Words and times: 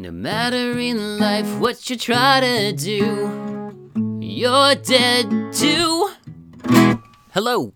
No 0.00 0.10
matter 0.10 0.78
in 0.78 1.18
life 1.18 1.58
what 1.58 1.90
you 1.90 1.94
try 1.94 2.40
to 2.40 2.72
do, 2.72 4.18
you're 4.18 4.74
dead 4.76 5.52
too. 5.52 6.10
Hello, 7.34 7.74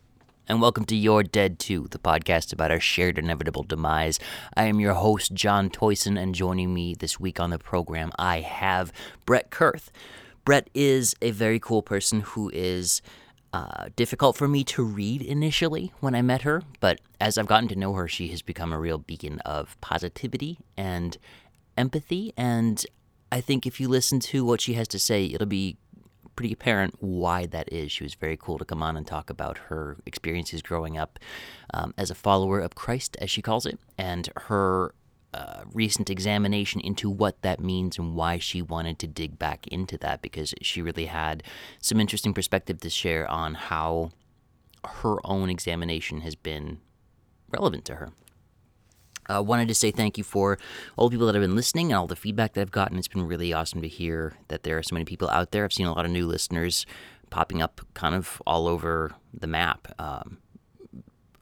and 0.48 0.62
welcome 0.62 0.86
to 0.86 0.96
You're 0.96 1.22
Dead 1.22 1.58
Too, 1.58 1.86
the 1.90 1.98
podcast 1.98 2.50
about 2.50 2.70
our 2.70 2.80
shared 2.80 3.18
inevitable 3.18 3.62
demise. 3.62 4.18
I 4.56 4.64
am 4.64 4.80
your 4.80 4.94
host, 4.94 5.34
John 5.34 5.68
Toyson, 5.68 6.18
and 6.18 6.34
joining 6.34 6.72
me 6.72 6.94
this 6.94 7.20
week 7.20 7.38
on 7.38 7.50
the 7.50 7.58
program, 7.58 8.10
I 8.18 8.40
have 8.40 8.90
Brett 9.26 9.50
Kurth. 9.50 9.90
Brett 10.46 10.70
is 10.72 11.14
a 11.20 11.30
very 11.30 11.60
cool 11.60 11.82
person 11.82 12.20
who 12.20 12.50
is 12.54 13.02
uh, 13.52 13.88
difficult 13.96 14.36
for 14.36 14.48
me 14.48 14.64
to 14.64 14.82
read 14.82 15.20
initially 15.20 15.92
when 16.00 16.14
I 16.14 16.22
met 16.22 16.40
her, 16.42 16.62
but 16.80 17.00
as 17.20 17.36
I've 17.36 17.46
gotten 17.46 17.68
to 17.68 17.76
know 17.76 17.92
her, 17.92 18.08
she 18.08 18.28
has 18.28 18.40
become 18.40 18.72
a 18.72 18.80
real 18.80 18.98
beacon 18.98 19.40
of 19.40 19.80
positivity 19.82 20.58
and 20.76 21.18
empathy. 21.76 22.32
And 22.36 22.84
I 23.32 23.40
think 23.40 23.66
if 23.66 23.80
you 23.80 23.88
listen 23.88 24.20
to 24.20 24.44
what 24.44 24.60
she 24.60 24.74
has 24.74 24.88
to 24.88 24.98
say, 24.98 25.26
it'll 25.26 25.46
be 25.46 25.76
pretty 26.36 26.52
apparent 26.52 26.96
why 27.00 27.46
that 27.46 27.72
is. 27.72 27.92
She 27.92 28.04
was 28.04 28.14
very 28.14 28.36
cool 28.36 28.58
to 28.58 28.64
come 28.64 28.82
on 28.82 28.96
and 28.96 29.06
talk 29.06 29.30
about 29.30 29.58
her 29.68 29.96
experiences 30.06 30.62
growing 30.62 30.98
up 30.98 31.18
um, 31.72 31.94
as 31.96 32.10
a 32.10 32.14
follower 32.14 32.60
of 32.60 32.74
Christ, 32.74 33.16
as 33.20 33.30
she 33.30 33.42
calls 33.42 33.66
it, 33.66 33.78
and 33.96 34.28
her 34.36 34.94
uh, 35.32 35.64
recent 35.72 36.10
examination 36.10 36.80
into 36.80 37.10
what 37.10 37.42
that 37.42 37.58
means 37.60 37.98
and 37.98 38.14
why 38.14 38.38
she 38.38 38.62
wanted 38.62 38.98
to 39.00 39.06
dig 39.06 39.38
back 39.38 39.66
into 39.68 39.98
that 39.98 40.22
because 40.22 40.54
she 40.62 40.80
really 40.80 41.06
had 41.06 41.42
some 41.80 42.00
interesting 42.00 42.32
perspective 42.32 42.80
to 42.80 42.88
share 42.88 43.28
on 43.28 43.54
how 43.54 44.12
her 44.84 45.16
own 45.24 45.50
examination 45.50 46.20
has 46.20 46.36
been 46.36 46.78
relevant 47.50 47.84
to 47.84 47.96
her. 47.96 48.12
I 49.26 49.36
uh, 49.36 49.42
wanted 49.42 49.68
to 49.68 49.74
say 49.74 49.90
thank 49.90 50.18
you 50.18 50.24
for 50.24 50.58
all 50.96 51.08
the 51.08 51.14
people 51.14 51.26
that 51.26 51.34
have 51.34 51.42
been 51.42 51.56
listening 51.56 51.92
and 51.92 51.98
all 51.98 52.06
the 52.06 52.16
feedback 52.16 52.52
that 52.52 52.60
I've 52.60 52.70
gotten. 52.70 52.98
It's 52.98 53.08
been 53.08 53.26
really 53.26 53.52
awesome 53.52 53.80
to 53.80 53.88
hear 53.88 54.34
that 54.48 54.64
there 54.64 54.76
are 54.76 54.82
so 54.82 54.94
many 54.94 55.04
people 55.04 55.30
out 55.30 55.50
there. 55.50 55.64
I've 55.64 55.72
seen 55.72 55.86
a 55.86 55.92
lot 55.94 56.04
of 56.04 56.10
new 56.10 56.26
listeners 56.26 56.84
popping 57.30 57.62
up 57.62 57.80
kind 57.94 58.14
of 58.14 58.42
all 58.46 58.68
over 58.68 59.12
the 59.32 59.46
map, 59.46 59.88
um, 59.98 60.38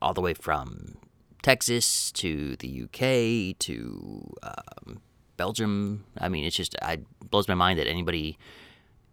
all 0.01 0.15
the 0.15 0.21
way 0.21 0.33
from 0.33 0.97
Texas 1.43 2.13
to 2.13 2.57
the 2.57 2.85
UK 2.85 3.59
to 3.59 4.33
um, 4.43 5.03
Belgium. 5.37 6.05
I 6.19 6.29
mean, 6.29 6.45
it's 6.45 6.57
just 6.57 6.77
it 6.83 7.05
blows 7.31 7.49
my 7.49 7.55
mind 7.55 7.79
that 7.79 7.89
anybody 7.89 8.39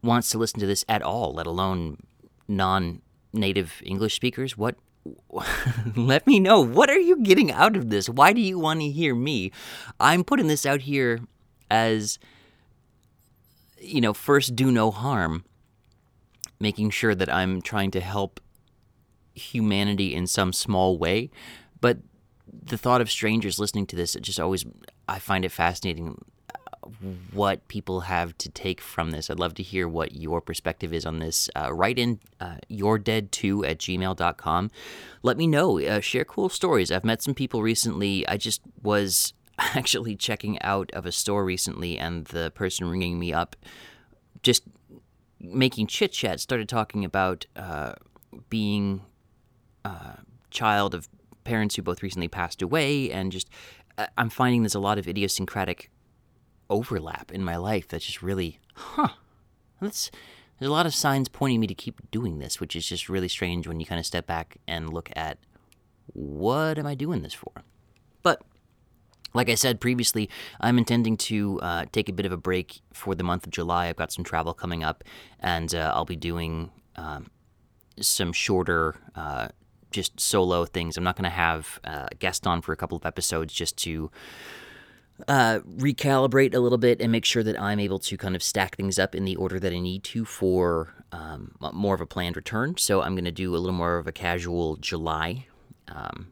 wants 0.04 0.30
to 0.30 0.38
listen 0.38 0.60
to 0.60 0.68
this 0.68 0.86
at 0.88 1.02
all, 1.02 1.34
let 1.34 1.48
alone 1.48 1.98
non-native 2.48 3.82
English 3.84 4.16
speakers. 4.16 4.58
What 4.58 4.76
let 5.96 6.26
me 6.28 6.40
know. 6.40 6.62
What 6.62 6.90
are 6.90 7.00
you 7.00 7.22
getting 7.22 7.52
out 7.52 7.76
of 7.76 7.90
this? 7.90 8.10
Why 8.10 8.34
do 8.34 8.42
you 8.42 8.60
want 8.60 8.82
to 8.82 8.90
hear 8.90 9.16
me? 9.16 9.52
I'm 10.00 10.24
putting 10.24 10.48
this 10.48 10.66
out 10.66 10.82
here 10.82 11.20
as, 11.72 12.20
you 13.80 14.02
know, 14.02 14.14
first 14.14 14.56
do 14.56 14.72
no 14.72 14.92
harm, 14.92 15.46
making 16.60 16.90
sure 16.90 17.16
that 17.16 17.32
I'm 17.32 17.62
trying 17.62 17.92
to 17.92 18.02
help 18.02 18.40
humanity 19.34 20.14
in 20.14 20.28
some 20.28 20.54
small 20.54 20.98
way. 20.98 21.30
But 21.80 22.00
the 22.48 22.78
thought 22.78 23.02
of 23.02 23.10
strangers 23.10 23.60
listening 23.60 23.86
to 23.88 23.96
this, 23.96 24.16
it 24.16 24.22
just 24.22 24.40
always, 24.40 24.66
I 25.08 25.20
find 25.20 25.46
it 25.46 25.52
fascinating 25.52 26.24
what 27.32 27.68
people 27.68 28.02
have 28.02 28.38
to 28.38 28.50
take 28.50 28.82
from 28.82 29.12
this. 29.12 29.30
I'd 29.30 29.40
love 29.40 29.54
to 29.56 29.64
hear 29.64 29.88
what 29.88 30.16
your 30.16 30.42
perspective 30.42 30.94
is 30.94 31.06
on 31.06 31.20
this. 31.20 31.50
Uh, 31.56 31.74
write 31.74 32.00
in 32.00 32.20
uh, 32.40 32.58
yourdead2 32.70 33.70
at 33.70 33.80
gmail.com. 33.80 34.72
Let 35.22 35.38
me 35.38 35.48
know. 35.48 35.80
Uh, 35.80 36.00
share 36.00 36.26
cool 36.26 36.50
stories. 36.50 36.92
I've 36.92 37.04
met 37.04 37.22
some 37.22 37.34
people 37.34 37.62
recently. 37.62 38.28
I 38.28 38.38
just 38.38 38.62
was 38.82 39.34
actually 39.60 40.16
checking 40.16 40.62
out 40.62 40.90
of 40.94 41.06
a 41.06 41.12
store 41.12 41.44
recently, 41.44 41.98
and 41.98 42.26
the 42.26 42.52
person 42.52 42.90
ringing 42.90 43.20
me 43.20 43.34
up 43.34 43.56
just 44.42 44.64
making 45.40 45.88
chit 45.88 46.12
chat 46.12 46.40
started 46.40 46.70
talking 46.70 47.04
about 47.06 47.46
uh, 47.56 47.94
being 48.50 49.02
a 49.86 49.90
uh, 49.90 50.16
child 50.50 50.94
of 50.94 51.08
parents 51.44 51.76
who 51.76 51.82
both 51.82 52.04
recently 52.04 52.28
passed 52.28 52.62
away, 52.62 53.12
and 53.12 53.32
just 53.32 53.50
uh, 53.98 54.08
I'm 54.18 54.30
finding 54.30 54.64
there's 54.64 54.76
a 54.76 54.80
lot 54.80 54.98
of 54.98 55.08
idiosyncratic 55.08 55.90
overlap 56.70 57.32
in 57.32 57.44
my 57.44 57.56
life 57.56 57.88
that's 57.88 58.06
just 58.06 58.22
really, 58.22 58.60
huh, 58.76 59.10
that's, 59.82 60.12
there's 60.60 60.70
a 60.70 60.74
lot 60.74 60.86
of 60.86 60.94
signs 60.94 61.30
pointing 61.30 61.60
me 61.60 61.68
to 61.68 61.76
keep 61.76 62.10
doing 62.12 62.40
this, 62.40 62.60
which 62.60 62.76
is 62.76 62.86
just 62.86 63.10
really 63.10 63.28
strange 63.28 63.68
when 63.68 63.80
you 63.80 63.86
kind 63.86 64.00
of 64.00 64.06
step 64.06 64.28
back 64.28 64.58
and 64.68 64.94
look 64.94 65.10
at 65.16 65.38
what 66.14 66.78
am 66.78 66.86
I 66.86 66.96
doing 66.96 67.22
this 67.22 67.34
for? 67.34 67.52
But 68.24 68.42
like 69.34 69.50
I 69.50 69.56
said 69.56 69.80
previously, 69.80 70.30
I'm 70.60 70.78
intending 70.78 71.18
to 71.18 71.60
uh, 71.62 71.86
take 71.92 72.10
a 72.10 72.14
bit 72.14 72.26
of 72.26 72.32
a 72.32 72.38
break 72.38 72.82
for 72.94 73.16
the 73.16 73.24
month 73.24 73.46
of 73.46 73.52
July. 73.52 73.88
I've 73.88 73.96
got 73.96 74.12
some 74.12 74.24
travel 74.24 74.54
coming 74.54 74.84
up, 74.84 75.04
and 75.40 75.74
uh, 75.74 75.92
I'll 75.94 76.06
be 76.06 76.16
doing 76.16 76.72
um, 76.96 77.30
some 78.00 78.34
shorter, 78.34 78.96
uh, 79.16 79.50
just 79.92 80.20
solo 80.20 80.66
things. 80.66 80.98
I'm 80.98 81.04
not 81.04 81.16
going 81.16 81.30
to 81.30 81.30
have 81.30 81.80
uh, 81.84 82.08
a 82.12 82.16
guest 82.16 82.48
on 82.48 82.62
for 82.62 82.74
a 82.74 82.76
couple 82.76 82.98
of 82.98 83.06
episodes 83.06 83.54
just 83.54 83.78
to 83.78 84.12
uh, 85.28 85.60
recalibrate 85.78 86.54
a 86.54 86.60
little 86.60 86.78
bit 86.78 87.02
and 87.02 87.12
make 87.12 87.26
sure 87.26 87.44
that 87.44 87.60
I'm 87.60 87.80
able 87.80 88.00
to 88.00 88.18
kind 88.18 88.36
of 88.36 88.44
stack 88.44 88.76
things 88.76 88.98
up 88.98 89.16
in 89.16 89.26
the 89.26 89.36
order 89.36 89.60
that 89.60 89.74
I 89.74 89.80
need 89.80 90.04
to 90.06 90.26
for 90.26 90.94
um, 91.12 91.56
more 91.74 91.96
of 91.96 92.02
a 92.02 92.06
planned 92.06 92.36
return. 92.36 92.78
So 92.78 93.02
I'm 93.02 93.16
going 93.16 93.26
to 93.26 93.32
do 93.32 93.56
a 93.56 93.58
little 93.58 93.76
more 93.76 93.98
of 93.98 94.08
a 94.08 94.12
casual 94.12 94.78
July. 94.78 95.48
Um, 95.88 96.32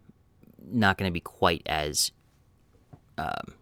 not 0.70 0.98
going 0.98 1.10
to 1.10 1.14
be 1.14 1.20
quite 1.20 1.64
as. 1.66 2.12
Um, 3.18 3.56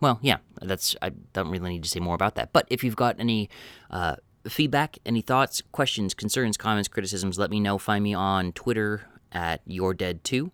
well, 0.00 0.18
yeah, 0.22 0.38
that's. 0.60 0.94
I 1.02 1.10
don't 1.32 1.48
really 1.48 1.70
need 1.70 1.82
to 1.82 1.88
say 1.88 2.00
more 2.00 2.14
about 2.14 2.34
that. 2.36 2.52
But 2.52 2.66
if 2.70 2.84
you've 2.84 2.96
got 2.96 3.16
any 3.18 3.48
uh, 3.90 4.16
feedback, 4.48 4.98
any 5.06 5.22
thoughts, 5.22 5.62
questions, 5.72 6.14
concerns, 6.14 6.56
comments, 6.56 6.88
criticisms, 6.88 7.38
let 7.38 7.50
me 7.50 7.60
know. 7.60 7.78
Find 7.78 8.04
me 8.04 8.14
on 8.14 8.52
Twitter 8.52 9.08
at 9.32 9.62
You're 9.66 9.94
Dead 9.94 10.22
2 10.22 10.52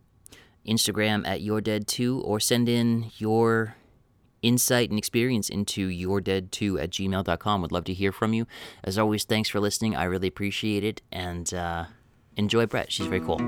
Instagram 0.67 1.27
at 1.27 1.41
You're 1.41 1.61
Dead 1.61 1.87
2 1.87 2.21
or 2.21 2.41
send 2.41 2.69
in 2.69 3.11
your 3.19 3.77
insight 4.43 4.91
and 4.91 4.99
experience 4.99 5.49
into 5.49 5.89
yourdead2 5.89 6.83
at 6.83 6.91
gmail.com. 6.91 7.63
Would 7.63 7.73
love 7.73 7.85
to 7.85 7.95
hear 7.95 8.13
from 8.13 8.35
you. 8.35 8.47
As 8.85 8.99
always, 8.99 9.25
thanks 9.25 9.49
for 9.49 9.61
listening. 9.61 9.97
I 9.97 10.05
really 10.05 10.29
appreciate 10.29 10.85
it. 10.85 11.01
And 11.11 11.53
uh, 11.55 11.85
enjoy 12.37 12.67
Brett. 12.67 12.93
She's 12.93 13.07
very 13.07 13.21
cool. 13.21 13.41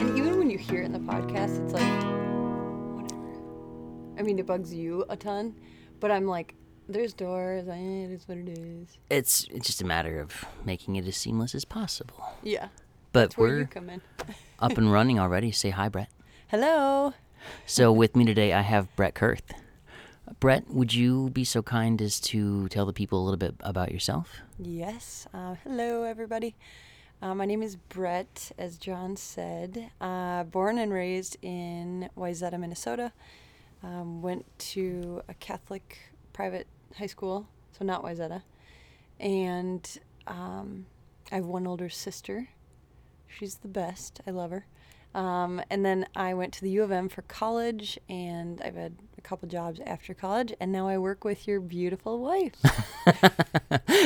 And 0.00 0.16
even 0.16 0.38
when 0.38 0.50
you 0.50 0.58
hear 0.58 0.82
it 0.82 0.86
in 0.86 0.92
the 0.92 0.98
podcast, 1.00 1.62
it's 1.64 1.72
like, 1.72 2.04
whatever. 2.94 3.40
I 4.18 4.22
mean, 4.22 4.38
it 4.38 4.46
bugs 4.46 4.72
you 4.72 5.04
a 5.08 5.16
ton, 5.16 5.54
but 6.00 6.10
I'm 6.10 6.26
like, 6.26 6.54
there's 6.88 7.12
doors. 7.12 7.66
It 7.68 8.10
is 8.10 8.26
what 8.26 8.38
it 8.38 8.48
is. 8.48 8.98
It's, 9.10 9.46
it's 9.50 9.66
just 9.66 9.82
a 9.82 9.84
matter 9.84 10.20
of 10.20 10.44
making 10.64 10.96
it 10.96 11.06
as 11.06 11.16
seamless 11.16 11.54
as 11.54 11.64
possible. 11.64 12.24
Yeah. 12.42 12.68
But 13.12 13.20
That's 13.20 13.38
where 13.38 13.48
we're 13.48 13.58
you 13.60 13.66
come 13.66 13.90
in. 13.90 14.00
up 14.58 14.76
and 14.76 14.92
running 14.92 15.18
already. 15.18 15.50
Say 15.50 15.70
hi, 15.70 15.88
Brett. 15.88 16.10
Hello. 16.48 17.14
So 17.66 17.92
with 17.92 18.14
me 18.16 18.24
today, 18.24 18.52
I 18.52 18.62
have 18.62 18.94
Brett 18.96 19.14
Kurth. 19.14 19.52
Brett, 20.40 20.68
would 20.68 20.92
you 20.92 21.30
be 21.30 21.44
so 21.44 21.62
kind 21.62 22.00
as 22.02 22.20
to 22.20 22.68
tell 22.68 22.84
the 22.84 22.92
people 22.92 23.20
a 23.20 23.24
little 23.24 23.38
bit 23.38 23.54
about 23.60 23.90
yourself? 23.92 24.40
Yes. 24.58 25.26
Uh, 25.32 25.54
hello, 25.64 26.02
everybody. 26.02 26.54
Uh, 27.22 27.34
my 27.34 27.46
name 27.46 27.62
is 27.62 27.76
Brett, 27.76 28.52
as 28.58 28.76
John 28.76 29.16
said. 29.16 29.90
Uh, 30.00 30.44
born 30.44 30.78
and 30.78 30.92
raised 30.92 31.36
in 31.42 32.10
Wayzata, 32.16 32.60
Minnesota. 32.60 33.12
Um, 33.82 34.22
went 34.22 34.44
to 34.58 35.22
a 35.28 35.34
Catholic 35.34 35.98
private 36.32 36.66
high 36.96 37.06
school, 37.06 37.48
so 37.76 37.84
not 37.84 38.04
Wayzata. 38.04 38.42
And 39.18 39.98
um, 40.26 40.86
I 41.32 41.36
have 41.36 41.46
one 41.46 41.66
older 41.66 41.88
sister 41.88 42.48
She's 43.28 43.56
the 43.56 43.68
best. 43.68 44.20
I 44.26 44.30
love 44.30 44.50
her. 44.50 44.66
Um, 45.14 45.62
and 45.70 45.84
then 45.84 46.06
I 46.14 46.34
went 46.34 46.52
to 46.54 46.60
the 46.62 46.70
U 46.70 46.82
of 46.82 46.92
M 46.92 47.08
for 47.08 47.22
college, 47.22 47.98
and 48.08 48.60
I've 48.62 48.76
had 48.76 48.96
a 49.16 49.20
couple 49.20 49.48
jobs 49.48 49.80
after 49.86 50.14
college, 50.14 50.52
and 50.60 50.70
now 50.70 50.86
I 50.86 50.98
work 50.98 51.24
with 51.24 51.48
your 51.48 51.60
beautiful 51.60 52.20
wife. 52.20 52.54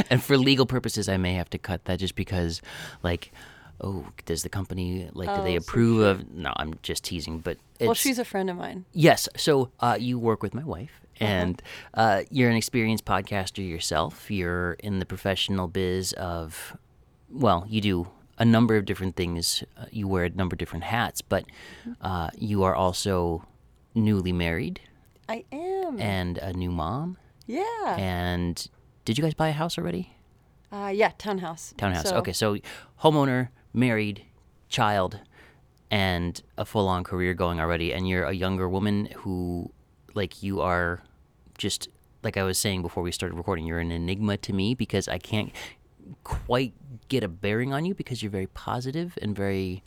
and 0.10 0.22
for 0.22 0.38
legal 0.38 0.64
purposes, 0.64 1.08
I 1.08 1.16
may 1.16 1.34
have 1.34 1.50
to 1.50 1.58
cut 1.58 1.84
that 1.86 1.98
just 1.98 2.14
because, 2.14 2.62
like, 3.02 3.32
oh, 3.80 4.06
does 4.26 4.42
the 4.42 4.48
company 4.48 5.10
like 5.12 5.28
oh, 5.28 5.38
do 5.38 5.42
they 5.42 5.58
so 5.58 5.62
approve 5.62 5.98
sure. 5.98 6.10
of? 6.10 6.30
No, 6.30 6.52
I'm 6.56 6.74
just 6.82 7.04
teasing, 7.04 7.40
but 7.40 7.58
well, 7.80 7.94
she's 7.94 8.18
a 8.18 8.24
friend 8.24 8.48
of 8.48 8.56
mine. 8.56 8.84
yes. 8.92 9.28
So 9.36 9.70
uh, 9.80 9.96
you 9.98 10.18
work 10.18 10.42
with 10.42 10.54
my 10.54 10.64
wife. 10.64 11.00
Uh-huh. 11.20 11.30
And 11.30 11.62
uh, 11.94 12.22
you're 12.30 12.48
an 12.48 12.56
experienced 12.56 13.04
podcaster 13.04 13.66
yourself. 13.66 14.30
You're 14.30 14.72
in 14.74 14.98
the 14.98 15.04
professional 15.04 15.68
biz 15.68 16.14
of, 16.14 16.76
well, 17.30 17.66
you 17.68 17.80
do 17.80 18.08
a 18.38 18.44
number 18.44 18.76
of 18.76 18.84
different 18.84 19.16
things. 19.16 19.62
Uh, 19.76 19.84
you 19.90 20.08
wear 20.08 20.24
a 20.24 20.30
number 20.30 20.54
of 20.54 20.58
different 20.58 20.84
hats, 20.84 21.20
but 21.22 21.44
uh, 22.00 22.30
you 22.36 22.62
are 22.62 22.74
also 22.74 23.44
newly 23.94 24.32
married 24.32 24.80
I 25.28 25.44
am. 25.52 26.00
and 26.00 26.38
a 26.38 26.52
new 26.52 26.70
mom. 26.70 27.18
yeah. 27.46 27.96
And 27.98 28.66
did 29.04 29.18
you 29.18 29.24
guys 29.24 29.34
buy 29.34 29.48
a 29.48 29.52
house 29.52 29.76
already? 29.78 30.14
uh, 30.72 30.90
yeah, 30.94 31.10
townhouse. 31.18 31.74
Townhouse. 31.76 32.08
So- 32.08 32.16
Okay, 32.16 32.32
so 32.32 32.56
homeowner, 33.02 33.48
married, 33.74 34.24
child, 34.70 35.20
and 35.90 36.40
a 36.56 36.64
full 36.64 36.88
on 36.88 37.04
career 37.04 37.34
going 37.34 37.60
already, 37.60 37.92
and 37.92 38.08
you're 38.08 38.24
a 38.24 38.32
younger 38.32 38.66
woman 38.68 39.08
who, 39.16 39.70
like, 40.14 40.42
you 40.42 40.62
are 40.62 41.02
just, 41.58 41.88
like 42.22 42.38
I 42.38 42.42
was 42.44 42.56
saying 42.56 42.80
before 42.80 43.02
we 43.02 43.12
started 43.12 43.36
recording, 43.36 43.66
you're 43.66 43.80
an 43.80 43.90
enigma 43.92 44.38
to 44.38 44.52
me 44.54 44.74
because 44.74 45.06
I 45.08 45.18
can't 45.18 45.52
quite 46.24 46.72
get 47.08 47.22
a 47.22 47.28
bearing 47.28 47.72
on 47.72 47.84
you 47.84 47.94
because 47.94 48.22
you're 48.22 48.30
very 48.30 48.46
positive 48.48 49.18
and 49.22 49.34
very, 49.36 49.82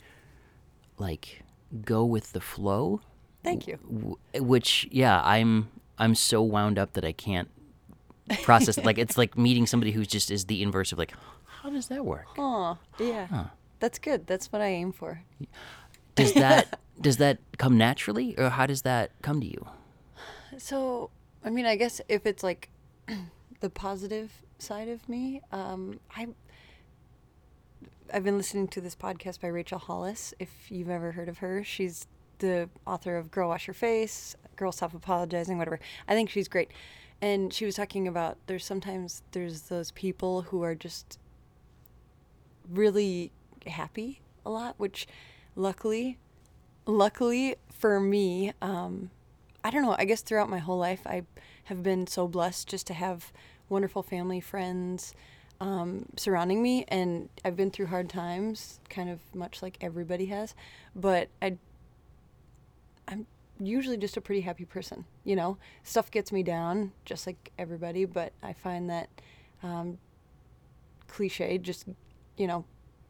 like, 0.98 1.42
go 1.84 2.04
with 2.04 2.32
the 2.32 2.40
flow. 2.40 3.00
Thank 3.44 3.66
you. 3.68 3.78
w- 3.88 4.16
which 4.44 4.88
yeah 4.90 5.22
i'm 5.24 5.68
i'm 5.98 6.16
so 6.16 6.42
wound 6.42 6.80
up 6.80 6.94
that 6.94 7.04
i 7.04 7.12
can't 7.12 7.48
process 8.42 8.76
like 8.78 8.98
it's 8.98 9.16
like 9.16 9.38
meeting 9.38 9.68
somebody 9.68 9.92
who 9.92 10.04
just 10.04 10.32
is 10.32 10.46
the 10.46 10.64
inverse 10.64 10.90
of 10.90 10.98
like 10.98 11.12
how 11.62 11.70
does 11.70 11.86
that 11.86 12.04
work 12.04 12.26
Oh, 12.36 12.76
yeah. 12.98 13.46
That's 13.78 13.98
good. 14.00 14.26
That's 14.26 14.50
what 14.50 14.62
I 14.62 14.66
aim 14.66 14.90
for. 14.90 15.22
does 16.16 16.32
that 16.34 16.80
does 17.00 17.18
that 17.18 17.38
come 17.56 17.78
naturally 17.78 18.34
or 18.36 18.50
how 18.50 18.66
does 18.66 18.82
that 18.82 19.12
come 19.22 19.40
to 19.40 19.46
you 19.46 19.64
So, 20.58 21.10
I 21.44 21.50
mean, 21.50 21.66
I 21.66 21.76
guess 21.76 22.00
if 22.08 22.26
it's 22.26 22.42
like 22.42 22.68
the 23.60 23.70
positive 23.70 24.42
side 24.58 24.88
of 24.88 25.08
me, 25.08 25.40
um, 25.52 26.00
I 26.14 26.28
I've 28.12 28.24
been 28.24 28.36
listening 28.36 28.68
to 28.68 28.80
this 28.80 28.94
podcast 28.94 29.40
by 29.40 29.48
Rachel 29.48 29.78
Hollis. 29.78 30.32
If 30.38 30.70
you've 30.70 30.90
ever 30.90 31.12
heard 31.12 31.28
of 31.28 31.38
her, 31.38 31.64
she's 31.64 32.06
the 32.38 32.68
author 32.86 33.16
of 33.16 33.30
Girl 33.30 33.48
Wash 33.48 33.66
Your 33.66 33.74
Face, 33.74 34.36
Girl 34.54 34.70
Stop 34.70 34.94
Apologizing, 34.94 35.58
whatever. 35.58 35.80
I 36.06 36.14
think 36.14 36.30
she's 36.30 36.48
great. 36.48 36.70
And 37.20 37.52
she 37.52 37.64
was 37.64 37.74
talking 37.74 38.06
about 38.06 38.38
there's 38.46 38.64
sometimes 38.64 39.22
there's 39.32 39.62
those 39.62 39.90
people 39.90 40.42
who 40.42 40.62
are 40.62 40.74
just 40.74 41.18
really 42.68 43.32
happy 43.66 44.20
a 44.44 44.50
lot, 44.50 44.74
which 44.78 45.06
luckily, 45.56 46.18
luckily 46.84 47.56
for 47.72 47.98
me, 47.98 48.52
um, 48.62 49.10
I 49.64 49.70
don't 49.70 49.82
know, 49.82 49.96
I 49.98 50.04
guess 50.04 50.22
throughout 50.22 50.48
my 50.48 50.58
whole 50.58 50.78
life, 50.78 51.00
I 51.06 51.22
have 51.64 51.82
been 51.82 52.06
so 52.06 52.28
blessed 52.28 52.68
just 52.68 52.86
to 52.88 52.94
have 52.94 53.32
wonderful 53.68 54.02
family, 54.02 54.40
friends 54.40 55.14
um, 55.60 56.06
surrounding 56.16 56.62
me. 56.62 56.84
And 56.88 57.28
I've 57.44 57.56
been 57.56 57.70
through 57.70 57.86
hard 57.86 58.08
times, 58.08 58.80
kind 58.88 59.10
of 59.10 59.20
much 59.34 59.62
like 59.62 59.78
everybody 59.80 60.26
has. 60.26 60.54
But 60.94 61.28
I, 61.40 61.56
I'm 63.08 63.26
usually 63.58 63.96
just 63.96 64.16
a 64.16 64.20
pretty 64.20 64.42
happy 64.42 64.64
person. 64.64 65.04
You 65.24 65.36
know, 65.36 65.58
stuff 65.82 66.10
gets 66.10 66.32
me 66.32 66.42
down, 66.42 66.92
just 67.04 67.26
like 67.26 67.52
everybody. 67.58 68.04
But 68.04 68.32
I 68.42 68.52
find 68.52 68.90
that 68.90 69.08
um, 69.62 69.98
cliche, 71.08 71.58
just, 71.58 71.86
you 72.36 72.46
know, 72.46 72.64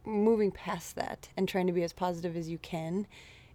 moving 0.05 0.53
past 0.53 0.95
that 0.95 1.29
and 1.37 1.49
trying 1.49 1.67
to 1.67 1.73
be 1.73 1.83
as 1.83 1.93
positive 1.93 2.37
as 2.37 2.49
you 2.49 2.59
can 2.59 3.07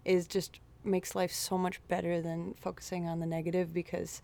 is 0.03 0.27
just 0.27 0.59
makes 0.83 1.15
life 1.15 1.31
so 1.31 1.57
much 1.57 1.80
better 1.88 2.21
than 2.21 2.56
focusing 2.59 3.07
on 3.07 3.19
the 3.19 3.25
negative 3.25 3.74
because 3.74 4.21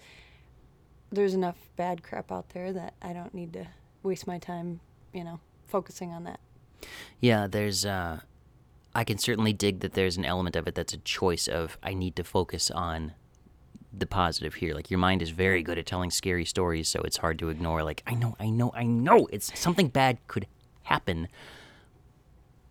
there's 1.11 1.33
enough 1.33 1.57
bad 1.75 2.03
crap 2.03 2.31
out 2.31 2.49
there 2.49 2.73
that 2.73 2.93
I 3.01 3.13
don't 3.13 3.33
need 3.33 3.53
to 3.53 3.67
waste 4.03 4.27
my 4.27 4.37
time, 4.39 4.79
you 5.13 5.23
know, 5.23 5.39
focusing 5.67 6.11
on 6.11 6.23
that. 6.23 6.39
yeah 7.19 7.47
there's 7.47 7.85
uh 7.85 8.19
i 8.95 9.03
can 9.03 9.17
certainly 9.17 9.51
dig 9.51 9.79
that 9.81 9.93
there's 9.93 10.15
an 10.15 10.23
element 10.23 10.55
of 10.55 10.67
it 10.67 10.75
that's 10.75 10.93
a 10.93 10.97
choice 10.99 11.47
of 11.47 11.77
i 11.83 11.93
need 11.93 12.15
to 12.15 12.23
focus 12.23 12.69
on 12.71 13.13
the 13.91 14.05
positive 14.05 14.53
here 14.55 14.73
like 14.75 14.89
your 14.91 14.99
mind 14.99 15.21
is 15.21 15.31
very 15.31 15.61
good 15.63 15.77
at 15.77 15.85
telling 15.85 16.11
scary 16.11 16.45
stories 16.45 16.87
so 16.87 17.01
it's 17.01 17.17
hard 17.17 17.37
to 17.39 17.49
ignore 17.49 17.83
like 17.83 18.01
i 18.07 18.13
know 18.13 18.35
i 18.39 18.47
know 18.49 18.71
i 18.75 18.83
know 18.85 19.27
it's 19.31 19.51
something 19.59 19.87
bad 19.89 20.19
could 20.27 20.45
happen 20.83 21.27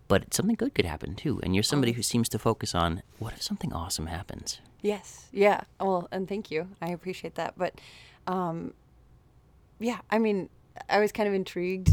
but 0.09 0.33
something 0.33 0.55
good 0.57 0.73
could 0.75 0.85
happen 0.87 1.15
too 1.17 1.41
and 1.43 1.55
you're 1.55 1.63
somebody 1.65 1.93
who 1.93 2.03
seems 2.03 2.29
to 2.29 2.39
focus 2.39 2.75
on 2.75 3.03
what 3.19 3.33
if 3.35 3.43
something 3.43 3.73
awesome 3.73 4.07
happens 4.07 4.61
Yes. 4.83 5.27
Yeah. 5.33 5.63
Well, 5.81 6.07
and 6.13 6.29
thank 6.29 6.51
you. 6.53 6.69
I 6.81 6.91
appreciate 6.91 7.35
that. 7.37 7.55
But 7.57 7.81
um 8.27 8.75
yeah, 9.79 9.99
I 10.11 10.19
mean, 10.19 10.49
I 10.89 10.99
was 11.01 11.13
kind 11.13 11.29
of 11.29 11.35
intrigued 11.35 11.91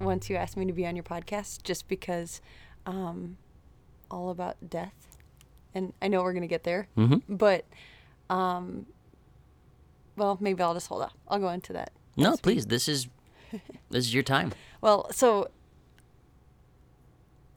once 0.00 0.28
you 0.30 0.36
asked 0.36 0.56
me 0.56 0.64
to 0.66 0.72
be 0.72 0.86
on 0.86 0.96
your 0.96 1.02
podcast 1.04 1.62
just 1.62 1.86
because 1.88 2.40
um 2.86 3.36
all 4.10 4.30
about 4.30 4.56
death. 4.70 5.18
And 5.74 5.92
I 6.00 6.08
know 6.08 6.22
we're 6.22 6.32
going 6.32 6.42
to 6.42 6.48
get 6.48 6.64
there. 6.64 6.88
Mhm. 6.96 7.22
But 7.28 7.64
um 8.30 8.86
well, 10.16 10.38
maybe 10.40 10.62
I'll 10.62 10.72
just 10.74 10.86
hold 10.88 11.02
off. 11.02 11.14
I'll 11.28 11.38
go 11.38 11.48
into 11.50 11.72
that. 11.74 11.90
no 12.16 12.36
please 12.36 12.66
this 12.66 12.88
is 12.88 13.08
this 13.90 14.04
is 14.06 14.14
your 14.14 14.22
time 14.22 14.52
Well, 14.80 15.10
so 15.12 15.48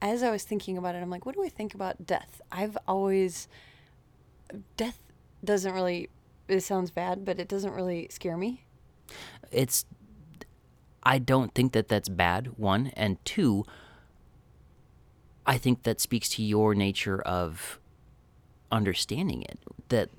as 0.02 0.22
I 0.22 0.30
was 0.30 0.44
thinking 0.44 0.78
about 0.78 0.94
it, 0.94 0.98
I'm 1.02 1.10
like, 1.10 1.26
what 1.26 1.34
do 1.34 1.44
I 1.44 1.48
think 1.50 1.74
about 1.74 2.06
death? 2.06 2.40
I've 2.50 2.76
always 2.88 3.48
death 4.76 4.98
doesn't 5.44 5.72
really 5.72 6.08
it 6.50 6.62
sounds 6.62 6.90
bad, 6.90 7.24
but 7.24 7.38
it 7.38 7.48
doesn't 7.48 7.72
really 7.72 8.08
scare 8.10 8.36
me. 8.36 8.64
it's 9.50 9.84
I 11.02 11.18
don't 11.18 11.54
think 11.54 11.72
that 11.72 11.88
that's 11.88 12.08
bad. 12.08 12.58
One 12.58 12.88
and 12.88 13.22
two. 13.24 13.64
I 15.46 15.56
think 15.56 15.84
that 15.84 16.00
speaks 16.00 16.28
to 16.30 16.42
your 16.42 16.74
nature 16.74 17.20
of 17.22 17.80
understanding 18.70 19.42
it. 19.42 19.58
That, 19.88 20.10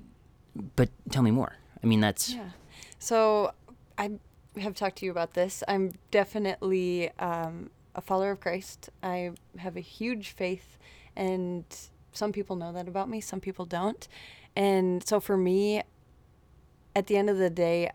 but 0.76 0.90
tell 1.10 1.22
me 1.22 1.30
more. 1.30 1.54
I 1.82 1.86
mean, 1.86 2.00
that's 2.00 2.34
Yeah. 2.34 2.50
So 2.98 3.52
I 3.96 4.10
have 4.58 4.74
talked 4.74 4.96
to 4.98 5.04
you 5.04 5.10
about 5.10 5.34
this. 5.34 5.62
I'm 5.68 5.92
definitely 6.10 7.10
um, 7.18 7.70
a 7.94 8.00
follower 8.00 8.32
of 8.32 8.40
Christ. 8.40 8.90
I 9.02 9.32
have 9.58 9.76
a 9.76 9.80
huge 9.80 10.30
faith, 10.30 10.78
and 11.16 11.64
some 12.12 12.32
people 12.32 12.56
know 12.56 12.72
that 12.72 12.88
about 12.88 13.08
me, 13.08 13.20
some 13.20 13.40
people 13.40 13.64
don't. 13.64 14.06
And 14.54 15.06
so 15.06 15.20
for 15.20 15.36
me, 15.36 15.82
at 16.94 17.06
the 17.06 17.16
end 17.16 17.30
of 17.30 17.38
the 17.38 17.50
day, 17.50 17.90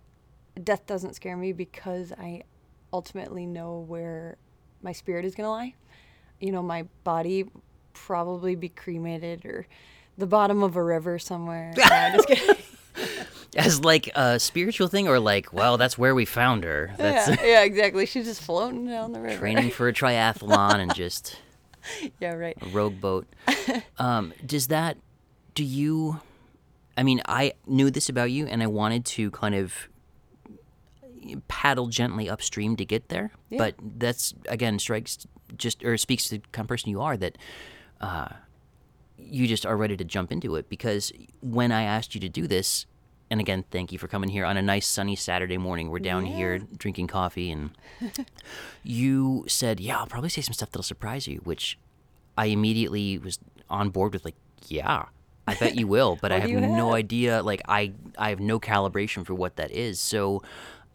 death 0.63 0.85
doesn't 0.85 1.15
scare 1.15 1.37
me 1.37 1.53
because 1.53 2.11
I 2.11 2.43
ultimately 2.91 3.45
know 3.45 3.85
where 3.87 4.37
my 4.81 4.91
spirit 4.91 5.25
is 5.25 5.35
going 5.35 5.45
to 5.45 5.51
lie. 5.51 5.73
You 6.39 6.51
know, 6.51 6.61
my 6.61 6.83
body 7.03 7.45
probably 7.93 8.55
be 8.55 8.69
cremated 8.69 9.45
or 9.45 9.67
the 10.17 10.27
bottom 10.27 10.63
of 10.63 10.75
a 10.75 10.83
river 10.83 11.19
somewhere. 11.19 11.73
No, 11.75 12.17
as 13.55 13.83
like 13.83 14.09
a 14.15 14.39
spiritual 14.39 14.87
thing, 14.87 15.07
or 15.07 15.19
like, 15.19 15.53
well, 15.53 15.77
that's 15.77 15.97
where 15.97 16.15
we 16.15 16.25
found 16.25 16.63
her. 16.63 16.91
That's 16.97 17.29
yeah, 17.29 17.35
yeah, 17.45 17.63
exactly. 17.63 18.05
She's 18.05 18.25
just 18.25 18.41
floating 18.41 18.87
down 18.87 19.13
the 19.13 19.21
river. 19.21 19.37
training 19.37 19.71
for 19.71 19.87
a 19.87 19.93
triathlon 19.93 20.75
and 20.75 20.93
just 20.93 21.37
yeah, 22.19 22.33
right. 22.33 22.57
a 22.61 22.65
rogue 22.67 22.99
boat. 22.99 23.27
Um, 23.97 24.33
does 24.45 24.67
that? 24.67 24.97
Do 25.55 25.63
you? 25.63 26.19
I 26.97 27.03
mean, 27.03 27.21
I 27.27 27.53
knew 27.67 27.91
this 27.91 28.09
about 28.09 28.31
you, 28.31 28.47
and 28.47 28.63
I 28.63 28.67
wanted 28.67 29.05
to 29.05 29.29
kind 29.31 29.53
of 29.53 29.87
paddle 31.47 31.87
gently 31.87 32.29
upstream 32.29 32.75
to 32.77 32.85
get 32.85 33.09
there. 33.09 33.31
Yeah. 33.49 33.59
But 33.59 33.75
that's 33.97 34.33
again 34.49 34.79
strikes 34.79 35.27
just 35.55 35.83
or 35.83 35.97
speaks 35.97 36.25
to 36.25 36.37
the 36.37 36.43
kind 36.51 36.65
of 36.65 36.69
person 36.69 36.89
you 36.89 37.01
are 37.01 37.15
that 37.17 37.37
uh, 38.01 38.29
you 39.17 39.47
just 39.47 39.65
are 39.65 39.77
ready 39.77 39.95
to 39.97 40.03
jump 40.03 40.31
into 40.31 40.55
it. 40.55 40.69
Because 40.69 41.11
when 41.41 41.71
I 41.71 41.83
asked 41.83 42.15
you 42.15 42.21
to 42.21 42.29
do 42.29 42.47
this, 42.47 42.85
and 43.29 43.39
again, 43.39 43.63
thank 43.71 43.91
you 43.91 43.99
for 43.99 44.07
coming 44.07 44.29
here 44.29 44.45
on 44.45 44.57
a 44.57 44.61
nice 44.61 44.87
sunny 44.87 45.15
Saturday 45.15 45.57
morning. 45.57 45.89
We're 45.89 45.99
down 45.99 46.25
here 46.25 46.59
drinking 46.59 47.07
coffee, 47.07 47.51
and 47.51 47.71
you 48.83 49.45
said, 49.47 49.79
"Yeah, 49.79 49.99
I'll 49.99 50.07
probably 50.07 50.29
say 50.29 50.41
some 50.41 50.53
stuff 50.53 50.71
that'll 50.71 50.83
surprise 50.83 51.27
you," 51.27 51.41
which 51.43 51.77
I 52.37 52.47
immediately 52.47 53.17
was 53.17 53.39
on 53.69 53.89
board 53.89 54.13
with. 54.13 54.25
Like, 54.25 54.35
yeah, 54.67 55.05
I 55.47 55.55
bet 55.55 55.75
you 55.75 55.87
will, 55.87 56.17
but 56.21 56.31
I 56.31 56.39
What 56.39 56.49
have 56.49 56.61
no 56.61 56.87
have? 56.87 56.95
idea. 56.95 57.41
Like, 57.41 57.61
I 57.67 57.93
I 58.17 58.29
have 58.29 58.39
no 58.39 58.59
calibration 58.59 59.25
for 59.25 59.33
what 59.33 59.55
that 59.55 59.71
is. 59.71 59.99
So, 59.99 60.41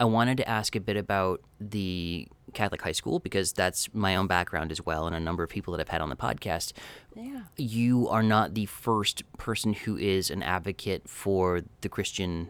I 0.00 0.04
wanted 0.04 0.37
to 0.38 0.49
ask 0.49 0.75
a 0.76 0.80
bit 0.80 0.97
about 0.97 1.40
the 1.61 2.26
Catholic 2.54 2.82
high 2.82 2.92
school 2.92 3.18
because 3.21 3.52
that's 3.52 3.92
my 3.94 4.16
own 4.16 4.26
background 4.26 4.73
as 4.73 4.85
well, 4.85 5.06
and 5.06 5.14
a 5.16 5.21
number 5.21 5.42
of 5.42 5.49
people 5.50 5.73
that 5.73 5.80
I've 5.80 5.88
had 5.88 6.00
on 6.02 6.09
the 6.11 6.16
podcast 6.16 6.73
Yeah. 7.16 7.42
you 7.56 8.09
are 8.09 8.23
not 8.23 8.54
the 8.54 8.66
first 8.66 9.23
person 9.38 9.73
who 9.73 9.97
is 9.97 10.28
an 10.30 10.42
advocate 10.42 11.09
for 11.09 11.62
the 11.82 11.88
Christian 11.88 12.49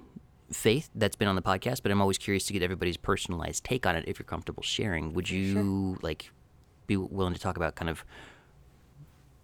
faith 0.50 0.90
that's 0.94 1.14
been 1.16 1.28
on 1.28 1.36
the 1.36 1.42
podcast, 1.42 1.82
but 1.82 1.92
I'm 1.92 2.00
always 2.00 2.18
curious 2.18 2.44
to 2.46 2.52
get 2.52 2.62
everybody's 2.62 2.96
personalized 2.96 3.64
take 3.64 3.86
on 3.86 3.94
it 3.96 4.04
if 4.08 4.18
you're 4.18 4.26
comfortable 4.26 4.62
sharing. 4.62 5.12
Would 5.12 5.30
you 5.30 5.98
like 6.02 6.30
be 6.86 6.96
willing 6.96 7.34
to 7.34 7.40
talk 7.40 7.56
about 7.56 7.74
kind 7.74 7.88
of 7.90 8.04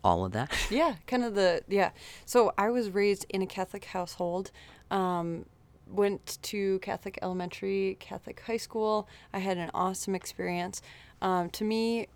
all 0.09 0.25
of 0.25 0.33
that? 0.33 0.51
Yeah, 0.71 0.95
kind 1.07 1.25
of 1.25 1.35
the 1.35 1.63
yeah. 1.69 1.91
So 2.25 2.53
I 2.59 2.71
was 2.71 2.91
raised 2.91 3.27
in 3.29 3.43
a 3.43 3.47
Catholic 3.47 3.85
household. 3.87 4.51
Um, 4.91 5.45
went 5.91 6.39
to 6.43 6.79
Catholic 6.81 7.19
elementary, 7.23 7.97
Catholic 8.01 8.41
high 8.47 8.57
school. 8.59 9.09
I 9.33 9.39
had 9.39 9.57
an 9.59 9.71
awesome 9.75 10.15
experience. 10.15 10.83
Um, 11.23 11.49
to 11.51 11.65
me, 11.65 12.09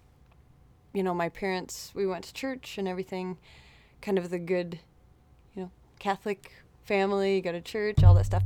you 0.92 1.02
know, 1.02 1.14
my 1.14 1.28
parents 1.28 1.92
we 1.94 2.06
went 2.06 2.24
to 2.24 2.34
church 2.34 2.76
and 2.78 2.86
everything, 2.88 3.38
kind 4.00 4.18
of 4.18 4.30
the 4.30 4.38
good, 4.38 4.78
you 5.54 5.62
know, 5.62 5.70
Catholic 5.98 6.52
family. 6.84 7.40
Go 7.40 7.52
to 7.52 7.60
church, 7.60 8.02
all 8.02 8.14
that 8.14 8.26
stuff. 8.26 8.42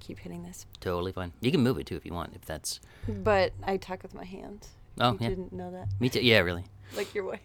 Keep 0.00 0.18
hitting 0.18 0.42
this, 0.42 0.66
Totally 0.80 1.12
fine. 1.12 1.32
You 1.40 1.52
can 1.52 1.60
move 1.62 1.78
it 1.78 1.86
too 1.86 1.94
if 1.94 2.04
you 2.04 2.12
want, 2.12 2.34
if 2.34 2.44
that's. 2.44 2.80
but 3.08 3.52
I 3.62 3.76
talk 3.76 4.02
with 4.02 4.14
my 4.14 4.24
hands. 4.24 4.70
Oh, 5.00 5.12
you 5.12 5.18
yeah. 5.20 5.28
didn't 5.28 5.52
know 5.52 5.70
that. 5.70 5.88
Me 6.00 6.08
too. 6.08 6.20
Yeah, 6.20 6.40
really. 6.40 6.64
like 6.96 7.14
your 7.14 7.24
wife. 7.24 7.40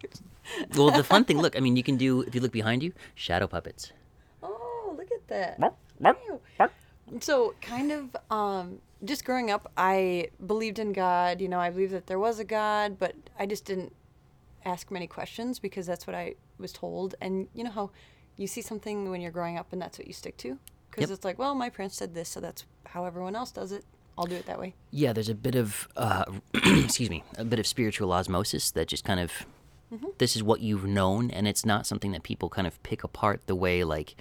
well, 0.76 0.92
the 0.92 1.04
fun 1.04 1.26
thing, 1.26 1.40
look, 1.42 1.56
I 1.56 1.60
mean, 1.60 1.76
you 1.76 1.84
can 1.84 1.98
do 1.98 2.22
if 2.22 2.36
you 2.36 2.42
look 2.42 2.52
behind 2.52 2.84
you, 2.84 2.94
shadow 3.16 3.48
puppets. 3.48 3.92
Oh, 4.44 4.94
look 4.98 5.12
at 5.12 5.28
that. 5.28 5.60
Ew. 6.28 6.40
So, 7.22 7.56
kind 7.62 7.92
of, 7.92 8.16
um, 8.30 8.80
just 9.06 9.24
growing 9.24 9.50
up, 9.50 9.72
I 9.78 10.28
believed 10.46 10.78
in 10.80 10.92
God. 10.92 11.40
You 11.40 11.48
know, 11.48 11.60
I 11.60 11.70
believed 11.70 11.94
that 11.94 12.08
there 12.08 12.20
was 12.20 12.40
a 12.40 12.44
God, 12.44 13.00
but 13.00 13.16
I 13.40 13.46
just 13.46 13.64
didn't 13.64 13.96
ask 14.66 14.92
many 14.92 15.08
questions 15.08 15.60
because 15.60 15.86
that's 15.86 16.06
what 16.06 16.16
I 16.16 16.36
was 16.60 16.74
told. 16.74 17.16
And 17.22 17.48
you 17.54 17.64
know 17.64 17.72
how 17.72 17.92
you 18.36 18.48
see 18.48 18.62
something 18.62 19.10
when 19.10 19.22
you're 19.22 19.32
growing 19.32 19.58
up 19.58 19.72
and 19.72 19.82
that's 19.82 19.98
what 19.98 20.08
you 20.08 20.14
stick 20.14 20.36
to? 20.38 20.58
Because 20.90 21.10
Yep. 21.10 21.16
it's 21.16 21.26
like, 21.26 21.40
well, 21.40 21.56
my 21.56 21.70
parents 21.70 21.96
said 21.96 22.14
this, 22.14 22.28
so 22.30 22.40
that's 22.42 22.66
how 22.88 23.06
everyone 23.06 23.36
else 23.36 23.52
does 23.52 23.72
it. 23.72 23.86
I'll 24.18 24.26
do 24.26 24.36
it 24.36 24.46
that 24.48 24.60
way. 24.60 24.74
Yeah, 24.92 25.14
there's 25.14 25.30
a 25.30 25.36
bit 25.36 25.56
of, 25.56 25.88
uh, 25.96 26.26
excuse 26.54 27.10
me, 27.10 27.24
a 27.38 27.46
bit 27.46 27.60
of 27.60 27.68
spiritual 27.68 28.12
osmosis 28.12 28.72
that 28.72 28.88
just 28.88 29.04
kind 29.04 29.20
of, 29.20 29.32
this 30.18 30.36
is 30.36 30.44
what 30.44 30.60
you've 30.62 30.86
known, 30.86 31.30
and 31.32 31.48
it's 31.48 31.66
not 31.66 31.86
something 31.86 32.12
that 32.12 32.24
people 32.24 32.50
kind 32.50 32.68
of 32.68 32.82
pick 32.84 33.04
apart 33.04 33.42
the 33.46 33.56
way 33.56 33.84
like 33.84 34.16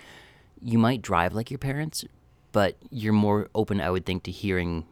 you 0.62 0.78
might 0.78 1.02
drive 1.02 1.34
like 1.34 1.50
your 1.50 1.58
parents, 1.58 2.04
but 2.52 2.76
you're 2.90 3.12
more 3.12 3.48
open, 3.54 3.80
I 3.80 3.90
would 3.90 4.06
think, 4.06 4.22
to 4.24 4.30
hearing 4.30 4.86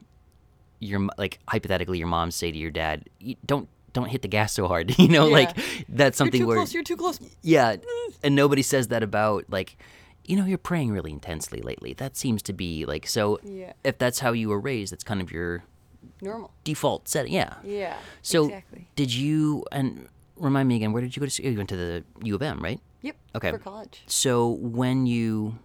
your 0.79 1.07
like 1.17 1.39
hypothetically 1.47 1.97
your 1.97 2.07
mom 2.07 2.29
say 2.31 2.51
to 2.51 2.57
your 2.57 2.71
dad, 2.71 3.09
"Don't 3.45 3.69
don't 3.93 4.09
hit 4.09 4.21
the 4.21 4.27
gas 4.27 4.51
so 4.53 4.67
hard," 4.67 4.97
you 4.99 5.07
know, 5.07 5.27
Yeah. 5.27 5.33
like 5.33 5.57
that's 5.87 6.17
something 6.17 6.39
you're 6.39 6.45
too 6.45 6.47
where 6.49 6.57
close. 6.57 6.73
You're 6.73 6.83
too 6.83 6.97
close. 6.97 7.19
yeah, 7.41 7.77
and 8.23 8.35
nobody 8.35 8.61
says 8.61 8.89
that 8.89 9.01
about 9.01 9.45
like, 9.49 9.77
you 10.27 10.35
know, 10.35 10.45
you're 10.45 10.57
praying 10.57 10.91
really 10.91 11.11
intensely 11.11 11.61
lately. 11.61 11.93
That 11.93 12.15
seems 12.17 12.41
to 12.43 12.53
be 12.53 12.85
like 12.85 13.07
so. 13.07 13.39
Yeah. 13.43 13.73
If 13.83 13.97
that's 13.97 14.19
how 14.19 14.31
you 14.31 14.49
were 14.49 14.59
raised, 14.59 14.91
that's 14.91 15.03
kind 15.03 15.21
of 15.21 15.31
your 15.31 15.63
Normal. 16.21 16.51
default 16.63 17.07
setting. 17.07 17.33
Yeah. 17.33 17.55
Yeah. 17.63 17.97
So 18.21 18.45
exactly. 18.45 18.87
did 18.95 19.13
you 19.13 19.65
and 19.71 20.07
remind 20.35 20.67
me 20.67 20.75
again? 20.77 20.93
Where 20.93 21.01
did 21.01 21.15
you 21.15 21.19
go 21.19 21.25
to? 21.25 21.31
school? 21.31 21.49
You 21.49 21.57
went 21.57 21.69
to 21.69 21.75
the 21.75 22.03
U 22.23 22.35
of 22.35 22.41
M, 22.41 22.59
right? 22.61 22.79
Yep. 23.01 23.15
Okay. 23.35 23.51
For 23.51 23.57
college. 23.59 24.03
So 24.07 24.49
when 24.49 25.05
you 25.05 25.59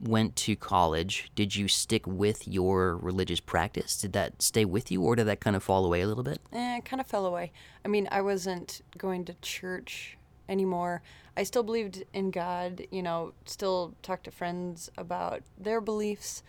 went 0.00 0.34
to 0.34 0.56
college, 0.56 1.30
did 1.34 1.54
you 1.54 1.68
stick 1.68 2.06
with 2.06 2.48
your 2.48 2.96
religious 2.96 3.38
practice? 3.38 4.00
Did 4.00 4.12
that 4.14 4.40
stay 4.42 4.64
with 4.64 4.90
you, 4.90 5.02
or 5.02 5.14
did 5.14 5.26
that 5.26 5.40
kind 5.40 5.54
of 5.54 5.62
fall 5.62 5.84
away 5.84 6.00
a 6.00 6.06
little 6.06 6.24
bit? 6.24 6.40
Eh, 6.52 6.78
it 6.78 6.84
kind 6.84 7.00
of 7.00 7.06
fell 7.06 7.26
away. 7.26 7.52
I 7.84 7.88
mean, 7.88 8.08
I 8.10 8.22
wasn't 8.22 8.80
going 8.96 9.24
to 9.26 9.34
church 9.42 10.16
anymore. 10.48 11.02
I 11.36 11.42
still 11.42 11.62
believed 11.62 12.04
in 12.12 12.30
God, 12.30 12.82
you 12.90 13.02
know, 13.02 13.32
still 13.44 13.94
talked 14.02 14.24
to 14.24 14.30
friends 14.30 14.90
about 14.96 15.42
their 15.58 15.80
beliefs, 15.80 16.42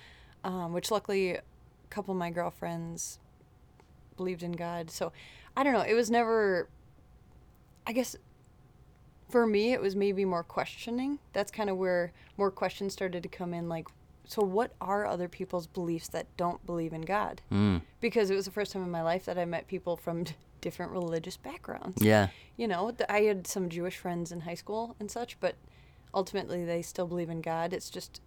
um, 0.44 0.74
which 0.74 0.92
luckily 0.92 1.32
a 1.36 1.42
couple 1.90 2.14
of 2.14 2.18
my 2.18 2.30
girlfriends 2.30 3.20
believed 4.18 4.44
in 4.44 4.54
God. 4.54 4.90
So 4.90 5.12
I 5.56 5.64
don't 5.64 5.74
know. 5.74 5.82
It 5.82 5.94
was 5.94 6.10
never, 6.10 6.68
I 7.86 7.94
guess, 7.94 8.16
for 9.30 9.48
me, 9.48 9.72
it 9.72 9.82
was 9.82 9.96
maybe 9.96 10.26
more 10.26 10.44
questioning. 10.44 11.20
That's 11.34 11.52
kind 11.52 11.70
of 11.70 11.78
where 11.78 12.12
more 12.38 12.52
questions 12.52 12.94
started 12.94 13.24
to 13.24 13.30
come 13.30 13.54
in. 13.54 13.70
Like, 13.70 13.88
so 14.26 14.42
what 14.42 14.74
are 14.82 15.06
other 15.06 15.28
people's 15.28 15.68
beliefs 15.68 16.08
that 16.10 16.26
don't 16.38 16.66
believe 16.66 16.94
in 16.94 17.02
God? 17.02 17.42
Mm. 17.52 17.82
because 18.00 18.30
it 18.30 18.36
was 18.36 18.46
the 18.46 18.52
first 18.52 18.72
time 18.74 18.84
in 18.84 18.92
my 18.92 19.02
life 19.02 19.26
that 19.26 19.38
I 19.38 19.46
met 19.46 19.68
people 19.68 19.96
from 19.98 20.26
different 20.62 20.92
religious 20.92 21.38
backgrounds. 21.38 22.02
Yeah. 22.04 22.28
You 22.58 22.68
know, 22.68 22.92
th- 22.92 23.10
I 23.10 23.22
had 23.22 23.48
some 23.48 23.70
Jewish 23.70 23.98
friends 23.98 24.32
in 24.32 24.42
high 24.42 24.56
school 24.56 24.96
and 25.00 25.10
such, 25.10 25.40
but 25.40 25.56
ultimately 26.14 26.64
they 26.66 26.82
still 26.82 27.08
believe 27.08 27.30
in 27.30 27.42
God. 27.42 27.74
It's 27.74 27.90
just 27.90 28.22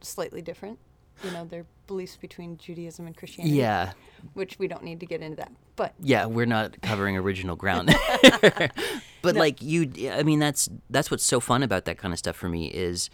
slightly 0.00 0.42
different. 0.42 0.78
You 1.24 1.30
know, 1.32 1.44
their 1.44 1.66
beliefs 1.86 2.16
between 2.16 2.56
Judaism 2.56 3.06
and 3.06 3.16
Christianity. 3.16 3.56
Yeah. 3.56 3.92
Which 4.34 4.58
we 4.58 4.66
don't 4.66 4.82
need 4.82 5.00
to 5.00 5.06
get 5.06 5.20
into 5.20 5.36
that. 5.36 5.52
But 5.76 5.94
Yeah, 6.00 6.26
we're 6.26 6.46
not 6.46 6.80
covering 6.82 7.16
original 7.16 7.56
ground. 7.56 7.94
but 9.22 9.34
like 9.36 9.62
you 9.62 10.10
I 10.10 10.22
mean 10.22 10.38
that's 10.38 10.68
that's 10.90 11.10
what's 11.10 11.24
so 11.24 11.40
fun 11.40 11.62
about 11.62 11.84
that 11.84 11.98
kind 11.98 12.12
of 12.12 12.18
stuff 12.18 12.36
for 12.36 12.48
me 12.48 12.66
is 12.68 13.10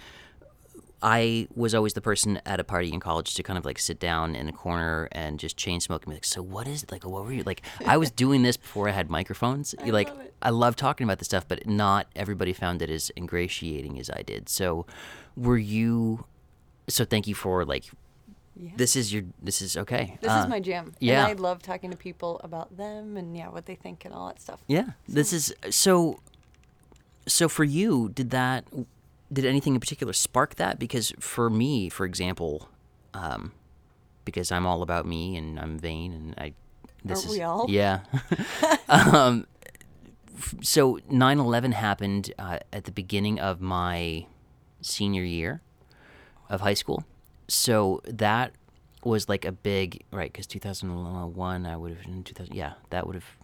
I 1.01 1.47
was 1.55 1.75
always 1.75 1.93
the 1.93 2.01
person 2.01 2.41
at 2.45 2.59
a 2.59 2.65
party 2.65 2.93
in 2.93 2.99
college 2.99 3.35
to 3.35 3.43
kind 3.45 3.57
of 3.57 3.65
like 3.65 3.79
sit 3.79 4.01
down 4.01 4.35
in 4.35 4.49
a 4.49 4.53
corner 4.53 5.09
and 5.13 5.39
just 5.39 5.57
chain 5.57 5.79
smoke 5.81 6.03
and 6.05 6.11
be 6.11 6.17
like, 6.17 6.25
so 6.25 6.43
what 6.43 6.67
is 6.67 6.83
it? 6.83 6.91
Like, 6.91 7.05
what 7.07 7.25
were 7.25 7.33
you 7.33 7.45
like? 7.45 7.63
I 7.87 7.97
was 7.97 8.11
doing 8.11 8.43
this 8.43 8.57
before 8.57 8.89
I 8.89 8.93
had 8.93 9.09
microphones. 9.09 9.75
I 9.83 9.91
like, 9.91 10.09
love. 10.09 10.27
I 10.43 10.51
love 10.51 10.77
talking 10.77 11.05
about 11.05 11.19
this 11.19 11.27
stuff, 11.29 11.47
but 11.47 11.67
not 11.67 12.09
everybody 12.17 12.53
found 12.53 12.83
it 12.83 12.91
as 12.91 13.13
ingratiating 13.17 13.99
as 14.01 14.11
I 14.11 14.23
did. 14.23 14.49
So, 14.49 14.87
were 15.37 15.59
you? 15.59 16.25
So 16.89 17.05
thank 17.05 17.27
you 17.29 17.35
for 17.35 17.65
like, 17.65 17.85
yeah. 18.57 18.71
this 18.77 18.97
is 18.97 19.13
your, 19.13 19.23
this 19.43 19.63
is 19.63 19.77
okay. 19.77 20.19
This 20.21 20.31
Uh, 20.33 20.41
is 20.45 20.49
my 20.49 20.59
jam. 20.59 20.95
yeah. 20.99 21.27
And 21.29 21.39
I 21.39 21.41
love 21.41 21.63
talking 21.63 21.91
to 21.93 21.97
people 21.97 22.41
about 22.43 22.77
them 22.77 23.17
and 23.17 23.37
yeah, 23.37 23.49
what 23.51 23.67
they 23.67 23.75
think 23.77 24.05
and 24.05 24.13
all 24.15 24.27
that 24.29 24.41
stuff. 24.41 24.61
Yeah. 24.67 24.91
This 25.07 25.33
is 25.33 25.55
so 25.71 26.19
so 27.27 27.49
for 27.49 27.63
you, 27.65 28.09
did 28.09 28.31
that 28.31 28.65
did 29.33 29.45
anything 29.45 29.75
in 29.75 29.81
particular 29.81 30.13
spark 30.13 30.55
that? 30.57 30.79
Because 30.79 31.13
for 31.21 31.51
me, 31.51 31.89
for 31.89 32.05
example, 32.07 32.69
um 33.15 33.53
because 34.25 34.53
I'm 34.53 34.67
all 34.67 34.83
about 34.83 35.07
me 35.07 35.37
and 35.37 35.59
I'm 35.59 35.79
vain 35.79 36.13
and 36.13 36.35
I 36.37 36.53
this 37.05 37.21
Aren't 37.21 37.31
is 37.31 37.39
we 37.39 37.43
all? 37.43 37.67
Yeah. 37.69 38.01
um 38.89 39.47
so 40.63 40.99
9/11 41.11 41.73
happened 41.73 42.33
uh, 42.39 42.59
at 42.73 42.85
the 42.85 42.93
beginning 42.93 43.41
of 43.41 43.61
my 43.61 44.27
senior 44.81 45.25
year 45.25 45.61
of 46.49 46.61
high 46.61 46.75
school. 46.75 47.05
So 47.49 48.01
that 48.05 48.53
was 49.05 49.29
like 49.29 49.45
a 49.45 49.53
big 49.53 50.05
right 50.11 50.33
because 50.33 50.47
2001 50.47 51.67
I 51.67 51.77
would 51.77 51.97
have 51.97 52.05
in 52.07 52.25
2000 52.25 52.55
yeah 52.55 52.75
that 52.91 53.07
would 53.07 53.15
have 53.15 53.37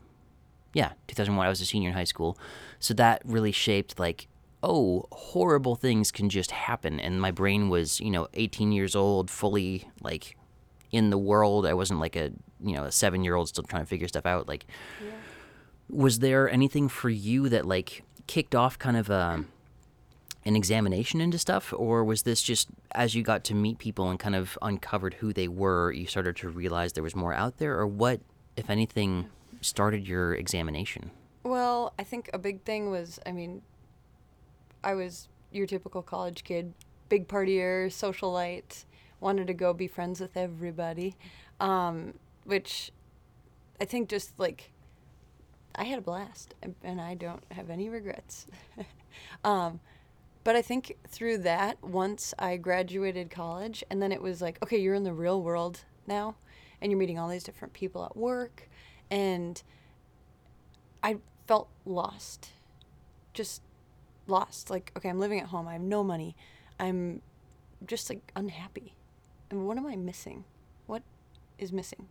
yeah 0.72 0.92
2001 1.06 1.46
I 1.46 1.48
was 1.48 1.60
a 1.60 1.64
senior 1.64 1.90
in 1.90 1.94
high 1.94 2.04
school 2.04 2.36
so 2.80 2.92
that 2.94 3.22
really 3.24 3.52
shaped 3.52 3.98
like 3.98 4.26
oh 4.64 5.06
horrible 5.12 5.76
things 5.76 6.10
can 6.10 6.28
just 6.28 6.50
happen. 6.50 6.98
And 6.98 7.20
my 7.20 7.30
brain 7.30 7.68
was 7.68 8.00
you 8.00 8.10
know 8.10 8.28
18 8.34 8.72
years 8.72 8.96
old 8.96 9.30
fully 9.30 9.88
like 10.00 10.36
in 10.90 11.10
the 11.10 11.18
world. 11.18 11.66
I 11.66 11.74
wasn't 11.74 12.00
like 12.00 12.16
a 12.16 12.32
you 12.60 12.72
know 12.72 12.84
a 12.84 12.92
7 12.92 13.22
year 13.22 13.34
old 13.34 13.48
still 13.48 13.64
trying 13.64 13.82
to 13.82 13.86
figure 13.86 14.08
stuff 14.08 14.26
out. 14.26 14.48
Like 14.48 14.66
was 15.88 16.20
there 16.20 16.50
anything 16.50 16.88
for 16.88 17.10
you 17.10 17.48
that 17.50 17.66
like 17.66 18.02
kicked 18.26 18.54
off 18.54 18.78
kind 18.78 18.96
of 18.96 19.10
a 19.10 19.44
an 20.46 20.56
examination 20.56 21.20
into 21.20 21.38
stuff? 21.38 21.72
Or 21.76 22.04
was 22.04 22.22
this 22.22 22.42
just 22.42 22.68
as 22.92 23.14
you 23.14 23.22
got 23.22 23.44
to 23.44 23.54
meet 23.54 23.78
people 23.78 24.10
and 24.10 24.18
kind 24.18 24.34
of 24.34 24.58
uncovered 24.62 25.14
who 25.14 25.32
they 25.32 25.48
were 25.48 25.92
you 25.92 26.06
started 26.06 26.36
to 26.36 26.48
realize 26.48 26.94
there 26.94 27.02
was 27.02 27.16
more 27.16 27.34
out 27.34 27.58
there? 27.58 27.78
Or 27.78 27.86
what 27.86 28.20
if 28.56 28.70
anything 28.70 29.28
started 29.60 30.08
your 30.08 30.34
examination? 30.34 31.10
Well, 31.42 31.92
I 31.98 32.04
think 32.04 32.30
a 32.32 32.38
big 32.38 32.62
thing 32.62 32.90
was, 32.90 33.20
I 33.26 33.32
mean, 33.32 33.60
I 34.84 34.94
was 34.94 35.28
your 35.50 35.66
typical 35.66 36.02
college 36.02 36.44
kid, 36.44 36.74
big 37.08 37.26
partier, 37.26 37.86
socialite, 37.86 38.84
wanted 39.20 39.46
to 39.46 39.54
go 39.54 39.72
be 39.72 39.88
friends 39.88 40.20
with 40.20 40.36
everybody, 40.36 41.16
um, 41.58 42.14
which 42.44 42.92
I 43.80 43.86
think 43.86 44.08
just 44.08 44.38
like 44.38 44.72
I 45.74 45.84
had 45.84 45.98
a 45.98 46.02
blast, 46.02 46.54
and- 46.82 47.00
I 47.00 47.14
don't 47.14 47.42
have 47.50 47.70
any 47.70 47.88
regrets. 47.88 48.46
um, 49.44 49.80
but 50.44 50.54
I 50.54 50.62
think 50.62 50.96
through 51.08 51.38
that, 51.38 51.82
once 51.82 52.34
I 52.38 52.58
graduated 52.58 53.30
college, 53.30 53.82
and 53.90 54.00
then 54.00 54.12
it 54.12 54.20
was 54.20 54.42
like, 54.42 54.62
okay, 54.62 54.78
you're 54.78 54.94
in 54.94 55.04
the 55.04 55.12
real 55.12 55.42
world 55.42 55.80
now, 56.06 56.36
and 56.80 56.92
you're 56.92 56.98
meeting 56.98 57.18
all 57.18 57.28
these 57.28 57.44
different 57.44 57.72
people 57.72 58.04
at 58.04 58.16
work, 58.16 58.68
and 59.10 59.62
I 61.02 61.16
felt 61.46 61.68
lost. 61.84 62.50
Just 63.32 63.62
lost. 64.26 64.70
Like, 64.70 64.92
okay, 64.96 65.08
I'm 65.08 65.18
living 65.18 65.40
at 65.40 65.46
home. 65.46 65.68
I 65.68 65.74
have 65.74 65.82
no 65.82 66.02
money. 66.02 66.36
I'm 66.78 67.22
just 67.86 68.08
like 68.10 68.32
unhappy. 68.34 68.94
And 69.50 69.66
what 69.66 69.76
am 69.76 69.86
I 69.86 69.96
missing? 69.96 70.44
What 70.86 71.02
is 71.58 71.72
missing? 71.72 72.08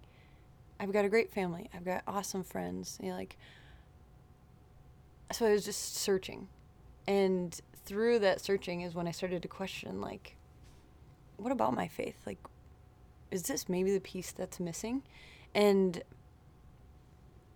I've 0.79 0.91
got 0.91 1.05
a 1.05 1.09
great 1.09 1.31
family. 1.31 1.69
I've 1.73 1.85
got 1.85 2.03
awesome 2.07 2.43
friends. 2.43 2.99
You 3.01 3.09
know, 3.09 3.15
like 3.15 3.37
so 5.31 5.45
I 5.47 5.51
was 5.51 5.65
just 5.65 5.95
searching. 5.95 6.47
And 7.07 7.59
through 7.85 8.19
that 8.19 8.39
searching 8.39 8.81
is 8.81 8.93
when 8.95 9.07
I 9.07 9.11
started 9.11 9.41
to 9.41 9.47
question 9.47 9.99
like 9.99 10.35
what 11.37 11.51
about 11.51 11.73
my 11.73 11.87
faith? 11.87 12.15
Like 12.25 12.37
is 13.31 13.43
this 13.43 13.67
maybe 13.67 13.91
the 13.91 13.99
piece 13.99 14.31
that's 14.31 14.59
missing? 14.59 15.01
And 15.55 16.03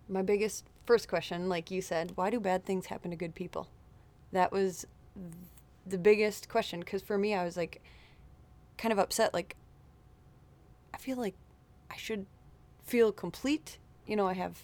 my 0.10 0.22
biggest 0.22 0.66
first 0.86 1.08
question, 1.08 1.50
like 1.50 1.70
you 1.70 1.82
said, 1.82 2.14
why 2.16 2.30
do 2.30 2.40
bad 2.40 2.66
things 2.66 2.88
happen 2.88 3.12
to 3.12 3.18
good 3.18 3.36
people? 3.36 3.68
That 4.32 4.52
was 4.52 4.86
the 5.86 5.98
biggest 5.98 6.50
question 6.50 6.80
because 6.80 7.02
for 7.02 7.18
me, 7.18 7.34
I 7.34 7.44
was 7.44 7.58
like 7.58 7.82
kind 8.78 8.92
of 8.92 9.00
upset. 9.00 9.34
Like, 9.34 9.56
I 10.94 10.98
feel 10.98 11.18
like 11.18 11.36
I 11.90 11.98
should 11.98 12.26
feel 12.84 13.12
complete. 13.12 13.78
You 14.06 14.16
know, 14.16 14.28
I 14.28 14.34
have, 14.34 14.64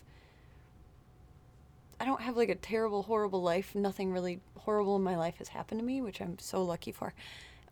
I 2.00 2.05
don't 2.05 2.22
have 2.22 2.38
like 2.38 2.50
a 2.50 2.55
terrible, 2.55 3.03
horrible 3.03 3.41
life. 3.41 3.75
Nothing 3.75 4.12
really 4.12 4.39
horrible 4.60 4.96
in 4.96 5.03
my 5.03 5.17
life 5.17 5.38
has 5.38 5.50
happened 5.50 5.79
to 5.79 5.86
me, 5.86 6.01
which 6.01 6.22
I'm 6.22 6.38
so 6.39 6.63
lucky 6.63 6.91
for. 6.91 7.13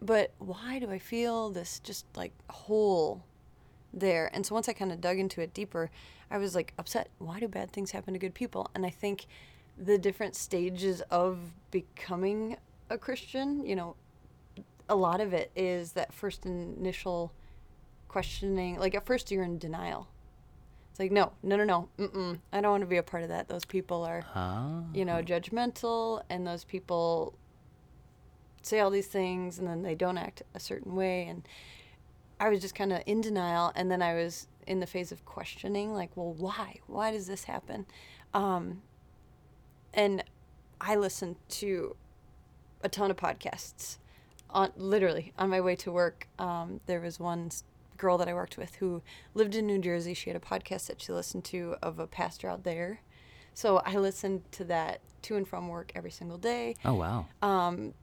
But 0.02 0.32
why 0.40 0.80
do 0.80 0.90
I 0.90 0.98
feel 0.98 1.50
this 1.50 1.80
just 1.80 2.06
like 2.16 2.34
hole 2.50 3.24
there. 3.94 4.30
And 4.34 4.46
so 4.46 4.56
once 4.56 4.70
I 4.70 4.74
kind 4.74 4.92
of 4.92 5.02
dug 5.02 5.20
into 5.20 5.42
it 5.42 5.54
deeper, 5.54 5.90
I 6.30 6.38
was 6.38 6.56
like 6.56 6.74
upset. 6.78 7.10
Why 7.18 7.40
do 7.40 7.48
bad 7.48 7.72
things 7.72 7.92
happen 7.92 8.14
to 8.14 8.20
good 8.20 8.34
people? 8.34 8.70
And 8.74 8.86
I 8.86 8.90
think 8.90 9.26
the 9.82 9.98
different 9.98 10.36
stages 10.36 11.02
of 11.10 11.40
becoming 11.72 12.56
a 12.90 12.98
Christian, 12.98 13.66
you 13.66 13.76
know, 13.76 13.96
a 14.88 14.96
lot 14.96 15.20
of 15.22 15.34
it 15.34 15.52
is 15.56 15.94
that 15.94 16.14
first 16.14 16.46
initial 16.46 17.34
questioning. 18.08 18.78
Like 18.78 18.94
at 18.94 19.06
first, 19.06 19.32
you're 19.32 19.44
in 19.44 19.58
denial. 19.58 20.08
It's 20.92 21.00
like, 21.00 21.12
no, 21.12 21.32
no, 21.42 21.56
no, 21.56 21.64
no, 21.64 21.90
mm-mm, 21.98 22.40
I 22.52 22.60
don't 22.62 22.72
want 22.72 22.82
to 22.82 22.88
be 22.88 22.98
a 22.98 23.04
part 23.04 23.24
of 23.24 23.30
that. 23.30 23.48
Those 23.48 23.66
people 23.66 24.04
are, 24.04 24.24
Ah. 24.36 24.84
you 24.94 25.06
know, 25.06 25.22
judgmental, 25.24 26.22
and 26.30 26.46
those 26.46 26.64
people 26.66 27.34
say 28.62 28.82
all 28.82 28.90
these 28.92 29.08
things, 29.08 29.58
and 29.58 29.68
then 29.68 29.82
they 29.84 29.96
don't 29.96 30.18
act 30.18 30.44
a 30.54 30.60
certain 30.60 30.94
way. 30.94 31.26
And 31.28 31.48
I 32.42 32.50
was 32.50 32.60
just 32.60 32.76
kind 32.76 32.92
of 32.92 33.02
in 33.06 33.22
denial, 33.22 33.72
and 33.74 33.90
then 33.90 34.02
I 34.02 34.14
was 34.16 34.48
in 34.68 34.82
the 34.82 34.86
phase 34.86 35.12
of 35.14 35.24
questioning, 35.26 35.94
like, 35.94 36.12
well, 36.16 36.34
why? 36.34 36.82
Why 36.88 37.12
does 37.12 37.26
this 37.26 37.46
happen? 37.46 37.86
Um, 38.34 38.82
and 39.94 40.24
I 40.80 40.96
listened 40.96 41.36
to 41.50 41.96
a 42.84 42.90
ton 42.90 43.12
of 43.12 43.18
podcasts 43.18 43.98
on 44.50 44.72
literally 44.76 45.34
on 45.38 45.50
my 45.50 45.62
way 45.62 45.76
to 45.78 45.92
work. 45.92 46.28
Um, 46.40 46.82
there 46.86 47.00
was 47.00 47.20
one 47.20 47.52
girl 47.98 48.18
that 48.18 48.28
I 48.28 48.34
worked 48.34 48.58
with 48.58 48.76
who 48.76 49.02
lived 49.34 49.56
in 49.56 49.68
New 49.68 49.80
Jersey. 49.80 50.14
She 50.14 50.30
had 50.30 50.38
a 50.38 50.46
podcast 50.46 50.88
that 50.88 51.02
she 51.02 51.14
listened 51.14 51.44
to 51.46 51.76
of 51.82 52.00
a 52.00 52.08
pastor 52.08 52.50
out 52.50 52.64
there. 52.64 53.02
So 53.54 53.78
I 53.86 53.96
listened 53.96 54.44
to 54.54 54.64
that 54.66 55.02
to 55.24 55.38
and 55.38 55.48
from 55.48 55.68
work 55.68 55.92
every 55.96 56.12
single 56.12 56.38
day. 56.38 56.76
Oh 56.84 56.96
wow. 56.96 57.28
Um, 57.42 57.94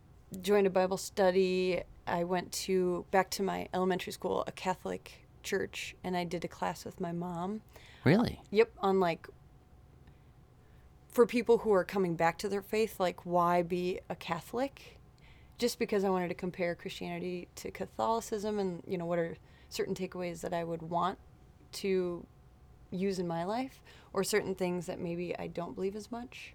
joined 0.41 0.67
a 0.67 0.71
Bible 0.71 0.97
study. 0.97 1.83
I 2.07 2.25
went 2.25 2.53
to 2.53 3.05
back 3.11 3.31
to 3.31 3.43
my 3.43 3.69
elementary 3.75 4.13
school, 4.13 4.45
a 4.47 4.53
Catholic 4.53 5.27
church, 5.43 5.97
and 6.05 6.17
I 6.17 6.25
did 6.25 6.45
a 6.45 6.49
class 6.49 6.85
with 6.85 7.01
my 7.01 7.13
mom. 7.13 7.63
Really? 8.05 8.41
Yep, 8.51 8.71
on 8.79 9.01
like 9.01 9.27
for 11.09 11.27
people 11.27 11.59
who 11.59 11.73
are 11.73 11.85
coming 11.85 12.15
back 12.15 12.39
to 12.39 12.49
their 12.49 12.63
faith, 12.63 13.01
like 13.01 13.25
why 13.25 13.63
be 13.63 14.01
a 14.09 14.15
Catholic? 14.15 14.99
Just 15.59 15.79
because 15.79 16.05
I 16.05 16.11
wanted 16.11 16.29
to 16.29 16.35
compare 16.35 16.75
Christianity 16.75 17.49
to 17.57 17.71
Catholicism 17.71 18.59
and, 18.59 18.83
you 18.87 18.97
know, 18.97 19.07
what 19.07 19.19
are 19.19 19.37
certain 19.69 19.95
takeaways 19.95 20.41
that 20.43 20.55
I 20.55 20.65
would 20.65 20.83
want 20.83 21.19
to 21.73 22.25
use 22.91 23.19
in 23.19 23.27
my 23.27 23.45
life 23.45 23.81
or 24.13 24.25
certain 24.25 24.55
things 24.55 24.87
that 24.87 25.01
maybe 25.01 25.37
I 25.39 25.49
don't 25.49 25.75
believe 25.75 25.97
as 25.97 26.11
much. 26.11 26.55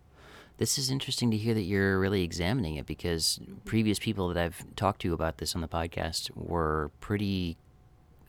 This 0.57 0.77
is 0.77 0.89
interesting 0.89 1.31
to 1.31 1.37
hear 1.37 1.53
that 1.53 1.63
you're 1.63 1.99
really 1.99 2.23
examining 2.23 2.75
it 2.75 2.85
because 2.85 3.39
previous 3.65 3.99
people 3.99 4.27
that 4.29 4.37
I've 4.37 4.63
talked 4.75 5.01
to 5.01 5.13
about 5.13 5.37
this 5.39 5.55
on 5.55 5.61
the 5.61 5.67
podcast 5.67 6.29
were 6.35 6.91
pretty 6.99 7.57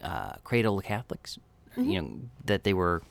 uh, 0.03 0.33
cradle 0.43 0.81
Catholics. 0.81 1.39
You 1.77 2.01
know 2.01 2.21
that 2.45 2.63
they 2.63 2.73
were 2.73 3.03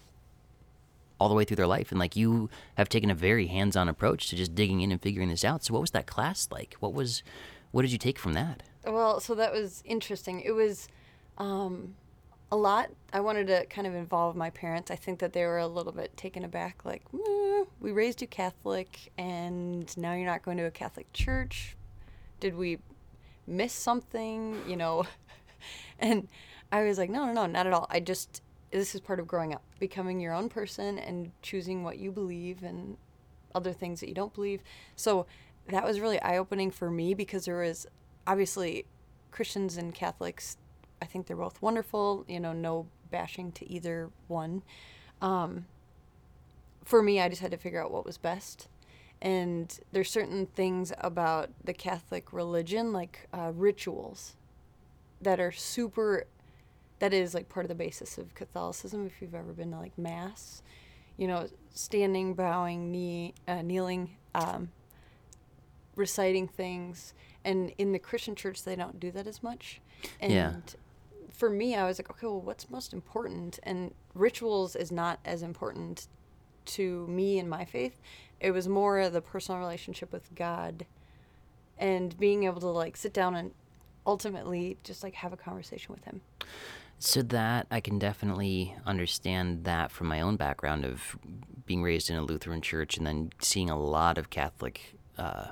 all 1.19 1.29
the 1.29 1.35
way 1.35 1.43
through 1.43 1.55
their 1.55 1.67
life, 1.67 1.91
and 1.91 1.99
like 1.99 2.15
you 2.15 2.49
have 2.75 2.89
taken 2.89 3.09
a 3.09 3.15
very 3.15 3.47
hands-on 3.47 3.87
approach 3.89 4.29
to 4.29 4.35
just 4.35 4.55
digging 4.55 4.81
in 4.81 4.91
and 4.91 5.01
figuring 5.01 5.29
this 5.29 5.43
out. 5.43 5.63
So, 5.63 5.73
what 5.73 5.81
was 5.81 5.91
that 5.91 6.05
class 6.05 6.47
like? 6.51 6.75
What 6.79 6.93
was, 6.93 7.23
what 7.71 7.83
did 7.83 7.91
you 7.91 7.97
take 7.97 8.19
from 8.19 8.33
that? 8.33 8.63
Well, 8.85 9.19
so 9.19 9.35
that 9.35 9.53
was 9.53 9.81
interesting. 9.85 10.41
It 10.41 10.51
was 10.51 10.87
um, 11.37 11.95
a 12.51 12.57
lot. 12.57 12.89
I 13.11 13.21
wanted 13.21 13.47
to 13.47 13.65
kind 13.67 13.87
of 13.87 13.95
involve 13.95 14.35
my 14.35 14.49
parents. 14.49 14.91
I 14.91 14.95
think 14.95 15.19
that 15.19 15.33
they 15.33 15.45
were 15.45 15.59
a 15.59 15.67
little 15.67 15.93
bit 15.93 16.15
taken 16.17 16.43
aback, 16.43 16.83
like, 16.85 17.03
"Mm, 17.11 17.67
we 17.79 17.91
raised 17.91 18.21
you 18.21 18.27
Catholic, 18.27 19.11
and 19.17 19.95
now 19.97 20.13
you're 20.13 20.25
not 20.25 20.43
going 20.43 20.57
to 20.57 20.65
a 20.65 20.71
Catholic 20.71 21.11
church. 21.13 21.75
Did 22.39 22.55
we 22.55 22.79
miss 23.47 23.73
something? 23.73 24.61
You 24.67 24.75
know? 24.75 25.05
and 25.99 26.27
I 26.71 26.83
was 26.83 26.97
like, 26.97 27.09
no, 27.09 27.25
no, 27.25 27.33
no, 27.33 27.45
not 27.45 27.67
at 27.67 27.73
all. 27.73 27.87
I 27.89 27.99
just, 27.99 28.41
this 28.73 28.95
is 28.95 29.01
part 29.01 29.19
of 29.19 29.27
growing 29.27 29.53
up, 29.53 29.61
becoming 29.79 30.19
your 30.19 30.33
own 30.33 30.49
person 30.49 30.97
and 30.97 31.31
choosing 31.41 31.83
what 31.83 31.99
you 31.99 32.11
believe 32.11 32.63
and 32.63 32.97
other 33.53 33.71
things 33.71 33.99
that 33.99 34.09
you 34.09 34.15
don't 34.15 34.33
believe. 34.33 34.61
So 34.95 35.27
that 35.67 35.85
was 35.85 35.99
really 35.99 36.19
eye 36.21 36.37
opening 36.37 36.71
for 36.71 36.89
me 36.89 37.13
because 37.13 37.45
there 37.45 37.59
was 37.59 37.85
obviously 38.25 38.85
Christians 39.31 39.77
and 39.77 39.93
Catholics. 39.93 40.57
I 41.01 41.05
think 41.05 41.27
they're 41.27 41.37
both 41.37 41.61
wonderful. 41.61 42.25
You 42.27 42.39
know, 42.39 42.53
no 42.53 42.87
bashing 43.11 43.51
to 43.53 43.71
either 43.71 44.09
one. 44.27 44.63
Um, 45.21 45.65
for 46.83 47.01
me, 47.01 47.21
I 47.21 47.29
just 47.29 47.41
had 47.41 47.51
to 47.51 47.57
figure 47.57 47.81
out 47.81 47.91
what 47.91 48.05
was 48.05 48.17
best. 48.17 48.67
And 49.21 49.79
there's 49.93 50.11
certain 50.11 50.47
things 50.47 50.91
about 50.97 51.49
the 51.63 51.73
Catholic 51.73 52.33
religion, 52.33 52.91
like 52.91 53.29
uh, 53.31 53.51
rituals, 53.53 54.35
that 55.21 55.39
are 55.39 55.51
super. 55.51 56.25
That 57.03 57.13
is 57.13 57.33
like 57.33 57.49
part 57.49 57.65
of 57.65 57.67
the 57.67 57.75
basis 57.75 58.17
of 58.17 58.33
Catholicism. 58.33 59.05
If 59.05 59.21
you've 59.21 59.35
ever 59.35 59.51
been 59.51 59.71
to 59.71 59.77
like 59.77 59.97
mass, 59.97 60.63
you 61.17 61.27
know, 61.27 61.49
standing, 61.73 62.33
bowing, 62.33 62.93
knee, 62.93 63.33
uh, 63.45 63.61
kneeling, 63.61 64.11
um, 64.33 64.71
reciting 65.97 66.47
things. 66.47 67.13
And 67.43 67.73
in 67.77 67.91
the 67.91 67.99
Christian 67.99 68.35
church, 68.35 68.63
they 68.63 68.77
don't 68.77 69.01
do 69.01 69.11
that 69.11 69.27
as 69.27 69.43
much. 69.43 69.81
And 70.21 70.31
Yeah. 70.31 70.53
for 71.29 71.49
me, 71.49 71.75
I 71.75 71.83
was 71.83 71.99
like, 71.99 72.09
okay, 72.09 72.25
well, 72.25 72.39
what's 72.39 72.69
most 72.69 72.93
important? 72.93 73.59
And 73.63 73.93
rituals 74.13 74.73
is 74.73 74.89
not 74.89 75.19
as 75.25 75.43
important 75.43 76.07
to 76.67 77.05
me 77.07 77.37
in 77.37 77.49
my 77.49 77.65
faith. 77.65 77.99
It 78.39 78.51
was 78.51 78.69
more 78.69 79.09
the 79.09 79.21
personal 79.21 79.59
relationship 79.59 80.13
with 80.13 80.33
God 80.35 80.85
and 81.77 82.17
being 82.17 82.45
able 82.45 82.61
to 82.61 82.67
like 82.67 82.95
sit 82.95 83.11
down 83.11 83.35
and 83.35 83.51
ultimately 84.05 84.77
just 84.85 85.03
like 85.03 85.15
have 85.15 85.33
a 85.33 85.37
conversation 85.37 85.93
with 85.93 86.05
Him. 86.05 86.21
So 87.05 87.21
that 87.21 87.67
I 87.69 87.81
can 87.81 87.99
definitely 87.99 88.77
understand 88.85 89.65
that 89.65 89.91
from 89.91 90.07
my 90.07 90.21
own 90.21 90.37
background 90.37 90.85
of 90.85 91.17
being 91.65 91.83
raised 91.83 92.09
in 92.09 92.15
a 92.15 92.21
Lutheran 92.21 92.61
church 92.61 92.95
and 92.95 93.05
then 93.05 93.31
seeing 93.39 93.69
a 93.69 93.77
lot 93.77 94.17
of 94.17 94.29
Catholic 94.29 94.95
uh, 95.17 95.47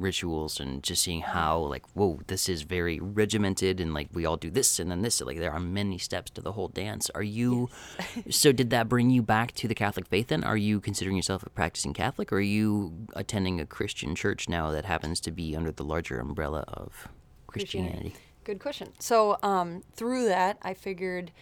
rituals 0.00 0.58
and 0.58 0.82
just 0.82 1.04
seeing 1.04 1.20
how 1.20 1.58
like 1.58 1.86
whoa 1.94 2.18
this 2.26 2.48
is 2.48 2.62
very 2.62 2.98
regimented 2.98 3.80
and 3.80 3.94
like 3.94 4.08
we 4.14 4.26
all 4.26 4.36
do 4.36 4.50
this 4.50 4.80
and 4.80 4.90
then 4.90 5.02
this 5.02 5.20
like 5.20 5.38
there 5.38 5.52
are 5.52 5.60
many 5.60 5.96
steps 5.96 6.28
to 6.32 6.40
the 6.40 6.50
whole 6.50 6.66
dance. 6.66 7.08
Are 7.10 7.22
you? 7.22 7.70
so 8.28 8.50
did 8.50 8.70
that 8.70 8.88
bring 8.88 9.08
you 9.08 9.22
back 9.22 9.52
to 9.52 9.68
the 9.68 9.76
Catholic 9.76 10.08
faith? 10.08 10.26
Then 10.26 10.42
are 10.42 10.56
you 10.56 10.80
considering 10.80 11.14
yourself 11.16 11.44
a 11.44 11.50
practicing 11.50 11.94
Catholic, 11.94 12.32
or 12.32 12.38
are 12.38 12.40
you 12.40 13.06
attending 13.14 13.60
a 13.60 13.64
Christian 13.64 14.16
church 14.16 14.48
now 14.48 14.72
that 14.72 14.84
happens 14.84 15.20
to 15.20 15.30
be 15.30 15.54
under 15.54 15.70
the 15.70 15.84
larger 15.84 16.18
umbrella 16.18 16.64
of 16.66 17.06
Christianity? 17.46 18.14
Good 18.46 18.60
question. 18.60 18.92
So 19.00 19.38
um, 19.42 19.82
through 19.96 20.26
that, 20.26 20.58
I 20.62 20.72
figured 20.72 21.32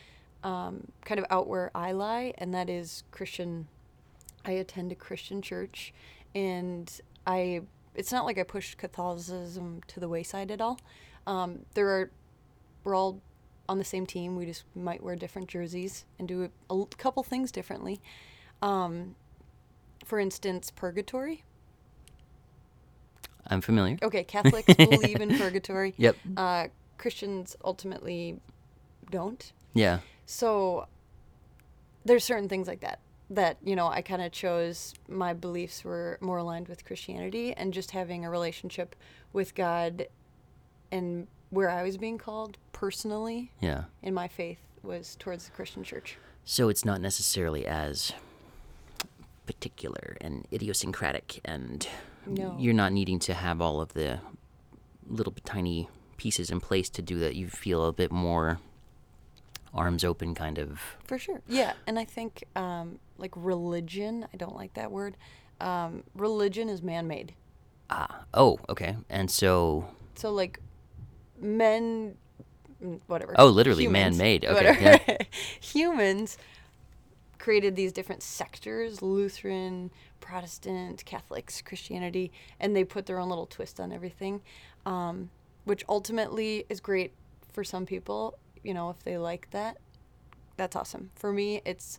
um, 0.43 0.89
kind 1.05 1.21
of 1.21 1.27
out 1.29 1.47
where 1.47 1.71
I 1.75 1.93
lie, 1.93 2.33
and 2.39 2.55
that 2.55 2.71
is 2.71 3.05
Christian. 3.11 3.69
I 4.47 4.53
attend 4.53 4.91
a 4.91 4.95
Christian 4.95 5.43
church, 5.43 5.93
and 6.35 6.91
I. 7.27 7.61
It's 7.95 8.11
not 8.11 8.25
like 8.25 8.39
I 8.39 8.43
pushed 8.43 8.79
Catholicism 8.79 9.83
to 9.89 10.01
the 10.01 10.09
wayside 10.09 10.51
at 10.51 10.63
all. 10.63 10.81
Um, 11.27 11.67
there 11.75 11.91
are, 11.91 12.11
we're 12.85 12.95
all 12.95 13.21
on 13.69 13.77
the 13.77 13.85
same 13.85 14.07
team. 14.07 14.35
We 14.35 14.47
just 14.47 14.65
might 14.75 15.03
wear 15.03 15.15
different 15.15 15.49
jerseys 15.49 16.07
and 16.19 16.27
do 16.27 16.51
a, 16.71 16.75
a 16.75 16.87
couple 16.97 17.23
things 17.23 17.53
differently. 17.53 18.01
Um, 18.63 19.15
for 20.07 20.19
instance, 20.19 20.73
purgatory. 20.75 21.45
I'm 23.47 23.61
familiar. 23.61 23.99
Okay, 24.03 24.25
Catholics 24.25 24.73
believe 24.73 25.21
in 25.21 25.37
purgatory. 25.37 25.93
Yep. 25.99 26.17
Uh, 26.35 26.69
Christians 26.99 27.57
ultimately 27.65 28.39
don't. 29.11 29.53
Yeah. 29.75 30.01
So 30.27 30.87
there's 32.05 32.25
certain 32.25 32.49
things 32.49 32.69
like 32.69 32.81
that 32.81 32.99
that 33.31 33.57
you 33.65 33.75
know 33.75 33.87
I 33.89 34.03
kind 34.03 34.21
of 34.21 34.33
chose 34.33 34.95
my 35.09 35.33
beliefs 35.33 35.83
were 35.85 36.19
more 36.21 36.39
aligned 36.39 36.69
with 36.69 36.85
Christianity 36.85 37.55
and 37.55 37.73
just 37.73 37.91
having 37.93 38.25
a 38.25 38.31
relationship 38.31 38.95
with 39.33 39.55
God 39.55 40.07
and 40.93 41.27
where 41.51 41.71
I 41.71 41.83
was 41.83 41.97
being 41.97 42.19
called 42.19 42.59
personally 42.73 43.51
Yeah. 43.61 43.85
in 44.03 44.13
my 44.15 44.29
faith 44.29 44.59
was 44.83 45.17
towards 45.19 45.47
the 45.47 45.53
Christian 45.53 45.83
church. 45.83 46.19
So 46.45 46.69
it's 46.69 46.85
not 46.85 47.01
necessarily 47.01 47.67
as 47.67 48.13
particular 49.47 50.17
and 50.21 50.47
idiosyncratic, 50.53 51.41
and 51.45 51.87
No. 52.27 52.57
you're 52.59 52.75
not 52.75 52.93
needing 52.93 53.19
to 53.21 53.35
have 53.35 53.61
all 53.61 53.81
of 53.81 53.93
the 53.95 54.21
little 55.07 55.35
tiny 55.45 55.89
pieces 56.17 56.51
in 56.51 56.61
place 56.61 56.89
to 56.91 57.03
do 57.03 57.19
that. 57.21 57.35
You 57.35 57.49
feel 57.49 57.85
a 57.87 57.93
bit 57.93 58.11
more 58.13 58.61
arms 59.73 60.05
open, 60.05 60.35
kind 60.35 60.59
of. 60.59 60.81
For 61.05 61.19
sure. 61.19 61.41
Yeah, 61.49 61.75
and 61.87 61.99
I 61.99 62.05
think 62.05 62.45
um, 62.57 62.99
like 63.19 63.33
religion, 63.37 64.27
I 64.33 64.37
don't 64.37 64.55
like 64.55 64.75
that 64.75 64.91
word. 64.91 65.17
Um, 65.61 66.05
religion 66.15 66.69
is 66.69 66.83
man-made. 66.83 67.35
Ah, 67.91 68.25
oh, 68.33 68.59
okay. 68.69 68.97
And 69.09 69.31
so, 69.31 69.89
So 70.15 70.33
like 70.33 70.61
men 71.41 72.17
mm, 72.83 73.01
whatever. 73.07 73.35
Oh, 73.39 73.47
literally 73.47 73.85
humans, 73.85 74.19
man-made. 74.19 74.45
Okay, 74.45 74.55
whatever. 74.55 75.19
Humans 75.61 76.39
created 77.39 77.77
these 77.77 77.93
different 77.93 78.23
sectors, 78.23 79.03
Lutheran, 79.03 79.91
Protestant, 80.21 81.05
Catholics, 81.05 81.61
Christianity, 81.61 82.33
and 82.59 82.75
they 82.75 82.85
put 82.85 83.07
their 83.07 83.19
own 83.19 83.29
little 83.29 83.47
twist 83.47 83.79
on 83.79 83.93
everything. 83.93 84.41
Um, 84.87 85.31
which 85.65 85.85
ultimately 85.89 86.65
is 86.69 86.81
great 86.81 87.13
for 87.53 87.65
some 87.65 87.87
people, 87.87 88.39
you 88.63 88.75
know, 88.75 88.91
if 88.91 89.03
they 89.05 89.19
like 89.19 89.51
that. 89.51 89.79
That's 90.57 90.77
awesome. 90.77 91.11
For 91.15 91.33
me, 91.33 91.61
it's 91.65 91.99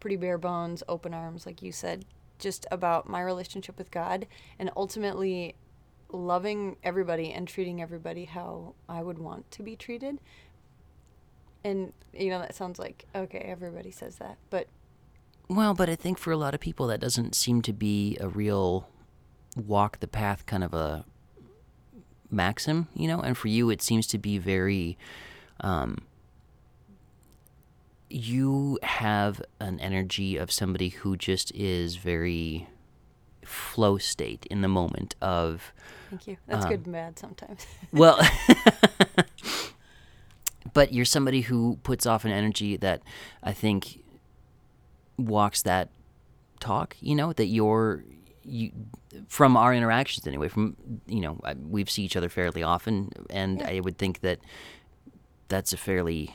pretty 0.00 0.16
bare 0.16 0.38
bones, 0.38 0.82
open 0.88 1.14
arms, 1.14 1.46
like 1.46 1.62
you 1.62 1.72
said. 1.72 2.04
just 2.38 2.66
about 2.70 3.08
my 3.08 3.20
relationship 3.22 3.78
with 3.78 3.90
God 3.90 4.26
and 4.58 4.70
ultimately 4.76 5.54
loving 6.10 6.76
everybody 6.84 7.32
and 7.32 7.48
treating 7.48 7.80
everybody 7.80 8.24
how 8.24 8.74
I 8.88 9.02
would 9.02 9.18
want 9.18 9.50
to 9.52 9.62
be 9.62 9.76
treated. 9.76 10.20
And 11.64 11.92
you 12.12 12.28
know 12.28 12.38
that 12.40 12.54
sounds 12.54 12.78
like 12.78 13.06
okay, 13.14 13.38
everybody 13.38 13.90
says 13.90 14.16
that, 14.16 14.36
but 14.50 14.68
Well, 15.48 15.74
but 15.74 15.88
I 15.88 15.94
think 15.96 16.18
for 16.18 16.30
a 16.30 16.36
lot 16.36 16.54
of 16.54 16.60
people 16.60 16.86
that 16.88 17.00
doesn't 17.00 17.34
seem 17.34 17.62
to 17.62 17.72
be 17.72 18.16
a 18.20 18.28
real 18.28 18.88
walk 19.56 20.00
the 20.00 20.08
path 20.08 20.44
kind 20.46 20.64
of 20.64 20.74
a 20.74 21.04
maxim, 22.34 22.88
you 22.94 23.08
know. 23.08 23.20
And 23.20 23.36
for 23.36 23.48
you, 23.48 23.70
it 23.70 23.82
seems 23.82 24.06
to 24.08 24.18
be 24.18 24.38
very. 24.38 24.98
Um, 25.60 25.98
you 28.10 28.78
have 28.82 29.42
an 29.58 29.80
energy 29.80 30.36
of 30.36 30.52
somebody 30.52 30.90
who 30.90 31.16
just 31.16 31.52
is 31.54 31.96
very 31.96 32.68
flow 33.44 33.98
state 33.98 34.46
in 34.50 34.60
the 34.60 34.68
moment 34.68 35.14
of 35.20 35.72
thank 36.10 36.26
you. 36.26 36.36
That's 36.46 36.64
good 36.64 36.84
and 36.84 36.92
bad 36.92 37.18
sometimes. 37.18 37.66
well 37.92 38.20
but 40.72 40.92
you're 40.92 41.04
somebody 41.04 41.42
who 41.42 41.78
puts 41.82 42.06
off 42.06 42.24
an 42.24 42.30
energy 42.30 42.76
that 42.76 43.02
i 43.42 43.52
think 43.52 44.02
walks 45.18 45.62
that 45.62 45.90
talk 46.60 46.96
you 47.00 47.14
know 47.14 47.32
that 47.32 47.46
you're 47.46 48.04
you 48.44 48.70
from 49.28 49.56
our 49.56 49.72
interactions 49.74 50.26
anyway 50.26 50.48
from 50.48 50.76
you 51.06 51.20
know 51.20 51.38
we've 51.68 51.88
see 51.90 52.02
each 52.02 52.16
other 52.16 52.28
fairly 52.28 52.62
often 52.62 53.10
and 53.30 53.60
Yeah. 53.60 53.68
i 53.68 53.80
would 53.80 53.96
think 53.98 54.20
that 54.20 54.38
that's 55.48 55.72
a 55.72 55.76
fairly 55.76 56.34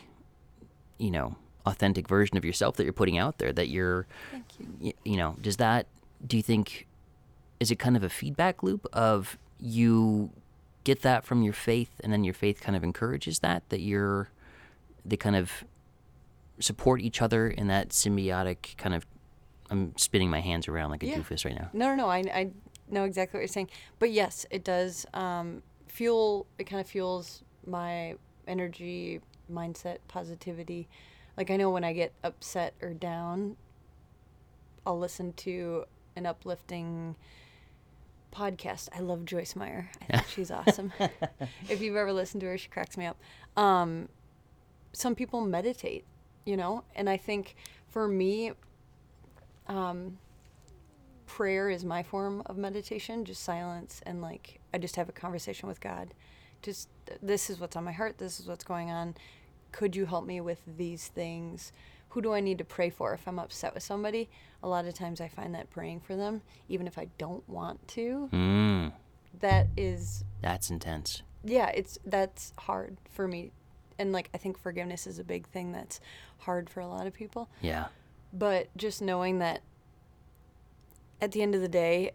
you 0.97 1.11
know 1.11 1.35
authentic 1.65 2.07
version 2.07 2.37
of 2.37 2.43
yourself 2.45 2.75
that 2.77 2.83
you're 2.83 2.93
putting 2.93 3.17
out 3.17 3.37
there 3.37 3.53
that 3.53 3.67
you're 3.69 4.07
Thank 4.31 4.45
you. 4.59 4.67
y- 4.81 4.93
you 5.03 5.17
know 5.17 5.35
does 5.41 5.57
that 5.57 5.87
do 6.25 6.35
you 6.37 6.43
think 6.43 6.87
is 7.59 7.69
it 7.71 7.77
kind 7.79 7.95
of 7.95 8.03
a 8.03 8.09
feedback 8.09 8.63
loop 8.63 8.87
of 8.93 9.37
you 9.59 10.31
get 10.83 11.01
that 11.03 11.23
from 11.25 11.43
your 11.43 11.53
faith 11.53 11.91
and 12.03 12.11
then 12.11 12.23
your 12.23 12.33
faith 12.33 12.61
kind 12.61 12.75
of 12.75 12.83
encourages 12.83 13.39
that 13.39 13.63
that 13.69 13.81
you're 13.81 14.29
they 15.05 15.17
kind 15.17 15.35
of 15.35 15.63
support 16.59 17.01
each 17.01 17.21
other 17.21 17.47
in 17.47 17.67
that 17.67 17.89
symbiotic 17.89 18.75
kind 18.77 18.95
of 18.95 19.05
i'm 19.71 19.95
spinning 19.97 20.29
my 20.29 20.39
hands 20.39 20.67
around 20.67 20.89
like 20.89 21.03
a 21.03 21.07
Yeah. 21.07 21.17
doofus 21.17 21.45
right 21.45 21.55
now 21.55 21.69
No, 21.73 21.87
no, 21.89 21.95
no. 21.95 22.09
I, 22.09 22.17
I 22.33 22.51
know 22.89 23.03
exactly 23.03 23.37
what 23.37 23.41
you're 23.41 23.47
saying. 23.47 23.69
But 23.99 24.11
yes, 24.11 24.45
it 24.49 24.63
does 24.63 25.05
um, 25.13 25.61
fuel. 25.87 26.47
It 26.57 26.63
kind 26.65 26.79
of 26.81 26.87
fuels 26.87 27.43
my 27.67 28.15
energy, 28.47 29.21
mindset, 29.51 29.97
positivity. 30.07 30.87
Like 31.37 31.51
I 31.51 31.55
know 31.57 31.69
when 31.69 31.83
I 31.83 31.93
get 31.93 32.13
upset 32.23 32.73
or 32.81 32.93
down, 32.95 33.57
I'll 34.87 34.97
listen 34.97 35.33
to 35.33 35.85
an 36.15 36.25
uplifting 36.25 37.15
podcast. 38.33 38.89
I 38.95 38.99
love 39.01 39.25
Joyce 39.25 39.55
Meyer. 39.55 39.89
I 40.09 40.17
think 40.17 40.27
she's 40.35 40.51
awesome. 40.51 40.91
if 41.69 41.81
you've 41.81 41.95
ever 41.95 42.11
listened 42.13 42.41
to 42.41 42.47
her, 42.47 42.57
she 42.57 42.69
cracks 42.69 42.97
me 42.97 43.05
up. 43.05 43.17
Um, 43.55 44.09
some 44.93 45.15
people 45.15 45.41
meditate, 45.41 46.05
you 46.45 46.57
know, 46.57 46.83
and 46.95 47.09
I 47.09 47.17
think 47.17 47.55
for 47.87 48.07
me, 48.07 48.53
um, 49.69 50.17
prayer 51.25 51.69
is 51.69 51.85
my 51.85 52.03
form 52.03 52.41
of 52.47 52.57
meditation, 52.57 53.23
just 53.23 53.43
silence 53.43 54.01
and 54.05 54.21
like 54.21 54.59
I 54.73 54.77
just 54.77 54.97
have 54.97 55.07
a 55.07 55.13
conversation 55.13 55.69
with 55.69 55.79
God. 55.79 56.13
Just 56.61 56.89
this 57.21 57.49
is 57.49 57.59
what's 57.59 57.77
on 57.77 57.85
my 57.85 57.93
heart, 57.93 58.17
this 58.17 58.39
is 58.39 58.47
what's 58.47 58.65
going 58.65 58.91
on. 58.91 59.15
Could 59.71 59.95
you 59.95 60.05
help 60.05 60.25
me 60.25 60.41
with 60.41 60.59
these 60.77 61.07
things? 61.07 61.71
Who 62.09 62.21
do 62.21 62.33
I 62.33 62.41
need 62.41 62.57
to 62.57 62.65
pray 62.65 62.89
for 62.89 63.13
if 63.13 63.27
I'm 63.27 63.39
upset 63.39 63.73
with 63.73 63.83
somebody? 63.83 64.29
A 64.63 64.67
lot 64.67 64.85
of 64.85 64.93
times 64.95 65.21
I 65.21 65.29
find 65.29 65.55
that 65.55 65.69
praying 65.69 66.01
for 66.01 66.15
them, 66.15 66.41
even 66.67 66.87
if 66.87 66.97
I 66.97 67.07
don't 67.17 67.47
want 67.47 67.87
to, 67.89 68.29
mm, 68.33 68.91
that 69.39 69.67
is 69.77 70.25
that's 70.41 70.69
intense 70.69 71.21
yeah, 71.43 71.67
it's 71.69 71.97
that's 72.05 72.53
hard 72.57 72.97
for 73.11 73.27
me. 73.27 73.51
And 73.97 74.11
like 74.11 74.29
I 74.33 74.37
think 74.37 74.57
forgiveness 74.57 75.07
is 75.07 75.19
a 75.19 75.23
big 75.23 75.47
thing 75.47 75.71
that's 75.71 75.99
hard 76.39 76.69
for 76.69 76.79
a 76.79 76.87
lot 76.87 77.05
of 77.05 77.13
people 77.13 77.49
yeah 77.59 77.87
but 78.33 78.67
just 78.77 79.01
knowing 79.01 79.39
that 79.39 79.61
at 81.21 81.31
the 81.31 81.41
end 81.41 81.55
of 81.55 81.61
the 81.61 81.67
day 81.67 82.11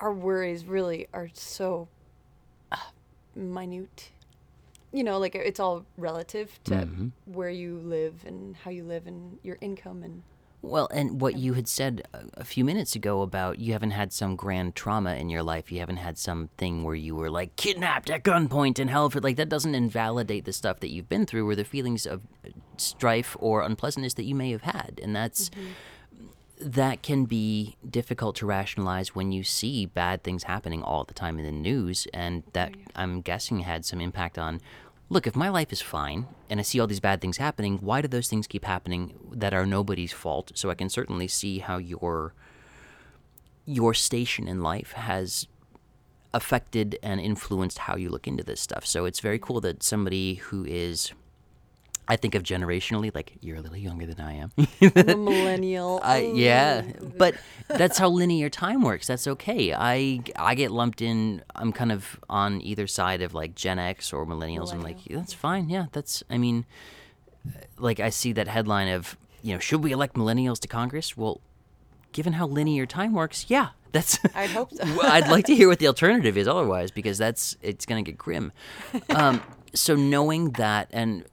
our 0.00 0.12
worries 0.12 0.64
really 0.64 1.06
are 1.12 1.28
so 1.32 1.86
uh, 2.72 2.76
minute. 3.36 4.10
You 4.92 5.04
know 5.04 5.18
like 5.18 5.34
it's 5.34 5.60
all 5.60 5.86
relative 5.96 6.58
to 6.64 6.74
Mhm. 6.74 7.12
where 7.26 7.50
you 7.50 7.78
live 7.78 8.24
and 8.26 8.56
how 8.56 8.70
you 8.70 8.84
live 8.84 9.06
and 9.06 9.38
your 9.42 9.58
income 9.60 10.02
and 10.02 10.22
Well, 10.64 10.88
and 10.92 11.20
what 11.20 11.36
you 11.36 11.54
had 11.54 11.66
said 11.66 12.06
a, 12.14 12.22
a 12.34 12.44
few 12.44 12.64
minutes 12.64 12.94
ago 12.94 13.22
about 13.22 13.58
you 13.58 13.72
haven't 13.72 13.90
had 13.92 14.12
some 14.12 14.36
grand 14.36 14.76
trauma 14.76 15.14
in 15.16 15.28
your 15.28 15.42
life, 15.42 15.72
you 15.72 15.80
haven't 15.80 15.96
had 15.96 16.16
something 16.18 16.84
where 16.84 16.94
you 16.94 17.16
were 17.16 17.30
like 17.30 17.56
kidnapped 17.56 18.08
at 18.10 18.22
gunpoint 18.22 18.78
and 18.78 18.88
held 18.88 19.12
for 19.12 19.20
like 19.20 19.36
that 19.36 19.48
doesn't 19.48 19.74
invalidate 19.74 20.44
the 20.44 20.52
stuff 20.52 20.78
that 20.80 20.90
you've 20.90 21.08
been 21.08 21.26
through 21.26 21.48
or 21.48 21.56
the 21.56 21.64
feelings 21.64 22.06
of 22.06 22.22
uh, 22.46 22.50
strife 22.82 23.36
or 23.40 23.62
unpleasantness 23.62 24.14
that 24.14 24.24
you 24.24 24.34
may 24.34 24.50
have 24.50 24.62
had, 24.62 25.00
and 25.02 25.14
that's 25.14 25.50
mm-hmm. 25.50 26.70
that 26.70 27.02
can 27.02 27.24
be 27.24 27.76
difficult 27.88 28.36
to 28.36 28.46
rationalize 28.46 29.14
when 29.14 29.32
you 29.32 29.42
see 29.44 29.86
bad 29.86 30.22
things 30.22 30.44
happening 30.44 30.82
all 30.82 31.04
the 31.04 31.14
time 31.14 31.38
in 31.38 31.44
the 31.44 31.52
news, 31.52 32.06
and 32.12 32.42
that 32.52 32.72
I'm 32.94 33.20
guessing 33.20 33.60
had 33.60 33.84
some 33.84 34.00
impact 34.00 34.38
on. 34.38 34.60
Look, 35.08 35.26
if 35.26 35.36
my 35.36 35.50
life 35.50 35.72
is 35.72 35.82
fine 35.82 36.26
and 36.48 36.58
I 36.58 36.62
see 36.62 36.80
all 36.80 36.86
these 36.86 37.00
bad 37.00 37.20
things 37.20 37.36
happening, 37.36 37.76
why 37.82 38.00
do 38.00 38.08
those 38.08 38.28
things 38.28 38.46
keep 38.46 38.64
happening 38.64 39.18
that 39.30 39.52
are 39.52 39.66
nobody's 39.66 40.12
fault? 40.12 40.52
So 40.54 40.70
I 40.70 40.74
can 40.74 40.88
certainly 40.88 41.28
see 41.28 41.58
how 41.58 41.76
your 41.76 42.32
your 43.66 43.94
station 43.94 44.48
in 44.48 44.62
life 44.62 44.92
has 44.92 45.46
affected 46.34 46.98
and 47.02 47.20
influenced 47.20 47.78
how 47.78 47.96
you 47.96 48.08
look 48.08 48.26
into 48.26 48.42
this 48.42 48.60
stuff. 48.60 48.86
So 48.86 49.04
it's 49.04 49.20
very 49.20 49.38
cool 49.38 49.60
that 49.60 49.82
somebody 49.82 50.36
who 50.36 50.64
is 50.64 51.12
I 52.08 52.16
think 52.16 52.34
of 52.34 52.42
generationally, 52.42 53.14
like 53.14 53.34
you're 53.40 53.56
a 53.56 53.60
little 53.60 53.76
younger 53.76 54.06
than 54.06 54.20
I 54.20 54.32
am. 54.34 54.52
millennial 54.80 56.00
I, 56.02 56.18
yeah, 56.34 56.82
but 57.16 57.34
that's 57.68 57.98
how 57.98 58.08
linear 58.08 58.50
time 58.50 58.82
works. 58.82 59.06
That's 59.06 59.26
okay. 59.26 59.72
I 59.72 60.20
I 60.36 60.54
get 60.54 60.70
lumped 60.72 61.00
in. 61.00 61.42
I'm 61.54 61.72
kind 61.72 61.92
of 61.92 62.18
on 62.28 62.60
either 62.60 62.86
side 62.86 63.22
of 63.22 63.34
like 63.34 63.54
Gen 63.54 63.78
X 63.78 64.12
or 64.12 64.26
millennials. 64.26 64.72
I'm 64.72 64.82
like, 64.82 64.98
that's 65.04 65.32
fine. 65.32 65.68
Yeah, 65.68 65.86
that's. 65.92 66.22
I 66.28 66.38
mean, 66.38 66.66
like 67.78 68.00
I 68.00 68.10
see 68.10 68.32
that 68.32 68.48
headline 68.48 68.88
of 68.88 69.16
you 69.42 69.52
know, 69.52 69.58
should 69.58 69.82
we 69.82 69.92
elect 69.92 70.14
millennials 70.14 70.60
to 70.60 70.68
Congress? 70.68 71.16
Well, 71.16 71.40
given 72.12 72.34
how 72.34 72.46
linear 72.46 72.86
time 72.86 73.12
works, 73.12 73.46
yeah, 73.48 73.70
that's. 73.90 74.18
I'd 74.34 74.50
hope 74.50 74.72
so. 74.72 74.84
I'd 75.02 75.28
like 75.28 75.46
to 75.46 75.54
hear 75.54 75.68
what 75.68 75.80
the 75.80 75.88
alternative 75.88 76.38
is 76.38 76.48
otherwise, 76.48 76.90
because 76.90 77.18
that's 77.18 77.56
it's 77.60 77.84
going 77.84 78.02
to 78.04 78.10
get 78.10 78.16
grim. 78.16 78.52
Um, 79.10 79.42
so 79.74 79.96
knowing 79.96 80.52
that, 80.52 80.88
and 80.92 81.24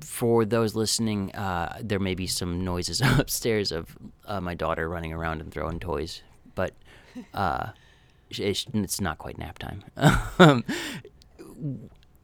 for 0.00 0.44
those 0.44 0.74
listening, 0.74 1.34
uh, 1.34 1.78
there 1.82 1.98
may 1.98 2.14
be 2.14 2.26
some 2.26 2.64
noises 2.64 3.00
upstairs 3.18 3.72
of 3.72 3.96
uh, 4.26 4.40
my 4.40 4.54
daughter 4.54 4.88
running 4.88 5.12
around 5.12 5.40
and 5.40 5.52
throwing 5.52 5.80
toys, 5.80 6.22
but 6.54 6.74
uh, 7.34 7.68
it's, 8.30 9.00
not 9.00 9.18
quite 9.18 9.38
nap 9.38 9.58
time. 9.58 9.84
um, 10.38 10.64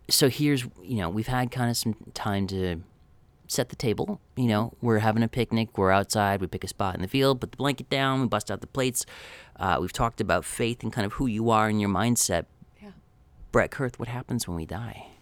so 0.09 0.29
here's, 0.29 0.65
you 0.83 0.99
know, 0.99 1.09
we've 1.09 1.27
had 1.27 1.51
kind 1.51 1.71
of 1.71 1.77
some 1.77 1.97
time 2.15 2.47
to 2.49 2.83
set 3.47 3.69
the 3.69 3.77
table. 3.77 4.21
You 4.37 4.47
know, 4.47 4.75
we're 4.81 4.99
having 4.99 5.23
a 5.23 5.29
picnic, 5.29 5.79
we're 5.79 5.91
outside, 5.91 6.41
we 6.41 6.47
pick 6.47 6.65
a 6.65 6.69
spot 6.69 6.95
in 6.95 7.03
the 7.03 7.09
field, 7.09 7.41
put 7.41 7.53
the 7.53 7.57
blanket 7.57 7.89
down, 7.89 8.21
we 8.21 8.27
bust 8.27 8.51
out 8.51 8.61
the 8.61 8.67
plates. 8.67 9.07
Uh, 9.57 9.79
we've 9.81 9.93
talked 9.93 10.21
about 10.21 10.45
faith 10.45 10.83
and 10.83 10.93
kind 10.93 11.07
of 11.07 11.15
who 11.15 11.27
you 11.27 11.51
are 11.51 11.69
and 11.69 11.81
your 11.81 11.91
mindset. 11.91 12.47
yeah 12.83 12.91
Brett 13.53 13.71
Kurth, 13.71 13.99
what 13.99 14.09
happens 14.09 14.47
when 14.47 14.57
we 14.57 14.67
die? 14.67 15.14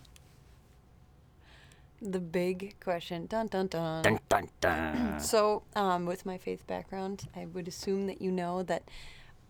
The 2.02 2.20
big 2.20 2.74
question 2.80 3.26
dun 3.26 3.46
dun 3.46 3.68
dun, 3.68 4.02
Dun, 4.02 4.18
dun, 4.28 4.48
dun. 4.60 5.16
So, 5.20 5.62
um, 5.76 6.04
with 6.06 6.26
my 6.26 6.36
faith 6.36 6.66
background, 6.66 7.28
I 7.36 7.46
would 7.46 7.68
assume 7.68 8.06
that 8.08 8.20
you 8.20 8.30
know 8.30 8.62
that 8.64 8.82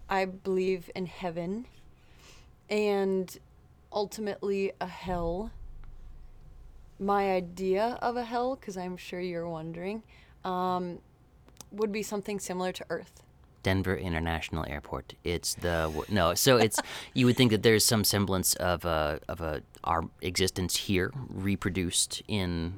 I 0.09 0.27
believe 0.27 0.91
in 0.95 1.07
heaven 1.07 1.67
and 2.69 3.37
ultimately 3.93 4.73
a 4.81 4.87
hell. 4.87 5.51
My 6.99 7.33
idea 7.33 7.99
of 8.03 8.17
a 8.17 8.25
hell, 8.25 8.55
because 8.57 8.77
I'm 8.77 8.97
sure 8.97 9.21
you're 9.21 9.49
wondering, 9.49 10.03
um, 10.45 10.99
would 11.73 11.91
be 11.91 12.03
something 12.03 12.39
similar 12.39 12.73
to 12.73 12.85
Earth. 12.91 13.23
Denver 13.63 13.97
International 13.97 14.65
Airport. 14.69 15.15
It's 15.25 15.55
the 15.55 15.91
no. 16.09 16.35
So 16.35 16.57
it's 16.57 16.81
you 17.15 17.27
would 17.27 17.37
think 17.37 17.51
that 17.53 17.63
there's 17.63 17.85
some 17.85 18.05
semblance 18.05 18.55
of 18.57 18.85
a 18.85 19.21
of 19.29 19.41
a 19.41 19.63
our 19.85 20.05
existence 20.21 20.77
here 20.77 21.13
reproduced 21.29 22.23
in, 22.29 22.75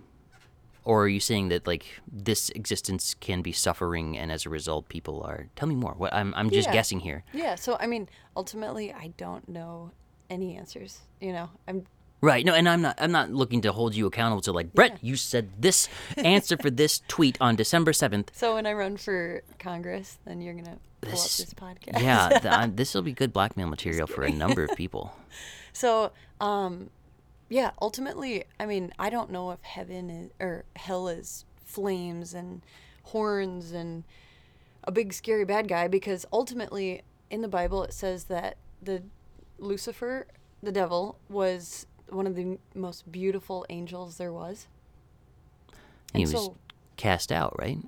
or 0.84 1.04
are 1.04 1.08
you 1.08 1.20
saying 1.20 1.48
that 1.48 1.66
like 1.66 1.86
this 2.10 2.50
existence 2.50 3.14
can 3.20 3.42
be 3.42 3.52
suffering 3.52 4.16
and 4.18 4.30
as 4.32 4.46
a 4.46 4.50
result 4.50 4.88
people 4.88 5.22
are? 5.22 5.48
Tell 5.56 5.68
me 5.68 5.74
more. 5.74 5.94
What 5.94 6.12
I'm 6.14 6.34
I'm 6.34 6.50
just 6.50 6.68
Yeah. 6.68 6.72
guessing 6.74 7.00
here. 7.00 7.24
Yeah, 7.32 7.54
so 7.54 7.76
I 7.80 7.86
mean, 7.86 8.08
ultimately, 8.36 8.92
I 8.92 9.08
don't 9.16 9.48
know 9.48 9.90
any 10.30 10.56
answers. 10.56 11.00
You 11.20 11.32
know, 11.32 11.50
I'm 11.68 11.86
Right. 12.24 12.44
No, 12.44 12.54
and 12.54 12.66
I'm 12.68 12.80
not. 12.80 12.96
I'm 12.98 13.12
not 13.12 13.30
looking 13.30 13.60
to 13.62 13.72
hold 13.72 13.94
you 13.94 14.06
accountable 14.06 14.40
to 14.42 14.52
like 14.52 14.72
Brett. 14.72 14.98
You 15.02 15.14
said 15.16 15.50
this 15.60 15.88
answer 16.16 16.56
for 16.56 16.70
this 16.70 17.00
tweet 17.08 17.36
on 17.40 17.54
December 17.54 17.92
seventh. 17.92 18.30
So 18.34 18.54
when 18.54 18.66
I 18.66 18.72
run 18.72 18.96
for 18.96 19.42
Congress, 19.58 20.18
then 20.24 20.40
you're 20.40 20.54
gonna 20.54 20.78
pull 21.02 21.10
This- 21.10 21.40
up 21.40 21.46
this 21.46 21.54
podcast. 21.54 22.02
Yeah, 22.02 22.66
this 22.74 22.94
will 22.94 23.02
be 23.02 23.12
good 23.12 23.32
blackmail 23.32 23.68
material 23.68 24.06
for 24.06 24.22
a 24.22 24.30
number 24.30 24.64
of 24.64 24.74
people. 24.76 25.14
So, 25.76 26.12
um, 26.40 26.90
yeah, 27.48 27.72
ultimately, 27.82 28.44
I 28.60 28.64
mean, 28.66 28.92
I 28.96 29.10
don't 29.10 29.28
know 29.32 29.50
if 29.50 29.60
heaven 29.62 30.08
is, 30.08 30.30
or 30.38 30.64
hell 30.76 31.08
is 31.08 31.44
flames 31.64 32.32
and 32.32 32.62
horns 33.02 33.72
and 33.72 34.04
a 34.84 34.92
big 34.92 35.12
scary 35.12 35.44
bad 35.44 35.66
guy 35.66 35.88
because 35.88 36.24
ultimately 36.32 37.02
in 37.28 37.40
the 37.40 37.48
Bible 37.48 37.82
it 37.82 37.92
says 37.92 38.26
that 38.26 38.56
the 38.80 39.02
Lucifer, 39.58 40.28
the 40.62 40.70
devil, 40.70 41.18
was 41.28 41.86
one 42.08 42.26
of 42.26 42.34
the 42.34 42.58
most 42.74 43.10
beautiful 43.10 43.64
angels 43.68 44.16
there 44.18 44.32
was. 44.32 44.66
He 46.12 46.22
And 46.22 46.32
was 46.32 46.44
so- 46.44 46.56
cast 46.96 47.32
out, 47.32 47.58
right? 47.58 47.78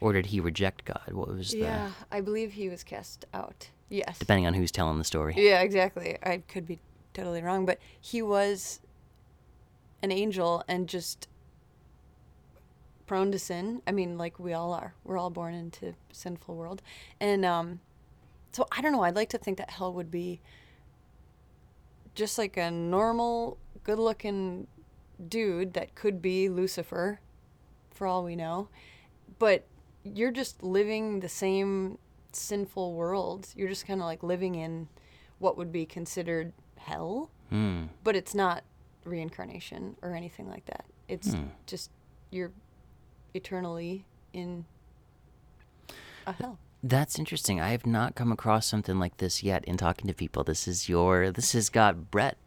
Or 0.00 0.12
did 0.12 0.26
he 0.26 0.40
reject 0.40 0.84
God? 0.86 1.12
What 1.12 1.28
was 1.28 1.50
the 1.50 1.58
Yeah, 1.58 1.90
I 2.10 2.20
believe 2.20 2.52
he 2.52 2.68
was 2.68 2.82
cast 2.82 3.24
out. 3.34 3.68
Yes. 3.90 4.18
depending 4.18 4.46
on 4.46 4.54
who's 4.54 4.70
telling 4.70 4.98
the 4.98 5.04
story? 5.04 5.34
Yeah, 5.36 5.60
exactly. 5.62 6.16
I 6.22 6.38
could 6.38 6.64
be 6.66 6.78
totally 7.12 7.42
wrong, 7.42 7.66
but 7.66 7.78
he 8.00 8.22
was 8.22 8.80
an 10.02 10.10
angel 10.12 10.62
and 10.68 10.88
just 10.88 11.26
prone 13.06 13.32
to 13.32 13.38
sin. 13.38 13.82
I 13.86 13.92
mean, 13.92 14.16
like 14.16 14.38
we 14.38 14.52
all 14.52 14.72
are. 14.72 14.94
We're 15.04 15.18
all 15.18 15.30
born 15.30 15.54
into 15.54 15.88
a 15.88 15.94
sinful 16.12 16.54
world. 16.56 16.82
And 17.20 17.44
um 17.44 17.80
so 18.52 18.66
I 18.72 18.80
don't 18.80 18.92
know, 18.92 19.02
I'd 19.02 19.16
like 19.16 19.28
to 19.30 19.38
think 19.38 19.58
that 19.58 19.70
hell 19.70 19.92
would 19.92 20.10
be 20.10 20.40
just 22.20 22.36
like 22.36 22.58
a 22.58 22.70
normal, 22.70 23.56
good-looking 23.82 24.66
dude 25.28 25.72
that 25.72 25.94
could 25.94 26.20
be 26.20 26.50
Lucifer 26.50 27.18
for 27.90 28.06
all 28.06 28.22
we 28.22 28.36
know. 28.36 28.68
But 29.38 29.64
you're 30.04 30.30
just 30.30 30.62
living 30.62 31.20
the 31.20 31.30
same 31.30 31.96
sinful 32.32 32.92
world. 32.92 33.48
You're 33.56 33.68
just 33.70 33.86
kind 33.86 34.00
of 34.00 34.06
like 34.06 34.22
living 34.22 34.54
in 34.54 34.88
what 35.38 35.56
would 35.56 35.72
be 35.72 35.86
considered 35.86 36.52
hell, 36.76 37.30
Hmm. 37.48 37.86
but 38.04 38.14
it's 38.14 38.34
not 38.34 38.64
reincarnation 39.04 39.96
or 40.02 40.14
anything 40.14 40.46
like 40.48 40.66
that. 40.66 40.84
It's 41.08 41.34
just 41.66 41.90
you're 42.30 42.52
eternally 43.34 44.04
in 44.34 44.66
a 46.26 46.32
hell. 46.32 46.58
That's 46.82 47.18
interesting. 47.18 47.60
I 47.60 47.70
have 47.70 47.84
not 47.84 48.14
come 48.14 48.32
across 48.32 48.66
something 48.66 48.98
like 48.98 49.18
this 49.18 49.42
yet 49.42 49.64
in 49.66 49.76
talking 49.76 50.06
to 50.06 50.14
people. 50.14 50.44
This 50.44 50.66
is 50.66 50.88
your. 50.88 51.30
This 51.30 51.52
has 51.52 51.68
got 51.68 52.10
Brett 52.10 52.38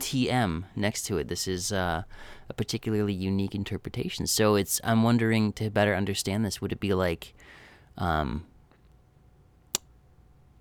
TM 0.00 0.64
next 0.74 1.02
to 1.04 1.18
it. 1.18 1.28
This 1.28 1.46
is 1.46 1.72
uh, 1.72 2.02
a 2.48 2.54
particularly 2.54 3.12
unique 3.12 3.54
interpretation. 3.54 4.26
So 4.26 4.56
it's. 4.56 4.80
I'm 4.82 5.04
wondering 5.04 5.52
to 5.54 5.70
better 5.70 5.94
understand 5.94 6.44
this. 6.44 6.60
Would 6.60 6.72
it 6.72 6.80
be 6.80 6.94
like, 6.94 7.34
um, 7.96 8.44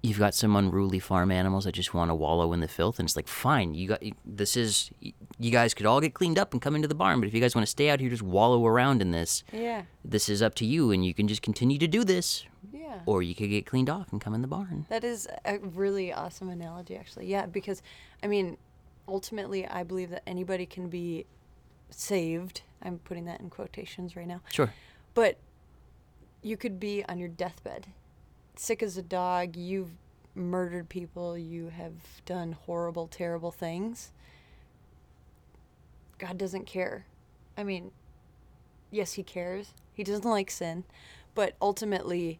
you've 0.03 0.17
got 0.19 0.33
some 0.33 0.55
unruly 0.55 0.99
farm 0.99 1.31
animals 1.31 1.65
that 1.65 1.73
just 1.73 1.93
want 1.93 2.09
to 2.09 2.15
wallow 2.15 2.53
in 2.53 2.59
the 2.59 2.67
filth, 2.67 2.97
and 2.99 3.07
it's 3.07 3.15
like, 3.15 3.27
fine, 3.27 3.73
you 3.73 3.87
got 3.87 4.01
this 4.25 4.57
is. 4.57 4.89
You 5.39 5.51
guys 5.51 5.73
could 5.73 5.85
all 5.85 5.99
get 6.01 6.13
cleaned 6.13 6.37
up 6.39 6.53
and 6.53 6.61
come 6.61 6.75
into 6.75 6.87
the 6.87 6.95
barn, 6.95 7.19
but 7.19 7.27
if 7.27 7.33
you 7.33 7.41
guys 7.41 7.55
want 7.55 7.65
to 7.65 7.71
stay 7.71 7.89
out 7.89 7.99
here, 7.99 8.09
just 8.09 8.21
wallow 8.21 8.65
around 8.65 9.01
in 9.01 9.11
this. 9.11 9.43
Yeah. 9.51 9.83
This 10.05 10.29
is 10.29 10.41
up 10.41 10.55
to 10.55 10.65
you, 10.65 10.91
and 10.91 11.03
you 11.05 11.13
can 11.13 11.27
just 11.27 11.41
continue 11.41 11.77
to 11.79 11.87
do 11.87 12.03
this 12.03 12.45
Yeah. 12.71 12.99
or 13.05 13.23
you 13.23 13.33
could 13.35 13.49
get 13.49 13.65
cleaned 13.65 13.89
off 13.89 14.11
and 14.11 14.21
come 14.21 14.33
in 14.35 14.41
the 14.41 14.47
barn. 14.47 14.85
That 14.89 15.03
is 15.03 15.27
a 15.45 15.57
really 15.59 16.13
awesome 16.13 16.49
analogy, 16.49 16.95
actually. 16.95 17.27
Yeah, 17.27 17.45
because, 17.47 17.81
I 18.23 18.27
mean, 18.27 18.57
ultimately, 19.07 19.65
I 19.67 19.83
believe 19.83 20.09
that 20.11 20.23
anybody 20.27 20.65
can 20.67 20.89
be 20.89 21.25
saved. 21.89 22.61
I'm 22.83 22.99
putting 22.99 23.25
that 23.25 23.41
in 23.41 23.49
quotations 23.49 24.15
right 24.15 24.27
now. 24.27 24.41
Sure. 24.51 24.73
But 25.13 25.37
you 26.43 26.55
could 26.57 26.79
be 26.79 27.03
on 27.09 27.17
your 27.19 27.29
deathbed, 27.29 27.87
sick 28.55 28.81
as 28.83 28.97
a 28.97 29.01
dog. 29.01 29.55
You've 29.55 29.91
murdered 30.35 30.89
people. 30.89 31.37
You 31.37 31.69
have 31.69 31.93
done 32.25 32.53
horrible, 32.53 33.07
terrible 33.07 33.51
things. 33.51 34.11
God 36.17 36.37
doesn't 36.37 36.65
care. 36.65 37.05
I 37.57 37.63
mean, 37.63 37.91
yes, 38.91 39.13
He 39.13 39.23
cares. 39.23 39.73
He 39.93 40.03
doesn't 40.03 40.29
like 40.29 40.51
sin. 40.51 40.83
But 41.33 41.55
ultimately, 41.61 42.39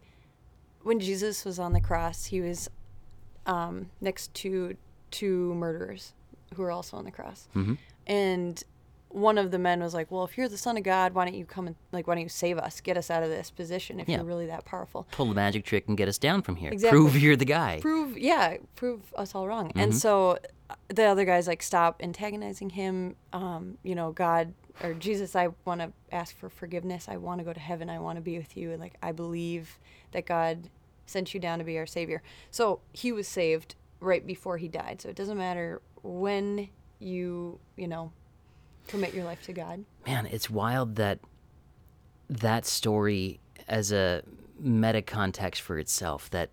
when 0.84 1.00
Jesus 1.00 1.46
was 1.46 1.60
on 1.60 1.74
the 1.74 1.82
cross, 1.82 2.26
He 2.26 2.42
was 2.42 2.70
um, 3.46 3.90
next 4.00 4.34
to 4.36 4.76
two 5.10 5.54
murderers 5.56 6.14
who 6.56 6.62
were 6.62 6.72
also 6.72 6.98
on 6.98 7.06
the 7.06 7.12
cross. 7.12 7.48
Mhm. 7.56 7.78
And 8.08 8.64
one 9.14 9.38
of 9.38 9.52
the 9.52 9.60
men 9.60 9.82
was 9.82 9.94
like, 9.94 10.10
"Well, 10.12 10.24
if 10.24 10.38
you're 10.38 10.48
the 10.50 10.58
son 10.58 10.78
of 10.78 10.84
God, 10.84 11.14
why 11.14 11.26
don't 11.26 11.34
you 11.36 11.46
come 11.46 11.68
and 11.68 11.76
like 11.92 12.08
why 12.08 12.16
don't 12.16 12.24
you 12.24 12.30
save 12.30 12.58
us? 12.58 12.82
Get 12.82 12.98
us 12.98 13.10
out 13.12 13.24
of 13.24 13.30
this 13.30 13.52
position 13.52 14.00
if 14.00 14.08
Yeah. 14.08 14.18
you're 14.18 14.26
really 14.26 14.48
that 14.48 14.66
powerful." 14.66 15.08
Pull 15.12 15.28
the 15.28 15.36
magic 15.36 15.66
trick 15.66 15.88
and 15.88 15.98
get 15.98 16.08
us 16.08 16.18
down 16.18 16.42
from 16.42 16.56
here. 16.56 16.72
Exactly. 16.72 16.98
Prove 16.98 17.18
you're 17.18 17.36
the 17.36 17.46
guy. 17.46 17.80
Prove, 17.82 18.18
yeah, 18.18 18.58
prove 18.76 19.14
us 19.16 19.36
all 19.36 19.48
wrong. 19.48 19.70
Mm-hmm. 19.70 19.80
And 19.80 19.96
so 19.96 20.38
uh, 20.70 20.76
the 20.88 21.04
other 21.06 21.26
guys 21.26 21.48
like 21.48 21.62
stop 21.64 22.02
antagonizing 22.02 22.72
him. 22.72 23.16
Um, 23.34 23.78
you 23.84 23.96
know, 23.96 24.12
God 24.12 24.54
or 24.84 24.94
Jesus, 24.94 25.36
I 25.36 25.50
want 25.66 25.82
to 25.82 25.92
ask 26.12 26.36
for 26.36 26.50
forgiveness. 26.50 27.08
I 27.10 27.18
want 27.18 27.40
to 27.40 27.46
go 27.46 27.54
to 27.54 27.60
heaven. 27.60 27.90
I 27.90 28.00
want 28.00 28.18
to 28.18 28.22
be 28.22 28.38
with 28.38 28.56
you. 28.58 28.72
And 28.72 28.80
like 28.80 28.96
I 29.04 29.12
believe 29.12 29.78
that 30.12 30.26
God 30.26 30.70
sent 31.06 31.34
you 31.34 31.40
down 31.40 31.60
to 31.60 31.66
be 31.66 31.78
our 31.78 31.86
savior. 31.86 32.22
So 32.50 32.80
he 32.94 33.12
was 33.12 33.28
saved 33.28 33.76
right 34.00 34.26
before 34.26 34.58
he 34.58 34.68
died. 34.68 35.02
So 35.02 35.10
it 35.10 35.16
doesn't 35.16 35.38
matter 35.38 35.82
when 36.04 36.70
you, 37.00 37.60
you 37.76 37.88
know, 37.88 38.12
commit 38.92 39.14
your 39.14 39.24
life 39.26 39.42
to 39.44 39.54
God. 39.54 39.84
Man, 40.06 40.26
it's 40.28 40.50
wild 40.50 40.96
that 40.98 41.20
that 42.30 42.66
story 42.66 43.40
as 43.68 43.92
a 43.92 44.22
meta 44.60 45.02
context 45.02 45.62
for 45.62 45.78
itself 45.80 46.30
that 46.30 46.50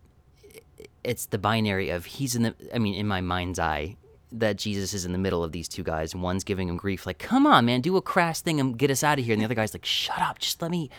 it's 1.04 1.26
the 1.26 1.38
binary 1.38 1.90
of 1.90 2.04
he's 2.06 2.34
in 2.34 2.42
the 2.42 2.54
I 2.74 2.78
mean 2.78 2.94
in 2.94 3.06
my 3.06 3.20
mind's 3.20 3.58
eye 3.58 3.96
that 4.32 4.56
Jesus 4.56 4.92
is 4.94 5.04
in 5.04 5.12
the 5.12 5.18
middle 5.18 5.44
of 5.44 5.52
these 5.52 5.68
two 5.68 5.82
guys 5.82 6.12
and 6.14 6.22
one's 6.22 6.42
giving 6.44 6.68
him 6.68 6.76
grief 6.76 7.06
like 7.06 7.18
come 7.18 7.46
on 7.46 7.64
man 7.66 7.80
do 7.80 7.96
a 7.96 8.02
crass 8.02 8.40
thing 8.40 8.60
and 8.60 8.78
get 8.78 8.90
us 8.90 9.02
out 9.04 9.18
of 9.18 9.24
here 9.24 9.32
and 9.34 9.40
the 9.40 9.44
other 9.44 9.54
guy's 9.54 9.74
like 9.74 9.84
shut 9.84 10.18
up 10.20 10.38
just 10.38 10.60
let 10.62 10.70
me 10.70 10.90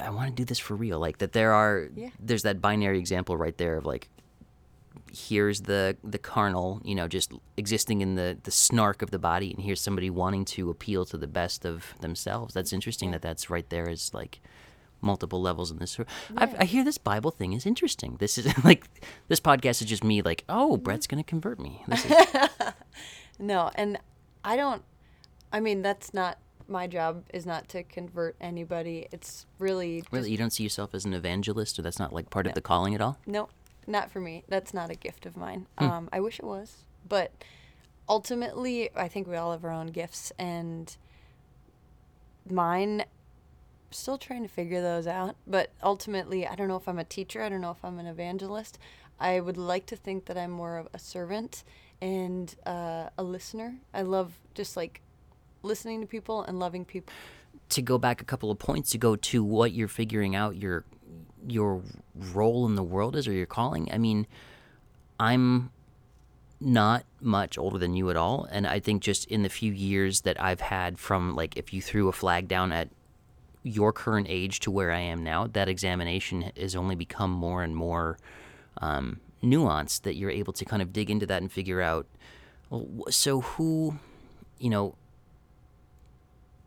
I, 0.00 0.06
I 0.06 0.10
want 0.10 0.28
to 0.28 0.34
do 0.34 0.44
this 0.44 0.58
for 0.58 0.74
real 0.74 0.98
like 0.98 1.18
that 1.18 1.32
there 1.32 1.52
are 1.52 1.88
Yeah. 1.94 2.10
there's 2.20 2.42
that 2.42 2.60
binary 2.60 2.98
example 2.98 3.36
right 3.36 3.56
there 3.56 3.76
of 3.76 3.86
like 3.86 4.08
here's 5.12 5.62
the 5.62 5.96
the 6.02 6.18
carnal 6.18 6.80
you 6.84 6.94
know 6.94 7.06
just 7.06 7.32
existing 7.56 8.00
in 8.00 8.14
the 8.16 8.36
the 8.42 8.50
snark 8.50 9.02
of 9.02 9.10
the 9.10 9.18
body 9.18 9.52
and 9.52 9.62
here's 9.62 9.80
somebody 9.80 10.10
wanting 10.10 10.44
to 10.44 10.70
appeal 10.70 11.04
to 11.04 11.16
the 11.16 11.26
best 11.26 11.64
of 11.64 11.94
themselves 12.00 12.54
that's 12.54 12.72
interesting 12.72 13.10
that 13.12 13.22
that's 13.22 13.48
right 13.48 13.70
there 13.70 13.88
is 13.88 14.12
like 14.12 14.40
multiple 15.04 15.40
levels 15.40 15.70
in 15.70 15.78
this 15.78 15.92
story. 15.92 16.08
I've, 16.36 16.58
I 16.58 16.64
hear 16.64 16.82
this 16.82 16.98
Bible 16.98 17.30
thing 17.30 17.52
is 17.52 17.66
interesting. 17.66 18.16
This 18.18 18.38
is 18.38 18.46
like 18.64 18.88
this 19.28 19.38
podcast 19.38 19.82
is 19.82 19.84
just 19.84 20.02
me 20.02 20.22
like, 20.22 20.44
oh, 20.48 20.72
mm-hmm. 20.72 20.82
Brett's 20.82 21.06
gonna 21.06 21.22
convert 21.22 21.60
me. 21.60 21.82
This 21.86 22.06
is, 22.06 22.12
No, 23.38 23.70
and 23.74 23.98
I 24.44 24.56
don't. 24.56 24.82
I 25.52 25.60
mean, 25.60 25.82
that's 25.82 26.14
not 26.14 26.38
my 26.66 26.86
job. 26.86 27.24
Is 27.32 27.46
not 27.46 27.68
to 27.70 27.82
convert 27.82 28.36
anybody. 28.40 29.06
It's 29.12 29.46
really, 29.58 30.00
just, 30.00 30.12
really, 30.12 30.30
you 30.30 30.38
don't 30.38 30.52
see 30.52 30.62
yourself 30.62 30.94
as 30.94 31.04
an 31.04 31.14
evangelist, 31.14 31.78
or 31.78 31.82
that's 31.82 31.98
not 31.98 32.12
like 32.12 32.30
part 32.30 32.46
of 32.46 32.54
the 32.54 32.60
calling 32.60 32.94
at 32.94 33.00
all. 33.00 33.18
no, 33.26 33.48
not 33.86 34.10
for 34.10 34.20
me. 34.20 34.44
That's 34.48 34.74
not 34.74 34.90
a 34.90 34.94
gift 34.94 35.26
of 35.26 35.36
mine. 35.36 35.66
Um, 35.78 36.08
I 36.12 36.20
wish 36.20 36.38
it 36.38 36.44
was, 36.44 36.84
but 37.08 37.32
ultimately, 38.08 38.90
I 38.94 39.08
think 39.08 39.26
we 39.26 39.36
all 39.36 39.52
have 39.52 39.64
our 39.64 39.70
own 39.70 39.88
gifts, 39.88 40.32
and 40.38 40.96
mine. 42.48 43.04
Still 43.90 44.18
trying 44.18 44.42
to 44.42 44.48
figure 44.48 44.82
those 44.82 45.06
out, 45.06 45.36
but 45.46 45.70
ultimately, 45.80 46.48
I 46.48 46.56
don't 46.56 46.66
know 46.66 46.76
if 46.76 46.88
I'm 46.88 46.98
a 46.98 47.04
teacher. 47.04 47.42
I 47.42 47.48
don't 47.48 47.60
know 47.60 47.70
if 47.70 47.84
I'm 47.84 48.00
an 48.00 48.06
evangelist. 48.06 48.76
I 49.20 49.38
would 49.38 49.56
like 49.56 49.86
to 49.86 49.96
think 49.96 50.24
that 50.24 50.36
I'm 50.36 50.50
more 50.50 50.78
of 50.78 50.88
a 50.92 50.98
servant 50.98 51.62
and 52.00 52.54
uh, 52.66 53.10
a 53.16 53.22
listener. 53.22 53.76
I 53.92 54.02
love 54.02 54.32
just 54.54 54.76
like 54.76 55.00
listening 55.62 56.00
to 56.00 56.06
people 56.06 56.42
and 56.42 56.58
loving 56.58 56.84
people. 56.84 57.12
To 57.70 57.82
go 57.82 57.96
back 57.96 58.20
a 58.20 58.24
couple 58.24 58.50
of 58.50 58.58
points 58.58 58.90
to 58.90 58.98
go 58.98 59.16
to 59.16 59.42
what 59.42 59.72
you're 59.72 59.88
figuring 59.88 60.34
out 60.34 60.56
your 60.56 60.84
your 61.46 61.82
role 62.14 62.66
in 62.66 62.74
the 62.74 62.82
world 62.82 63.16
is 63.16 63.28
or 63.28 63.32
your 63.32 63.46
calling. 63.46 63.90
I 63.92 63.98
mean, 63.98 64.26
I'm 65.18 65.70
not 66.60 67.04
much 67.20 67.58
older 67.58 67.78
than 67.78 67.94
you 67.94 68.10
at 68.10 68.16
all, 68.16 68.46
and 68.50 68.66
I 68.66 68.80
think 68.80 69.02
just 69.02 69.26
in 69.26 69.42
the 69.42 69.48
few 69.48 69.72
years 69.72 70.22
that 70.22 70.40
I've 70.40 70.60
had 70.60 70.98
from 70.98 71.34
like 71.34 71.56
if 71.56 71.72
you 71.72 71.82
threw 71.82 72.08
a 72.08 72.12
flag 72.12 72.48
down 72.48 72.72
at 72.72 72.88
your 73.62 73.92
current 73.92 74.26
age 74.28 74.60
to 74.60 74.70
where 74.70 74.92
I 74.92 75.00
am 75.00 75.24
now, 75.24 75.46
that 75.48 75.68
examination 75.68 76.52
has 76.56 76.76
only 76.76 76.94
become 76.94 77.30
more 77.30 77.62
and 77.62 77.74
more 77.74 78.18
um, 78.78 79.20
nuanced. 79.42 80.02
That 80.02 80.16
you're 80.16 80.30
able 80.30 80.52
to 80.54 80.64
kind 80.64 80.82
of 80.82 80.92
dig 80.92 81.10
into 81.10 81.26
that 81.26 81.42
and 81.42 81.50
figure 81.50 81.80
out. 81.80 82.06
Well, 82.70 83.10
so 83.10 83.42
who, 83.42 83.98
you 84.58 84.70
know, 84.70 84.96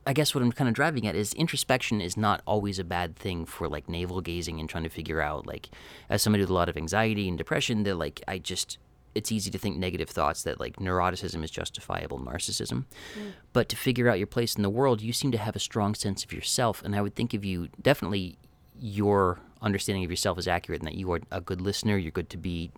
I 0.07 0.13
guess 0.13 0.33
what 0.33 0.41
I'm 0.41 0.53
kind 0.53 0.69
of 0.69 0.73
driving 0.73 1.05
at 1.05 1.15
is 1.15 1.33
introspection 1.33 1.99
is 1.99 2.15
not 2.15 2.41
always 2.47 2.79
a 2.79 2.85
bad 2.85 3.17
thing 3.17 3.45
for 3.45 3.67
like 3.67 3.89
navel 3.89 4.21
gazing 4.21 4.57
and 4.57 4.69
trying 4.69 4.85
to 4.85 4.89
figure 4.89 5.19
out 5.19 5.45
like 5.45 5.69
as 6.09 6.21
somebody 6.21 6.41
with 6.43 6.49
a 6.49 6.53
lot 6.53 6.69
of 6.69 6.77
anxiety 6.77 7.27
and 7.27 7.37
depression 7.37 7.83
that 7.83 7.95
like 7.95 8.23
I 8.25 8.37
just 8.37 8.77
it's 9.15 9.33
easy 9.33 9.51
to 9.51 9.57
think 9.57 9.77
negative 9.77 10.09
thoughts 10.09 10.43
that 10.43 10.61
like 10.61 10.77
neuroticism 10.77 11.43
is 11.43 11.51
justifiable 11.51 12.19
narcissism. 12.19 12.85
Mm. 13.19 13.33
But 13.51 13.67
to 13.67 13.75
figure 13.75 14.07
out 14.07 14.17
your 14.17 14.27
place 14.27 14.55
in 14.55 14.63
the 14.63 14.69
world, 14.69 15.01
you 15.01 15.11
seem 15.11 15.31
to 15.31 15.37
have 15.37 15.57
a 15.57 15.59
strong 15.59 15.93
sense 15.93 16.23
of 16.23 16.31
yourself. 16.31 16.81
And 16.83 16.95
I 16.95 17.01
would 17.01 17.15
think 17.15 17.33
of 17.33 17.43
you 17.43 17.67
definitely 17.81 18.37
your 18.79 19.39
understanding 19.61 20.05
of 20.05 20.09
yourself 20.09 20.37
is 20.37 20.47
accurate 20.47 20.81
and 20.81 20.87
that 20.87 20.95
you 20.95 21.11
are 21.11 21.19
a 21.31 21.41
good 21.41 21.59
listener. 21.59 21.97
You're 21.97 22.11
good 22.11 22.29
to 22.29 22.37
be 22.37 22.71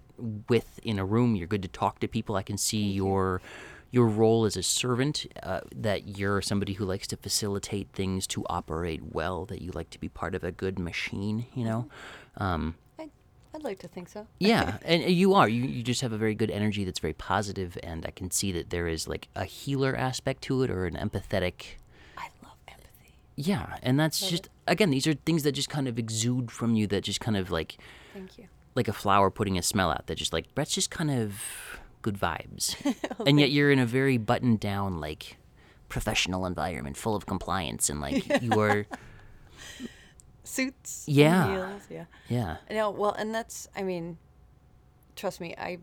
with 0.47 0.79
in 0.81 0.97
a 0.97 1.05
room. 1.05 1.35
You're 1.35 1.47
good 1.47 1.61
to 1.61 1.67
talk 1.67 1.99
to 1.99 2.07
people. 2.07 2.35
I 2.37 2.43
can 2.43 2.57
see 2.57 2.89
your 2.89 3.41
your 3.91 4.07
role 4.07 4.45
as 4.45 4.55
a 4.55 4.63
servant. 4.63 5.25
Uh, 5.41 5.61
that 5.75 6.17
you're 6.17 6.41
somebody 6.41 6.73
who 6.73 6.85
likes 6.85 7.07
to 7.07 7.17
facilitate 7.17 7.89
things 7.93 8.27
to 8.27 8.45
operate 8.49 9.01
well. 9.11 9.45
That 9.45 9.61
you 9.61 9.71
like 9.71 9.89
to 9.91 9.99
be 9.99 10.09
part 10.09 10.35
of 10.35 10.43
a 10.43 10.51
good 10.51 10.79
machine. 10.79 11.45
You 11.53 11.65
know. 11.65 11.89
Um, 12.37 12.75
I, 12.97 13.09
I'd 13.53 13.63
like 13.63 13.79
to 13.79 13.87
think 13.87 14.09
so. 14.09 14.27
yeah, 14.39 14.77
and 14.83 15.03
you 15.03 15.33
are. 15.33 15.49
You 15.49 15.63
you 15.63 15.83
just 15.83 16.01
have 16.01 16.13
a 16.13 16.17
very 16.17 16.35
good 16.35 16.51
energy 16.51 16.83
that's 16.83 16.99
very 16.99 17.13
positive, 17.13 17.77
and 17.83 18.05
I 18.05 18.11
can 18.11 18.31
see 18.31 18.51
that 18.53 18.69
there 18.69 18.87
is 18.87 19.07
like 19.07 19.27
a 19.35 19.45
healer 19.45 19.95
aspect 19.95 20.41
to 20.43 20.63
it 20.63 20.69
or 20.69 20.85
an 20.85 20.95
empathetic. 20.95 21.75
I 22.17 22.29
love 22.43 22.57
empathy. 22.67 23.13
Yeah, 23.35 23.77
and 23.81 23.99
that's 23.99 24.21
Love 24.21 24.31
just 24.31 24.49
again 24.67 24.91
these 24.91 25.07
are 25.07 25.13
things 25.13 25.43
that 25.43 25.53
just 25.53 25.69
kind 25.69 25.87
of 25.87 25.97
exude 25.97 26.51
from 26.51 26.75
you 26.75 26.87
that 26.87 27.03
just 27.03 27.19
kind 27.19 27.35
of 27.35 27.49
like 27.49 27.77
Thank 28.13 28.37
you. 28.37 28.47
like 28.75 28.87
a 28.87 28.93
flower 28.93 29.31
putting 29.31 29.57
a 29.57 29.63
smell 29.63 29.89
out 29.89 30.05
that 30.07 30.15
just 30.15 30.31
like 30.31 30.53
Brett's 30.53 30.75
just 30.75 30.91
kind 30.91 31.09
of 31.09 31.78
good 32.01 32.17
vibes. 32.17 32.75
and 33.27 33.39
yet 33.39 33.51
you're 33.51 33.71
in 33.71 33.79
a 33.79 33.85
very 33.85 34.17
buttoned 34.17 34.59
down 34.59 34.99
like 34.99 35.37
professional 35.89 36.45
environment 36.45 36.95
full 36.97 37.15
of 37.15 37.25
compliance 37.25 37.89
and 37.89 37.99
like 38.01 38.41
you 38.41 38.59
are 38.59 38.85
Suits. 40.43 41.03
Yeah. 41.07 41.51
heels, 41.53 41.81
Yeah. 41.89 42.05
yeah. 42.27 42.57
No, 42.71 42.89
well, 42.89 43.11
and 43.11 43.33
that's, 43.35 43.67
I 43.75 43.83
mean, 43.83 44.17
trust 45.15 45.39
me, 45.39 45.53
I 45.57 45.77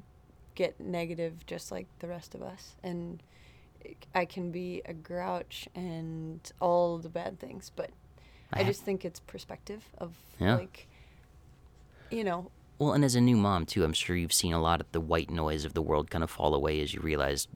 get 0.55 0.81
negative 0.81 1.46
just 1.46 1.70
like 1.70 1.87
the 2.00 2.09
rest 2.09 2.35
of 2.35 2.42
us. 2.42 2.74
And 2.83 3.22
I 4.14 4.24
can 4.24 4.50
be 4.50 4.83
a 4.85 4.92
grouch 4.94 5.68
and 5.74 6.40
all 6.61 6.98
the 6.98 7.09
bad 7.09 7.38
things, 7.38 7.70
but 7.76 7.90
I, 8.52 8.61
I 8.61 8.64
just 8.64 8.83
think 8.83 9.05
it's 9.05 9.20
perspective 9.20 9.85
of 9.98 10.14
Yeah. 10.40 10.57
like, 10.57 10.88
you 12.11 12.24
know, 12.24 12.50
Well, 12.78 12.92
and 12.92 13.04
as 13.04 13.14
a 13.14 13.20
new 13.20 13.36
mom 13.36 13.66
too, 13.66 13.84
I'm 13.84 13.92
sure 13.92 14.16
you've 14.16 14.32
seen 14.32 14.52
a 14.52 14.60
lot 14.60 14.80
of 14.80 14.90
the 14.92 15.00
white 15.00 15.30
noise 15.30 15.64
of 15.64 15.74
the 15.74 15.82
world 15.82 16.10
kind 16.10 16.22
of 16.22 16.30
fall 16.30 16.54
away 16.54 16.80
as 16.82 16.92
you 16.92 17.00
realize, 17.00 17.48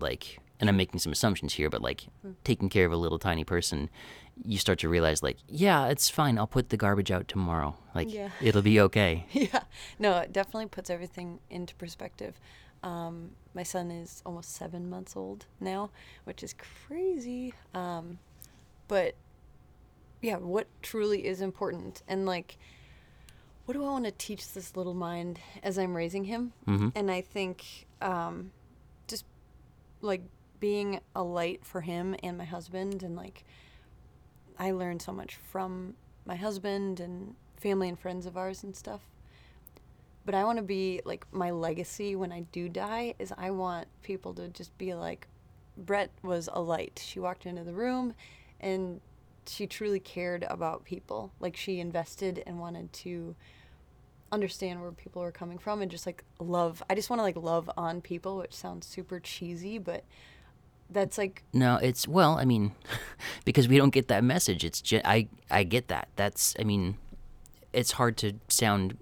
like, 0.00 0.38
and 0.60 0.68
I'm 0.68 0.76
making 0.76 1.00
some 1.00 1.12
assumptions 1.12 1.54
here, 1.54 1.70
but 1.70 1.82
like 1.82 2.06
taking 2.44 2.68
care 2.68 2.86
of 2.86 2.92
a 2.92 2.96
little 2.96 3.18
tiny 3.18 3.44
person, 3.44 3.88
you 4.44 4.58
start 4.58 4.78
to 4.80 4.88
realize, 4.88 5.22
like, 5.22 5.38
yeah, 5.48 5.86
it's 5.88 6.10
fine. 6.10 6.36
I'll 6.38 6.46
put 6.46 6.68
the 6.68 6.76
garbage 6.76 7.10
out 7.10 7.26
tomorrow. 7.28 7.76
Like, 7.94 8.12
Yeah. 8.12 8.30
it'll 8.42 8.62
be 8.62 8.80
okay. 8.80 9.26
yeah, 9.32 9.62
no, 9.98 10.18
it 10.18 10.32
definitely 10.32 10.66
puts 10.66 10.90
everything 10.90 11.38
into 11.48 11.74
perspective. 11.76 12.38
Um, 12.82 13.30
my 13.54 13.62
son 13.62 13.90
is 13.90 14.22
almost 14.26 14.54
seven 14.54 14.90
months 14.90 15.16
old 15.16 15.46
now, 15.58 15.90
which 16.24 16.42
is 16.42 16.54
crazy. 16.86 17.54
Um, 17.74 18.18
but 18.88 19.14
yeah, 20.20 20.36
what 20.36 20.66
truly 20.82 21.26
is 21.26 21.40
important, 21.40 22.02
and 22.06 22.26
like, 22.26 22.58
what 23.66 23.74
do 23.74 23.84
I 23.84 23.90
want 23.90 24.04
to 24.04 24.12
teach 24.12 24.52
this 24.52 24.76
little 24.76 24.94
mind 24.94 25.40
as 25.62 25.78
I'm 25.78 25.94
raising 25.96 26.24
him? 26.24 26.52
hmm 26.64 26.88
And 26.94 27.10
I 27.10 27.20
think 27.20 27.86
um, 28.00 28.52
just 29.08 29.24
like 30.00 30.22
being 30.60 31.00
a 31.14 31.22
light 31.22 31.64
for 31.64 31.82
him 31.82 32.16
and 32.22 32.38
my 32.38 32.44
husband, 32.44 33.02
and 33.02 33.16
like 33.16 33.44
I 34.58 34.70
learned 34.70 35.02
so 35.02 35.12
much 35.12 35.36
from 35.36 35.94
my 36.24 36.36
husband 36.36 37.00
and 37.00 37.34
family 37.56 37.88
and 37.88 37.98
friends 37.98 38.24
of 38.26 38.36
ours 38.36 38.62
and 38.62 38.74
stuff. 38.74 39.00
But 40.24 40.34
I 40.34 40.44
want 40.44 40.58
to 40.58 40.64
be 40.64 41.00
like 41.04 41.26
my 41.32 41.50
legacy 41.50 42.16
when 42.16 42.32
I 42.32 42.40
do 42.52 42.68
die 42.68 43.14
is 43.18 43.32
I 43.36 43.50
want 43.50 43.86
people 44.02 44.34
to 44.34 44.48
just 44.48 44.76
be 44.78 44.94
like, 44.94 45.28
Brett 45.76 46.10
was 46.22 46.48
a 46.52 46.60
light. 46.60 47.00
She 47.04 47.20
walked 47.20 47.46
into 47.46 47.62
the 47.62 47.72
room 47.74 48.14
and 48.60 49.00
she 49.48 49.66
truly 49.66 50.00
cared 50.00 50.44
about 50.48 50.84
people. 50.84 51.32
Like 51.40 51.56
she 51.56 51.80
invested 51.80 52.42
and 52.46 52.58
wanted 52.58 52.92
to 52.94 53.34
understand 54.32 54.80
where 54.82 54.92
people 54.92 55.22
were 55.22 55.32
coming 55.32 55.58
from 55.58 55.82
and 55.82 55.90
just 55.90 56.06
like 56.06 56.24
love. 56.38 56.82
I 56.88 56.94
just 56.94 57.10
want 57.10 57.20
to 57.20 57.24
like 57.24 57.36
love 57.36 57.70
on 57.76 58.00
people, 58.00 58.38
which 58.38 58.54
sounds 58.54 58.86
super 58.86 59.20
cheesy, 59.20 59.78
but 59.78 60.04
that's 60.90 61.18
like 61.18 61.42
No, 61.52 61.76
it's 61.76 62.06
well, 62.06 62.38
I 62.38 62.44
mean, 62.44 62.72
because 63.44 63.68
we 63.68 63.76
don't 63.76 63.90
get 63.90 64.08
that 64.08 64.24
message. 64.24 64.64
It's 64.64 64.80
ge- 64.80 65.04
I 65.04 65.28
I 65.50 65.64
get 65.64 65.88
that. 65.88 66.08
That's 66.16 66.54
I 66.58 66.64
mean, 66.64 66.96
it's 67.72 67.92
hard 67.92 68.16
to 68.18 68.34
sound. 68.48 68.98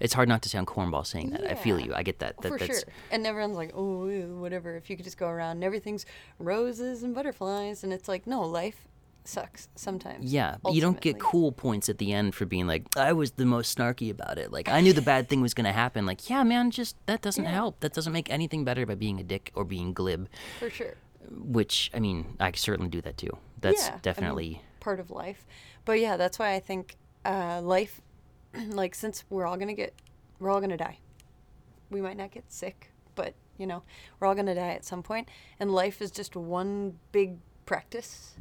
It's 0.00 0.14
hard 0.14 0.28
not 0.28 0.42
to 0.42 0.48
sound 0.48 0.66
cornball 0.66 1.06
saying 1.06 1.30
that. 1.30 1.48
I 1.48 1.54
feel 1.54 1.78
you. 1.78 1.94
I 1.94 2.02
get 2.02 2.18
that. 2.18 2.40
that 2.42 2.48
for 2.48 2.58
that's, 2.58 2.80
sure. 2.80 2.92
And 3.12 3.24
everyone's 3.24 3.56
like, 3.56 3.70
oh, 3.72 4.08
whatever. 4.40 4.74
If 4.74 4.90
you 4.90 4.96
could 4.96 5.04
just 5.04 5.16
go 5.16 5.28
around 5.28 5.58
and 5.58 5.64
everything's 5.64 6.06
roses 6.40 7.04
and 7.04 7.14
butterflies, 7.14 7.84
and 7.84 7.92
it's 7.92 8.08
like, 8.08 8.26
no, 8.26 8.42
life 8.42 8.88
sucks 9.24 9.68
sometimes. 9.74 10.32
Yeah, 10.32 10.56
you 10.70 10.80
don't 10.80 11.00
get 11.00 11.18
cool 11.18 11.52
points 11.52 11.88
at 11.88 11.98
the 11.98 12.12
end 12.12 12.34
for 12.34 12.44
being 12.46 12.66
like, 12.66 12.84
I 12.96 13.12
was 13.12 13.32
the 13.32 13.44
most 13.46 13.76
snarky 13.76 14.10
about 14.10 14.38
it. 14.38 14.52
Like, 14.52 14.68
I 14.68 14.80
knew 14.80 14.92
the 14.92 15.02
bad 15.02 15.28
thing 15.28 15.40
was 15.40 15.54
going 15.54 15.64
to 15.66 15.72
happen. 15.72 16.06
Like, 16.06 16.28
yeah, 16.28 16.42
man, 16.42 16.70
just 16.70 16.96
that 17.06 17.22
doesn't 17.22 17.44
Yeah. 17.44 17.50
help. 17.50 17.80
That 17.80 17.92
doesn't 17.92 18.12
make 18.12 18.30
anything 18.30 18.64
better 18.64 18.84
by 18.86 18.94
being 18.94 19.20
a 19.20 19.24
dick 19.24 19.50
or 19.54 19.64
being 19.64 19.92
glib, 19.92 20.28
for 20.58 20.70
sure. 20.70 20.94
which, 21.30 21.90
I 21.94 22.00
mean, 22.00 22.36
I 22.40 22.52
certainly 22.52 22.90
do 22.90 23.00
that 23.02 23.16
too. 23.16 23.36
That's 23.60 23.82
Yeah, 23.82 23.88
I 23.88 23.92
mean, 23.92 24.00
definitely. 24.02 24.62
part 24.80 24.98
of 25.00 25.10
life. 25.10 25.46
But 25.84 26.00
yeah, 26.00 26.16
that's 26.16 26.38
why 26.38 26.54
I 26.54 26.60
think 26.60 26.96
uh, 27.24 27.60
life, 27.62 28.00
like, 28.68 28.94
since 28.94 29.24
we're 29.30 29.46
all 29.46 29.56
gonna 29.56 29.74
get, 29.74 29.94
we're 30.40 30.50
all 30.50 30.60
gonna 30.60 30.76
die. 30.76 30.98
We 31.90 32.00
might 32.00 32.16
not 32.16 32.30
get 32.32 32.50
sick, 32.52 32.90
but 33.14 33.34
you 33.58 33.66
know, 33.66 33.82
we're 34.18 34.26
all 34.26 34.34
gonna 34.34 34.54
die 34.56 34.70
at 34.70 34.84
some 34.84 35.02
point, 35.04 35.28
and 35.60 35.70
life 35.72 36.02
is 36.02 36.10
just 36.10 36.34
one 36.34 36.98
big 37.12 37.36
practice 37.66 38.34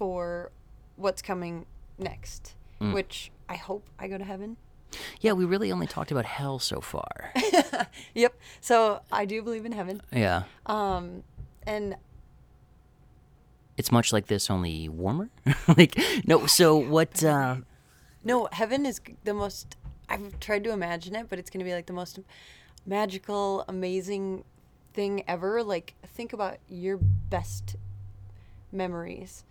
for 0.00 0.50
what's 0.96 1.20
coming 1.20 1.66
next. 1.98 2.54
Mm. 2.80 2.94
Which 2.94 3.30
I 3.50 3.56
hope 3.56 3.86
I 3.98 4.08
go 4.08 4.16
to 4.16 4.24
heaven. 4.24 4.56
yeah, 5.20 5.32
we 5.32 5.44
really 5.44 5.70
only 5.70 5.86
talked 5.86 6.10
about 6.10 6.24
hell 6.24 6.58
so 6.58 6.80
far. 6.80 7.32
Yep. 8.14 8.34
So 8.60 9.00
I 9.12 9.24
do 9.26 9.42
believe 9.42 9.66
in 9.66 9.72
heaven. 9.72 10.00
yeah. 10.12 10.44
Um, 10.66 11.22
and 11.66 11.96
It's 13.76 13.92
much 13.92 14.12
like 14.12 14.26
this, 14.28 14.48
only 14.50 14.88
warmer. 14.88 15.28
like, 15.76 15.96
no, 16.26 16.46
so 16.46 16.76
what. 16.76 17.22
Uh, 17.22 17.56
No, 18.24 18.48
heaven 18.52 18.84
is 18.86 19.00
the 19.24 19.32
most. 19.34 19.76
I've 20.08 20.38
tried 20.40 20.64
to 20.64 20.70
imagine 20.72 21.14
it, 21.14 21.28
but 21.28 21.38
it's 21.38 21.50
going 21.50 21.60
to 21.60 21.64
be 21.64 21.72
like 21.74 21.86
the 21.86 21.92
most 21.94 22.18
magical, 22.86 23.64
amazing 23.68 24.44
thing 24.94 25.22
ever. 25.28 25.62
Like, 25.62 25.94
think 26.06 26.32
about 26.32 26.56
your 26.68 26.98
best 26.98 27.76
memories 28.72 29.44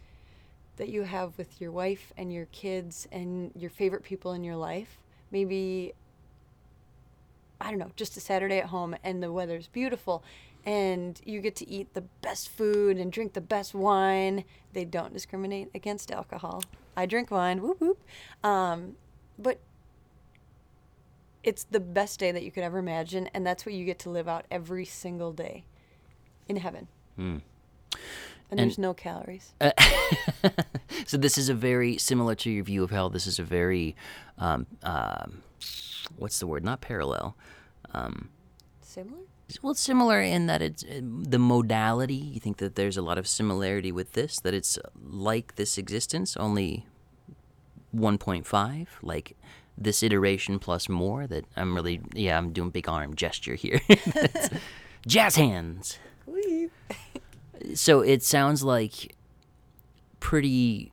that 0.79 0.89
you 0.89 1.03
have 1.03 1.37
with 1.37 1.61
your 1.61 1.71
wife 1.71 2.11
and 2.17 2.33
your 2.33 2.45
kids 2.47 3.07
and 3.11 3.51
your 3.55 3.69
favorite 3.69 4.03
people 4.03 4.33
in 4.33 4.43
your 4.43 4.55
life. 4.55 4.97
Maybe, 5.29 5.93
I 7.61 7.69
don't 7.69 7.77
know, 7.77 7.91
just 7.95 8.17
a 8.17 8.19
Saturday 8.19 8.57
at 8.57 8.65
home 8.65 8.95
and 9.03 9.21
the 9.21 9.31
weather's 9.31 9.67
beautiful 9.67 10.23
and 10.65 11.19
you 11.25 11.41
get 11.41 11.55
to 11.57 11.69
eat 11.69 11.93
the 11.93 12.01
best 12.21 12.49
food 12.49 12.97
and 12.97 13.11
drink 13.11 13.33
the 13.33 13.41
best 13.41 13.73
wine. 13.73 14.43
They 14.73 14.85
don't 14.85 15.13
discriminate 15.13 15.69
against 15.73 16.11
alcohol. 16.11 16.63
I 16.95 17.05
drink 17.05 17.31
wine, 17.31 17.61
whoop 17.61 17.79
whoop. 17.79 18.01
Um, 18.43 18.95
but 19.37 19.59
it's 21.43 21.63
the 21.63 21.79
best 21.79 22.19
day 22.19 22.31
that 22.31 22.43
you 22.43 22.51
could 22.51 22.63
ever 22.63 22.77
imagine, 22.77 23.29
and 23.33 23.45
that's 23.45 23.65
what 23.65 23.73
you 23.73 23.85
get 23.85 23.99
to 23.99 24.09
live 24.09 24.27
out 24.27 24.45
every 24.51 24.85
single 24.85 25.31
day 25.31 25.63
in 26.47 26.57
heaven. 26.57 26.87
Hmm. 27.15 27.37
And, 28.51 28.59
And- 28.59 28.69
there's 28.69 28.77
no 28.79 28.93
calories. 28.93 29.53
Uh, 29.61 29.71
so 31.05 31.17
this 31.17 31.37
is 31.37 31.49
a 31.49 31.53
very 31.53 31.97
similar 31.97 32.35
to 32.35 32.49
your 32.49 32.63
view 32.63 32.83
of 32.83 32.89
hell. 32.89 33.09
This 33.09 33.27
is 33.27 33.37
a 33.39 33.43
very, 33.43 33.95
um, 34.37 34.65
um, 34.83 35.43
what's 36.17 36.39
the 36.39 36.47
word? 36.47 36.63
Not 36.63 36.81
parallel. 36.81 37.35
Um, 37.93 38.29
Similar? 38.81 39.19
well, 39.61 39.73
similar 39.75 40.21
in 40.21 40.45
that 40.47 40.61
it's 40.61 40.83
uh, 40.83 40.99
the 41.01 41.39
modality. 41.39 42.15
You 42.15 42.39
think 42.39 42.57
that 42.57 42.75
there's 42.75 42.97
a 42.97 43.01
lot 43.01 43.17
of 43.17 43.27
similarity 43.27 43.91
with 43.91 44.13
this. 44.13 44.39
That 44.39 44.53
it's 44.53 44.79
like 45.01 45.55
this 45.55 45.77
existence, 45.77 46.35
only 46.37 46.85
1.5. 47.95 48.87
Like 49.01 49.35
this 49.77 50.03
iteration 50.03 50.59
plus 50.59 50.89
more. 50.89 51.27
That 51.27 51.45
I'm 51.55 51.75
really, 51.75 52.01
yeah, 52.13 52.37
I'm 52.37 52.51
doing 52.51 52.69
big 52.71 52.89
arm 52.89 53.15
gesture 53.15 53.55
here. 53.55 53.79
Jazz 55.07 55.35
hands 55.35 55.97
so 57.73 58.01
it 58.01 58.23
sounds 58.23 58.63
like 58.63 59.15
pretty 60.19 60.91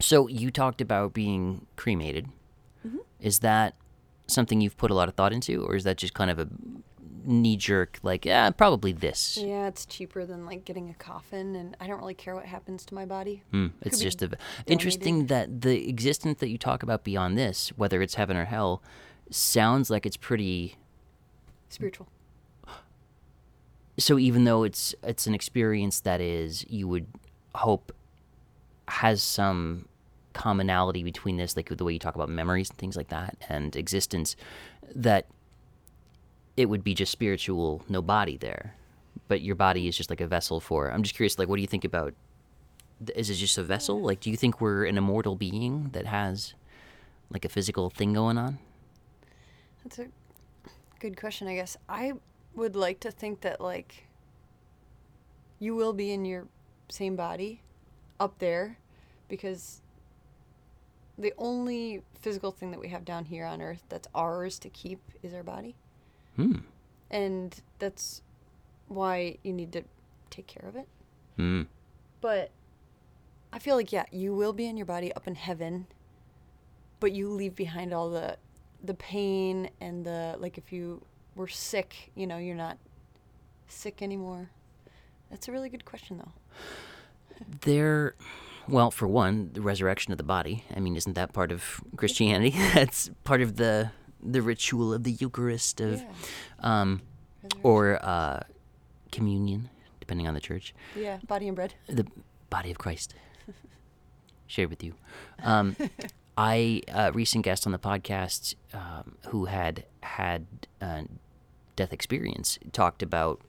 so 0.00 0.26
you 0.28 0.50
talked 0.50 0.80
about 0.80 1.12
being 1.12 1.66
cremated 1.76 2.28
is 3.20 3.40
that 3.40 3.74
something 4.26 4.60
you've 4.60 4.76
put 4.76 4.90
a 4.90 4.94
lot 4.94 5.08
of 5.08 5.14
thought 5.14 5.32
into 5.32 5.62
or 5.62 5.74
is 5.74 5.84
that 5.84 5.96
just 5.96 6.14
kind 6.14 6.30
of 6.30 6.38
a 6.38 6.48
knee 7.24 7.56
jerk 7.56 7.98
like 8.02 8.24
yeah 8.24 8.48
probably 8.50 8.92
this 8.92 9.36
Yeah, 9.40 9.66
it's 9.66 9.84
cheaper 9.84 10.24
than 10.24 10.46
like 10.46 10.64
getting 10.64 10.88
a 10.88 10.94
coffin, 10.94 11.54
and 11.54 11.76
I 11.78 11.86
don't 11.86 12.00
really 12.00 12.14
care 12.14 12.34
what 12.34 12.46
happens 12.46 12.86
to 12.86 12.94
my 12.94 13.04
body. 13.04 13.42
Hmm, 13.50 13.68
it's 13.82 13.98
be 13.98 14.04
just 14.04 14.22
a, 14.22 14.30
interesting 14.66 15.26
that 15.26 15.60
the 15.60 15.88
existence 15.88 16.40
that 16.40 16.48
you 16.48 16.56
talk 16.56 16.82
about 16.82 17.04
beyond 17.04 17.36
this 17.36 17.70
whether 17.76 18.00
it's 18.00 18.14
heaven 18.14 18.36
or 18.36 18.46
hell 18.46 18.82
sounds 19.30 19.90
like 19.90 20.06
it's 20.06 20.16
pretty 20.16 20.76
spiritual. 21.68 22.08
So 23.98 24.18
even 24.18 24.44
though 24.44 24.62
it's 24.64 24.94
it's 25.02 25.26
an 25.26 25.34
experience 25.34 26.00
that 26.00 26.20
is 26.20 26.64
you 26.68 26.88
would 26.88 27.06
hope 27.54 27.92
has 28.88 29.22
some 29.22 29.86
commonality 30.32 31.02
between 31.02 31.36
this, 31.36 31.56
like 31.56 31.68
the 31.68 31.84
way 31.84 31.92
you 31.92 31.98
talk 31.98 32.14
about 32.14 32.28
memories 32.28 32.70
and 32.70 32.78
things 32.78 32.96
like 32.96 33.08
that, 33.08 33.36
and 33.48 33.76
existence, 33.76 34.36
that 34.94 35.26
it 36.56 36.66
would 36.66 36.84
be 36.84 36.94
just 36.94 37.12
spiritual, 37.12 37.82
no 37.88 38.02
body 38.02 38.36
there, 38.36 38.74
but 39.28 39.40
your 39.40 39.54
body 39.54 39.88
is 39.88 39.96
just 39.96 40.10
like 40.10 40.20
a 40.20 40.26
vessel 40.26 40.60
for. 40.60 40.88
I'm 40.90 41.02
just 41.02 41.14
curious, 41.14 41.38
like, 41.38 41.48
what 41.48 41.56
do 41.56 41.62
you 41.62 41.68
think 41.68 41.84
about? 41.84 42.14
Is 43.14 43.30
it 43.30 43.34
just 43.34 43.56
a 43.58 43.62
vessel? 43.62 44.00
Like, 44.00 44.20
do 44.20 44.30
you 44.30 44.36
think 44.36 44.60
we're 44.60 44.84
an 44.84 44.98
immortal 44.98 45.36
being 45.36 45.90
that 45.92 46.06
has 46.06 46.54
like 47.30 47.44
a 47.44 47.48
physical 47.48 47.90
thing 47.90 48.12
going 48.12 48.36
on? 48.36 48.58
That's 49.84 49.98
a 50.00 50.06
good 50.98 51.18
question, 51.18 51.48
I 51.48 51.54
guess. 51.54 51.76
I 51.88 52.12
would 52.54 52.76
like 52.76 53.00
to 53.00 53.10
think 53.10 53.40
that 53.42 53.60
like 53.60 54.06
you 55.58 55.74
will 55.74 55.92
be 55.92 56.12
in 56.12 56.24
your 56.24 56.48
same 56.88 57.16
body 57.16 57.62
up 58.18 58.38
there 58.38 58.78
because 59.28 59.80
the 61.16 61.32
only 61.38 62.02
physical 62.20 62.50
thing 62.50 62.70
that 62.70 62.80
we 62.80 62.88
have 62.88 63.04
down 63.04 63.26
here 63.26 63.44
on 63.44 63.60
earth 63.60 63.84
that's 63.88 64.08
ours 64.14 64.58
to 64.58 64.68
keep 64.70 65.00
is 65.22 65.34
our 65.34 65.42
body. 65.42 65.76
Hmm. 66.36 66.58
And 67.10 67.60
that's 67.78 68.22
why 68.88 69.38
you 69.42 69.52
need 69.52 69.72
to 69.72 69.84
take 70.30 70.46
care 70.46 70.66
of 70.66 70.76
it. 70.76 70.88
Hmm. 71.36 71.62
But 72.20 72.50
I 73.52 73.58
feel 73.58 73.76
like 73.76 73.92
yeah, 73.92 74.04
you 74.10 74.34
will 74.34 74.52
be 74.52 74.66
in 74.66 74.76
your 74.76 74.86
body 74.86 75.12
up 75.12 75.26
in 75.26 75.34
heaven, 75.34 75.86
but 77.00 77.12
you 77.12 77.28
leave 77.28 77.54
behind 77.54 77.92
all 77.92 78.10
the 78.10 78.36
the 78.82 78.94
pain 78.94 79.68
and 79.80 80.06
the 80.06 80.36
like 80.38 80.56
if 80.56 80.72
you 80.72 81.02
were 81.40 81.48
sick, 81.48 82.12
you 82.14 82.26
know, 82.26 82.36
you're 82.38 82.54
not 82.54 82.78
sick 83.66 84.02
anymore. 84.02 84.50
That's 85.30 85.48
a 85.48 85.52
really 85.52 85.68
good 85.68 85.84
question 85.84 86.18
though. 86.18 86.32
There, 87.62 88.14
well, 88.68 88.90
for 88.90 89.08
one, 89.08 89.50
the 89.54 89.62
resurrection 89.62 90.12
of 90.12 90.18
the 90.18 90.24
body. 90.24 90.64
I 90.76 90.80
mean, 90.80 90.96
isn't 90.96 91.14
that 91.14 91.32
part 91.32 91.50
of 91.52 91.80
Christianity? 91.96 92.50
That's 92.74 93.10
part 93.24 93.40
of 93.40 93.56
the 93.56 93.90
the 94.22 94.42
ritual 94.42 94.92
of 94.92 95.02
the 95.04 95.12
Eucharist 95.12 95.80
of, 95.80 96.00
Yeah. 96.00 96.06
um, 96.60 97.00
or 97.62 97.98
uh, 98.04 98.40
communion, 99.10 99.70
depending 99.98 100.28
on 100.28 100.34
the 100.34 100.40
church. 100.40 100.74
Yeah, 100.94 101.18
body 101.26 101.48
and 101.48 101.56
bread. 101.56 101.72
the 101.88 102.06
body 102.50 102.70
of 102.70 102.76
Christ 102.76 103.14
shared 104.46 104.68
with 104.68 104.84
you. 104.84 104.92
Um, 105.42 105.74
I 106.36 106.82
a 106.88 107.12
recent 107.12 107.44
guest 107.44 107.64
on 107.66 107.72
the 107.72 107.78
podcast 107.78 108.54
um, 108.74 109.16
who 109.28 109.46
had 109.46 109.84
had 110.02 110.46
uh, 110.82 111.02
death 111.80 111.92
experience 111.94 112.58
talked 112.72 113.02
about 113.02 113.40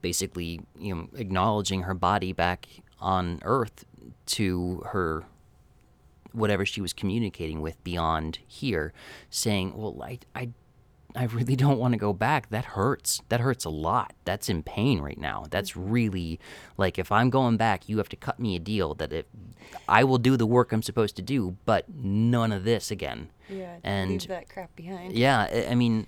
basically 0.00 0.60
you 0.78 0.94
know 0.94 1.08
acknowledging 1.16 1.82
her 1.82 1.94
body 1.94 2.32
back 2.32 2.68
on 3.00 3.40
Earth 3.42 3.84
to 4.26 4.80
her 4.92 5.24
whatever 6.32 6.64
she 6.64 6.80
was 6.80 6.92
communicating 6.92 7.60
with 7.60 7.82
beyond 7.82 8.38
here, 8.46 8.92
saying, 9.28 9.72
"Well, 9.76 10.00
I 10.00 10.20
I 10.36 10.50
I 11.16 11.24
really 11.24 11.56
don't 11.64 11.78
want 11.80 11.94
to 11.94 11.98
go 11.98 12.12
back. 12.12 12.48
That 12.50 12.64
hurts. 12.76 13.20
That 13.28 13.40
hurts 13.40 13.64
a 13.64 13.70
lot. 13.70 14.12
That's 14.24 14.48
in 14.48 14.62
pain 14.62 15.00
right 15.00 15.18
now. 15.18 15.46
That's 15.50 15.76
really 15.76 16.38
like 16.76 16.96
if 16.96 17.10
I'm 17.10 17.28
going 17.28 17.56
back, 17.56 17.88
you 17.88 17.98
have 17.98 18.08
to 18.10 18.16
cut 18.16 18.38
me 18.38 18.54
a 18.54 18.60
deal 18.60 18.94
that 18.94 19.12
if 19.12 19.26
I 19.88 20.04
will 20.04 20.18
do 20.18 20.36
the 20.36 20.46
work 20.46 20.70
I'm 20.72 20.82
supposed 20.82 21.16
to 21.16 21.22
do, 21.22 21.56
but 21.64 21.86
none 21.92 22.52
of 22.52 22.62
this 22.62 22.92
again. 22.92 23.30
Yeah, 23.48 23.78
And- 23.82 24.10
leave 24.10 24.28
that 24.28 24.48
crap 24.48 24.74
behind. 24.76 25.12
Yeah, 25.12 25.48
I- 25.52 25.66
I 25.72 25.74
mean, 25.74 26.06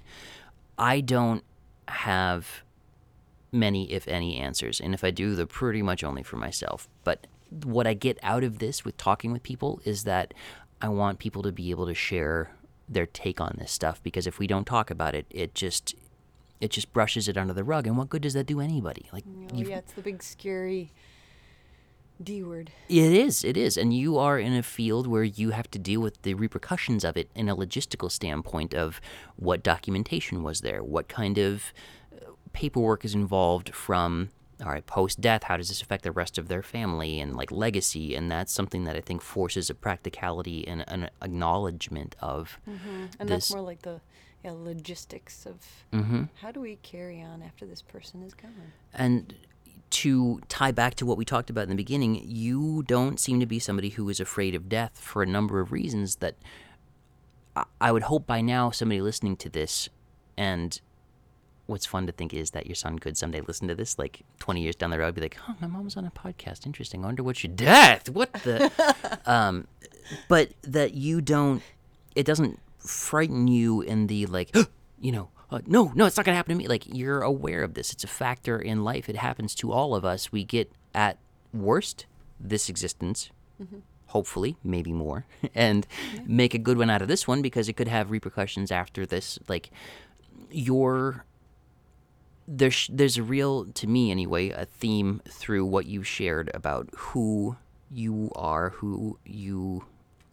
I 0.78 1.00
don't 1.00 1.44
have 1.88 2.62
many, 3.52 3.90
if 3.92 4.08
any, 4.08 4.36
answers. 4.36 4.80
And 4.80 4.94
if 4.94 5.04
I 5.04 5.10
do, 5.10 5.34
they're 5.34 5.46
pretty 5.46 5.82
much 5.82 6.02
only 6.02 6.22
for 6.22 6.36
myself. 6.36 6.88
But 7.04 7.26
what 7.62 7.86
I 7.86 7.94
get 7.94 8.18
out 8.22 8.42
of 8.42 8.58
this 8.58 8.84
with 8.84 8.96
talking 8.96 9.32
with 9.32 9.42
people 9.42 9.80
is 9.84 10.04
that 10.04 10.34
I 10.80 10.88
want 10.88 11.18
people 11.18 11.42
to 11.42 11.52
be 11.52 11.70
able 11.70 11.86
to 11.86 11.94
share 11.94 12.50
their 12.88 13.06
take 13.06 13.40
on 13.40 13.56
this 13.58 13.72
stuff 13.72 14.02
because 14.02 14.26
if 14.26 14.38
we 14.38 14.46
don't 14.46 14.66
talk 14.66 14.90
about 14.90 15.14
it, 15.14 15.26
it 15.30 15.54
just 15.54 15.94
it 16.60 16.70
just 16.70 16.92
brushes 16.92 17.28
it 17.28 17.36
under 17.36 17.52
the 17.52 17.64
rug. 17.64 17.86
And 17.86 17.96
what 17.96 18.08
good 18.08 18.22
does 18.22 18.34
that 18.34 18.46
do 18.46 18.60
anybody? 18.60 19.08
Like 19.12 19.24
Oh, 19.52 19.56
yeah, 19.56 19.78
it's 19.78 19.92
the 19.92 20.02
big 20.02 20.22
scary 20.22 20.92
D 22.22 22.42
word. 22.42 22.70
It 22.88 23.12
is, 23.12 23.42
it 23.44 23.56
is. 23.56 23.76
And 23.76 23.92
you 23.92 24.18
are 24.18 24.38
in 24.38 24.52
a 24.54 24.62
field 24.62 25.06
where 25.06 25.24
you 25.24 25.50
have 25.50 25.70
to 25.72 25.78
deal 25.78 26.00
with 26.00 26.22
the 26.22 26.34
repercussions 26.34 27.04
of 27.04 27.16
it 27.16 27.28
in 27.34 27.48
a 27.48 27.56
logistical 27.56 28.10
standpoint 28.10 28.72
of 28.74 29.00
what 29.36 29.62
documentation 29.62 30.42
was 30.42 30.60
there, 30.60 30.82
what 30.82 31.08
kind 31.08 31.38
of 31.38 31.72
uh, 32.14 32.30
paperwork 32.52 33.04
is 33.04 33.14
involved 33.14 33.74
from 33.74 34.30
all 34.64 34.70
right, 34.70 34.86
post 34.86 35.20
death, 35.20 35.42
how 35.42 35.56
does 35.56 35.68
this 35.68 35.82
affect 35.82 36.04
the 36.04 36.12
rest 36.12 36.38
of 36.38 36.46
their 36.46 36.62
family 36.62 37.18
and 37.18 37.36
like 37.36 37.50
legacy? 37.50 38.14
And 38.14 38.30
that's 38.30 38.52
something 38.52 38.84
that 38.84 38.94
I 38.96 39.00
think 39.00 39.20
forces 39.20 39.68
a 39.68 39.74
practicality 39.74 40.66
and 40.68 40.84
an 40.86 41.10
acknowledgement 41.20 42.14
of 42.20 42.60
And 42.64 43.10
this. 43.18 43.48
that's 43.48 43.50
more 43.50 43.60
like 43.62 43.82
the 43.82 44.00
yeah, 44.44 44.52
logistics 44.52 45.44
of 45.46 45.56
Mhm. 45.92 46.28
how 46.40 46.52
do 46.52 46.60
we 46.60 46.76
carry 46.76 47.20
on 47.20 47.42
after 47.42 47.66
this 47.66 47.82
person 47.82 48.22
is 48.22 48.32
gone? 48.32 48.72
And 48.92 49.34
to 49.94 50.40
tie 50.48 50.72
back 50.72 50.96
to 50.96 51.06
what 51.06 51.16
we 51.16 51.24
talked 51.24 51.50
about 51.50 51.62
in 51.62 51.68
the 51.68 51.76
beginning, 51.76 52.20
you 52.26 52.82
don't 52.82 53.20
seem 53.20 53.38
to 53.38 53.46
be 53.46 53.58
somebody 53.60 53.90
who 53.90 54.08
is 54.08 54.18
afraid 54.18 54.54
of 54.54 54.68
death 54.68 54.98
for 54.98 55.22
a 55.22 55.26
number 55.26 55.60
of 55.60 55.70
reasons 55.70 56.16
that 56.16 56.34
I- 57.80 57.92
would 57.92 58.04
hope 58.04 58.26
by 58.26 58.40
now 58.40 58.70
somebody 58.72 59.00
listening 59.00 59.36
to 59.36 59.48
this 59.48 59.88
and 60.36 60.80
what's 61.66 61.86
fun 61.86 62.06
to 62.06 62.12
think 62.12 62.34
is 62.34 62.50
that 62.50 62.66
your 62.66 62.74
son 62.74 62.98
could 62.98 63.16
someday 63.16 63.40
listen 63.40 63.68
to 63.68 63.74
this 63.74 63.96
like 63.98 64.22
20 64.40 64.60
years 64.60 64.74
down 64.74 64.90
the 64.90 64.98
road 64.98 65.14
be 65.14 65.20
like 65.20 65.38
oh 65.48 65.54
my 65.60 65.68
mom's 65.68 65.96
on 65.96 66.04
a 66.04 66.10
podcast. 66.10 66.66
Interesting. 66.66 67.04
I 67.04 67.06
wonder 67.06 67.22
what 67.22 67.36
she 67.36 67.46
death! 67.48 68.10
What 68.10 68.32
the 68.32 68.72
um 69.26 69.68
but 70.28 70.50
that 70.62 70.94
you 70.94 71.20
don't 71.20 71.62
it 72.16 72.26
doesn't 72.26 72.58
frighten 72.78 73.46
you 73.46 73.80
in 73.80 74.08
the 74.08 74.26
like 74.26 74.54
you 75.00 75.12
know 75.12 75.30
uh, 75.50 75.60
no 75.66 75.92
no 75.94 76.06
it's 76.06 76.16
not 76.16 76.26
gonna 76.26 76.36
happen 76.36 76.56
to 76.56 76.58
me. 76.58 76.68
Like 76.68 76.84
you're 76.86 77.22
aware 77.22 77.62
of 77.62 77.74
this. 77.74 77.92
It's 77.92 78.04
a 78.04 78.08
factor 78.08 78.58
in 78.58 78.84
life. 78.84 79.08
It 79.08 79.16
happens 79.16 79.54
to 79.56 79.72
all 79.72 79.94
of 79.94 80.04
us. 80.04 80.32
We 80.32 80.44
get 80.44 80.72
at 80.94 81.18
worst 81.52 82.06
this 82.40 82.68
existence 82.68 83.30
hopefully 84.06 84.56
maybe 84.62 84.92
more 84.92 85.26
and 85.54 85.86
make 86.24 86.54
a 86.54 86.58
good 86.58 86.78
one 86.78 86.88
out 86.88 87.02
of 87.02 87.08
this 87.08 87.26
one 87.26 87.42
because 87.42 87.68
it 87.68 87.72
could 87.74 87.88
have 87.88 88.10
repercussions 88.10 88.70
after 88.70 89.04
this. 89.04 89.38
Like 89.48 89.70
your 90.50 91.24
there's 92.46 92.88
there's 92.92 93.16
a 93.16 93.22
real 93.22 93.64
to 93.66 93.86
me 93.86 94.10
anyway 94.10 94.50
a 94.50 94.66
theme 94.66 95.20
through 95.28 95.64
what 95.64 95.86
you 95.86 96.02
shared 96.02 96.50
about 96.54 96.88
who 96.96 97.56
you 97.90 98.30
are 98.36 98.70
who 98.70 99.18
you 99.24 99.84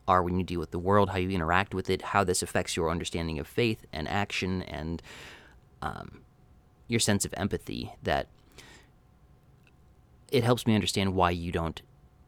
are 0.08 0.24
when 0.24 0.38
you 0.38 0.44
deal 0.44 0.60
with 0.60 0.72
the 0.72 0.80
world 0.80 1.10
how 1.10 1.18
you 1.18 1.30
interact 1.30 1.74
with 1.74 1.90
it 1.90 2.02
how 2.02 2.24
this 2.24 2.42
affects 2.42 2.76
your 2.76 2.90
understanding 2.90 3.40
of 3.40 3.48
faith 3.48 3.86
and 3.94 4.08
action 4.08 4.62
and 4.64 5.02
um, 5.82 6.22
your 6.88 7.00
sense 7.00 7.26
of 7.26 7.34
empathy 7.38 7.94
that 8.04 8.28
it 10.32 10.44
helps 10.44 10.66
me 10.66 10.76
understand 10.76 11.14
why 11.14 11.30
you 11.30 11.52
don't 11.52 11.82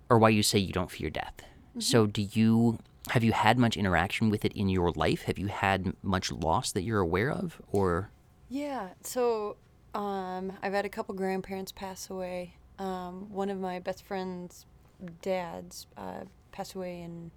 or 0.10 0.18
why 0.18 0.30
you 0.30 0.44
say 0.44 0.60
you 0.60 0.74
don't 0.74 0.92
fear 0.92 1.10
death 1.10 1.42
so 1.80 2.06
do 2.06 2.22
you 2.22 2.78
have 3.10 3.24
you 3.24 3.32
had 3.32 3.58
much 3.58 3.76
interaction 3.76 4.30
with 4.30 4.46
it 4.46 4.52
in 4.54 4.70
your 4.70 4.92
life 4.92 5.24
have 5.24 5.40
you 5.40 5.48
had 5.48 5.94
much 6.04 6.32
loss 6.32 6.72
that 6.72 6.84
you're 6.84 7.00
aware 7.00 7.32
of 7.32 7.60
or 7.72 8.12
Yeah. 8.54 8.90
So 9.02 9.56
um, 9.96 10.54
I've 10.62 10.74
had 10.74 10.86
a 10.86 10.90
couple 10.90 11.16
grandparents 11.16 11.72
pass 11.72 12.08
away. 12.12 12.54
Um, 12.78 13.32
one 13.32 13.50
of 13.50 13.60
my 13.60 13.80
best 13.80 14.04
friend's 14.04 14.68
dads 15.24 15.88
uh, 15.98 16.26
passed 16.52 16.76
away 16.76 17.02
in 17.02 17.32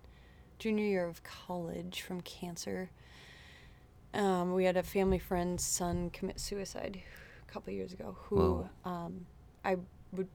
junior 0.58 0.84
year 0.84 1.06
of 1.06 1.22
college 1.22 2.02
from 2.02 2.20
cancer. 2.20 2.90
Um, 4.14 4.54
we 4.54 4.64
had 4.64 4.76
a 4.76 4.82
family 4.82 5.18
friend's 5.18 5.64
son 5.64 6.10
commit 6.10 6.40
suicide 6.40 7.02
a 7.46 7.52
couple 7.52 7.72
years 7.72 7.92
ago 7.92 8.16
who 8.24 8.66
um, 8.84 9.26
I 9.64 9.76
would 10.12 10.28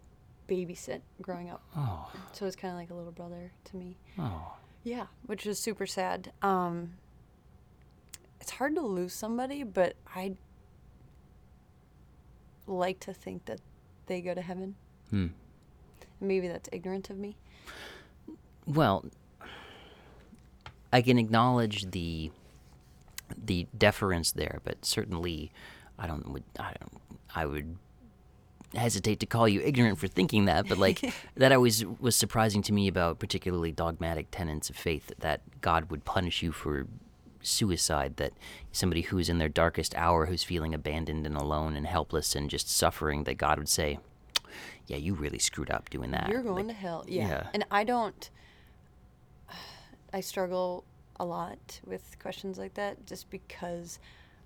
babysit 0.48 1.02
growing 1.22 1.50
up. 1.50 1.64
oh 1.76 2.12
So 2.34 2.46
was 2.46 2.56
kind 2.56 2.72
of 2.74 2.78
like 2.78 2.90
a 2.90 2.94
little 2.94 3.12
brother 3.12 3.52
to 3.66 3.76
me. 3.76 3.98
oh 4.20 4.54
Yeah, 4.84 5.08
which 5.26 5.46
is 5.46 5.58
super 5.60 5.86
sad. 5.86 6.32
Um, 6.42 6.94
it's 8.40 8.52
hard 8.52 8.76
to 8.76 8.82
lose 8.82 9.14
somebody, 9.14 9.64
but 9.64 9.96
I 10.16 10.36
like 12.68 13.00
to 13.02 13.14
think 13.14 13.46
that 13.46 13.60
they 14.08 14.22
go 14.22 14.34
to 14.34 14.42
heaven. 14.42 14.76
Hmm. 15.10 15.28
Maybe 16.20 16.48
that's 16.48 16.70
ignorant 16.72 17.10
of 17.10 17.18
me. 17.18 17.38
Well, 18.68 19.06
I 20.94 21.02
can 21.02 21.18
acknowledge 21.18 21.92
the 21.92 22.32
the 23.46 23.66
deference 23.78 24.32
there, 24.34 24.60
but 24.64 24.84
certainly, 24.86 25.52
I 25.98 26.08
don't. 26.08 26.28
would- 26.30 26.44
I 26.60 26.74
don't. 26.80 27.02
I 27.34 27.46
would 27.46 27.78
hesitate 28.76 29.20
to 29.20 29.26
call 29.26 29.48
you 29.50 29.62
ignorant 29.62 29.98
for 30.00 30.08
thinking 30.08 30.46
that, 30.46 30.68
but 30.68 30.78
like 30.78 31.02
that 31.36 31.52
always 31.52 31.86
was 32.00 32.16
surprising 32.16 32.62
to 32.64 32.74
me 32.74 32.88
about 32.88 33.20
particularly 33.20 33.72
dogmatic 33.72 34.28
tenets 34.32 34.70
of 34.70 34.76
faith 34.76 35.12
that 35.20 35.42
God 35.62 35.92
would 35.92 36.06
punish 36.06 36.42
you 36.42 36.52
for 36.52 36.88
suicide 37.42 38.18
that 38.18 38.32
somebody 38.72 39.02
who's 39.02 39.28
in 39.28 39.40
their 39.40 39.50
darkest 39.50 39.96
hour 39.96 40.28
who's 40.28 40.44
feeling 40.44 40.74
abandoned 40.76 41.26
and 41.26 41.36
alone 41.36 41.76
and 41.76 41.88
helpless 41.88 42.36
and 42.36 42.52
just 42.52 42.70
suffering 42.70 43.24
that 43.24 43.34
god 43.36 43.58
would 43.58 43.68
say 43.68 43.98
yeah 44.86 44.96
you 44.96 45.16
really 45.16 45.40
screwed 45.40 45.72
up 45.72 45.90
doing 45.90 46.12
that 46.12 46.30
You're 46.30 46.44
going 46.44 46.68
Like, 46.68 46.76
to 46.76 46.82
hell. 46.82 47.04
Yeah. 47.08 47.28
yeah. 47.28 47.48
And 47.56 47.66
I 47.72 47.84
don't. 47.84 48.30
I 50.14 50.20
struggle 50.22 50.84
a 51.20 51.26
lot 51.26 51.80
with 51.86 52.18
questions 52.20 52.58
like 52.58 52.74
that 52.76 53.06
just 53.06 53.30
because 53.30 54.00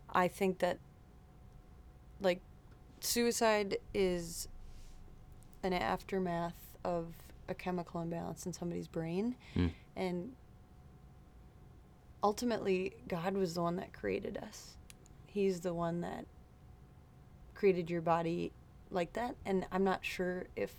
I 0.09 0.27
think 0.27 0.59
that, 0.59 0.77
like, 2.21 2.41
suicide 2.99 3.77
is 3.93 4.47
an 5.63 5.73
aftermath 5.73 6.77
of 6.83 7.07
a 7.47 7.53
chemical 7.53 8.01
imbalance 8.01 8.45
in 8.45 8.53
somebody's 8.53 8.87
brain. 8.87 9.35
Mm. 9.55 9.71
And 9.95 10.31
ultimately, 12.23 12.93
God 13.07 13.35
was 13.35 13.53
the 13.53 13.61
one 13.61 13.75
that 13.77 13.93
created 13.93 14.37
us. 14.37 14.75
He's 15.25 15.61
the 15.61 15.73
one 15.73 16.01
that 16.01 16.25
created 17.53 17.89
your 17.89 18.01
body 18.01 18.51
like 18.91 19.13
that. 19.13 19.35
And 19.45 19.65
I'm 19.71 19.83
not 19.83 20.05
sure 20.05 20.45
if 20.55 20.75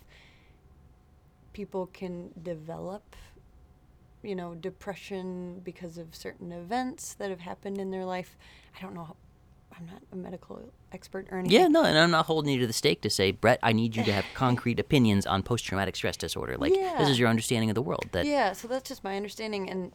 people 1.53 1.87
can 1.87 2.31
develop, 2.41 3.15
you 4.23 4.35
know, 4.35 4.55
depression 4.55 5.61
because 5.63 5.97
of 5.97 6.15
certain 6.15 6.51
events 6.51 7.13
that 7.15 7.29
have 7.29 7.41
happened 7.41 7.77
in 7.77 7.91
their 7.91 8.05
life. 8.05 8.37
I 8.77 8.81
don't 8.81 8.93
know. 8.93 9.15
I'm 9.77 9.85
not 9.85 10.01
a 10.11 10.15
medical 10.15 10.71
expert 10.91 11.27
or 11.31 11.37
anything. 11.37 11.59
yeah 11.59 11.67
no 11.67 11.83
and 11.83 11.97
i'm 11.99 12.09
not 12.09 12.25
holding 12.25 12.51
you 12.51 12.59
to 12.61 12.65
the 12.65 12.73
stake 12.73 13.01
to 13.01 13.09
say 13.11 13.29
brett 13.29 13.59
i 13.61 13.71
need 13.73 13.95
you 13.95 14.03
to 14.03 14.11
have 14.11 14.25
concrete 14.33 14.79
opinions 14.79 15.27
on 15.27 15.43
post-traumatic 15.43 15.95
stress 15.95 16.17
disorder 16.17 16.55
like 16.57 16.73
this 16.73 17.09
is 17.09 17.19
your 17.19 17.29
understanding 17.29 17.69
of 17.69 17.75
the 17.75 17.81
world 17.81 18.05
that 18.13 18.25
yeah, 18.25 18.53
so 18.53 18.67
that's 18.67 18.87
just 18.89 19.03
my 19.03 19.15
understanding. 19.15 19.69
And 19.69 19.91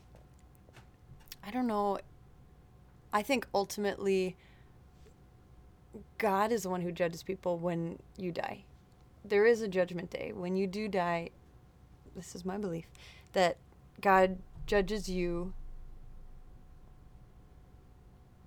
I 1.44 1.50
don't 1.50 1.66
know. 1.66 1.98
I 3.12 3.22
think 3.22 3.46
ultimately, 3.54 4.36
God 6.18 6.52
is 6.52 6.62
the 6.62 6.70
one 6.70 6.80
who 6.80 6.92
judges 6.92 7.22
people 7.22 7.58
when 7.58 7.98
you 8.16 8.32
die. 8.32 8.64
There 9.24 9.44
is 9.44 9.60
a 9.60 9.68
judgment 9.68 10.10
day. 10.10 10.32
When 10.34 10.56
you 10.56 10.66
do 10.66 10.88
die, 10.88 11.30
this 12.16 12.34
is 12.34 12.44
my 12.44 12.58
belief, 12.58 12.86
that 13.32 13.56
God 14.00 14.38
judges 14.66 15.08
you 15.08 15.52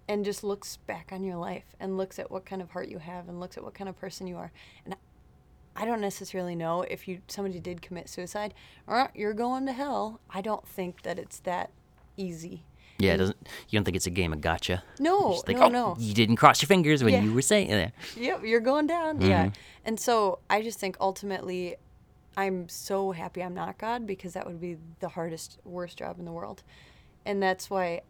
and 0.07 0.23
just 0.23 0.43
looks 0.43 0.77
back 0.77 1.09
on 1.11 1.23
your 1.23 1.35
life 1.37 1.75
and 1.79 1.97
looks 1.97 2.19
at 2.19 2.29
what 2.29 2.45
kind 2.45 2.61
of 2.61 2.71
heart 2.71 2.89
you 2.89 2.99
have 2.99 3.27
and 3.27 3.39
looks 3.39 3.57
at 3.57 3.63
what 3.63 3.73
kind 3.73 3.89
of 3.89 3.97
person 3.99 4.27
you 4.27 4.37
are. 4.37 4.51
And 4.85 4.95
I 5.75 5.85
don't 5.85 5.99
necessarily 6.01 6.55
know 6.55 6.83
if 6.83 7.07
you 7.07 7.19
somebody 7.27 7.59
did 7.59 7.81
commit 7.81 8.07
suicide 8.07 8.53
or 8.87 9.09
you're 9.15 9.33
going 9.33 9.65
to 9.65 9.73
hell. 9.73 10.19
I 10.29 10.41
don't 10.41 10.67
think 10.67 11.01
that 11.03 11.17
it's 11.19 11.39
that 11.39 11.71
easy. 12.17 12.63
yeah 12.97 13.13
it 13.15 13.17
doesn't 13.17 13.35
you 13.67 13.77
don't 13.77 13.83
think 13.83 13.97
it's 13.97 14.05
a 14.07 14.09
game 14.09 14.31
of 14.31 14.39
gotcha 14.39 14.81
No, 15.01 15.31
Just 15.33 15.47
like, 15.49 15.57
no, 15.57 15.63
oh, 15.65 15.67
no. 15.69 15.95
you 15.99 16.13
didn't 16.13 16.37
cross 16.37 16.61
your 16.61 16.67
fingers 16.67 17.03
when 17.03 17.13
Yeah. 17.13 17.23
you 17.23 17.33
were 17.33 17.41
saying 17.41 17.69
it 17.69 17.91
Yep, 18.15 18.43
you're 18.45 18.61
going 18.61 18.87
down. 18.87 19.19
Yeah. 19.19 19.47
Mhm. 19.47 19.53
And 19.83 19.99
so 19.99 20.39
I 20.49 20.61
just 20.61 20.79
think 20.79 20.95
ultimately 21.01 21.75
I'm 22.37 22.67
so 22.69 23.11
happy 23.11 23.41
I'm 23.41 23.53
not 23.53 23.77
God 23.77 24.05
because 24.05 24.33
that 24.33 24.45
would 24.45 24.59
be 24.59 24.77
the 24.99 25.09
hardest, 25.09 25.59
worst 25.63 25.97
job 25.97 26.19
in 26.19 26.25
the 26.25 26.31
world. 26.31 26.63
And 27.25 27.41
that's 27.41 27.69
why 27.69 28.01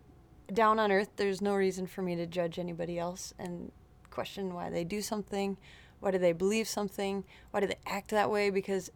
down 0.51 0.79
on 0.79 0.91
earth, 0.91 1.09
there's 1.15 1.41
no 1.41 1.55
reason 1.55 1.87
for 1.87 2.01
me 2.01 2.15
to 2.15 2.25
judge 2.25 2.59
anybody 2.59 2.97
else 2.99 3.33
and 3.39 3.71
question 4.09 4.53
why 4.53 4.69
they 4.69 4.83
do 4.83 5.01
something, 5.01 5.57
why 5.99 6.11
do 6.11 6.17
they 6.17 6.31
believe 6.31 6.67
something, 6.67 7.23
why 7.51 7.59
do 7.59 7.67
they 7.67 7.77
act 7.85 8.09
that 8.11 8.29
way 8.31 8.49
because 8.49 8.91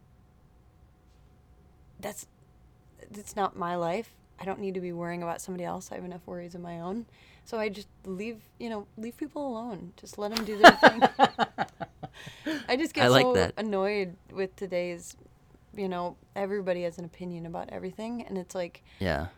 that's 2.00 2.26
it's 3.14 3.36
not 3.36 3.56
my 3.56 3.76
life. 3.76 4.14
I 4.40 4.44
don't 4.44 4.60
need 4.60 4.74
to 4.74 4.80
be 4.80 4.92
worrying 4.92 5.22
about 5.22 5.40
somebody 5.40 5.64
else. 5.64 5.90
I 5.92 5.96
have 5.96 6.04
enough 6.04 6.26
worries 6.26 6.54
of 6.54 6.62
my 6.62 6.80
own. 6.80 7.06
So 7.44 7.58
I 7.58 7.68
just 7.68 7.88
leave, 8.04 8.40
you 8.58 8.70
know, 8.70 8.86
leave 8.96 9.16
people 9.16 9.46
alone. 9.46 9.92
Just 9.96 10.18
let 10.18 10.34
them 10.34 10.44
do 10.44 10.56
their 10.56 10.72
thing. 10.72 11.02
I 12.68 12.76
just 12.76 12.94
get 12.94 13.04
I 13.04 13.08
like 13.08 13.24
so 13.24 13.34
that. 13.34 13.54
annoyed 13.56 14.16
with 14.32 14.54
today's, 14.56 15.16
you 15.74 15.88
know, 15.88 16.16
everybody 16.34 16.82
has 16.82 16.98
an 16.98 17.04
opinion 17.04 17.46
about 17.46 17.70
everything. 17.70 18.22
And 18.22 18.38
it's 18.38 18.54
like, 18.54 18.82
yeah 18.98 19.28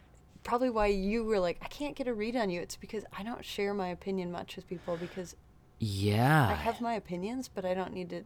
probably 0.43 0.71
why 0.71 0.87
you 0.87 1.25
were 1.25 1.39
like, 1.39 1.59
I 1.63 1.69
can't 1.69 1.97
get 1.97 2.09
a 2.09 2.15
read 2.15 2.37
on 2.37 2.51
you. 2.51 2.61
It's 2.61 2.77
because 2.77 3.05
I 3.17 3.23
don't 3.23 3.45
share 3.45 3.75
my 3.75 3.89
opinion 3.89 4.33
much 4.33 4.57
with 4.57 4.69
people 4.69 4.97
because 4.97 5.37
yeah 5.79 6.49
I 6.49 6.55
have 6.55 6.81
my 6.81 6.95
opinions, 6.95 7.49
but 7.49 7.65
I 7.65 7.75
don't 7.75 7.93
need 7.93 8.11
to 8.11 8.23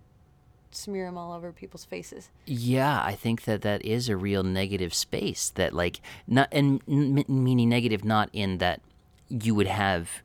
smear 0.71 1.07
them 1.07 1.17
all 1.17 1.33
over 1.33 1.53
people's 1.53 1.85
faces. 1.85 2.31
Yeah, 2.45 3.03
I 3.03 3.15
think 3.15 3.45
that 3.45 3.63
that 3.63 3.85
is 3.85 4.09
a 4.09 4.17
real 4.17 4.43
negative 4.43 4.93
space 4.93 5.51
that 5.51 5.73
like 5.73 6.01
not 6.27 6.49
and 6.53 6.83
m- 6.89 7.25
meaning 7.29 7.69
negative 7.69 8.05
not 8.05 8.29
in 8.33 8.59
that 8.59 8.81
you 9.29 9.55
would 9.55 9.67
have 9.67 10.23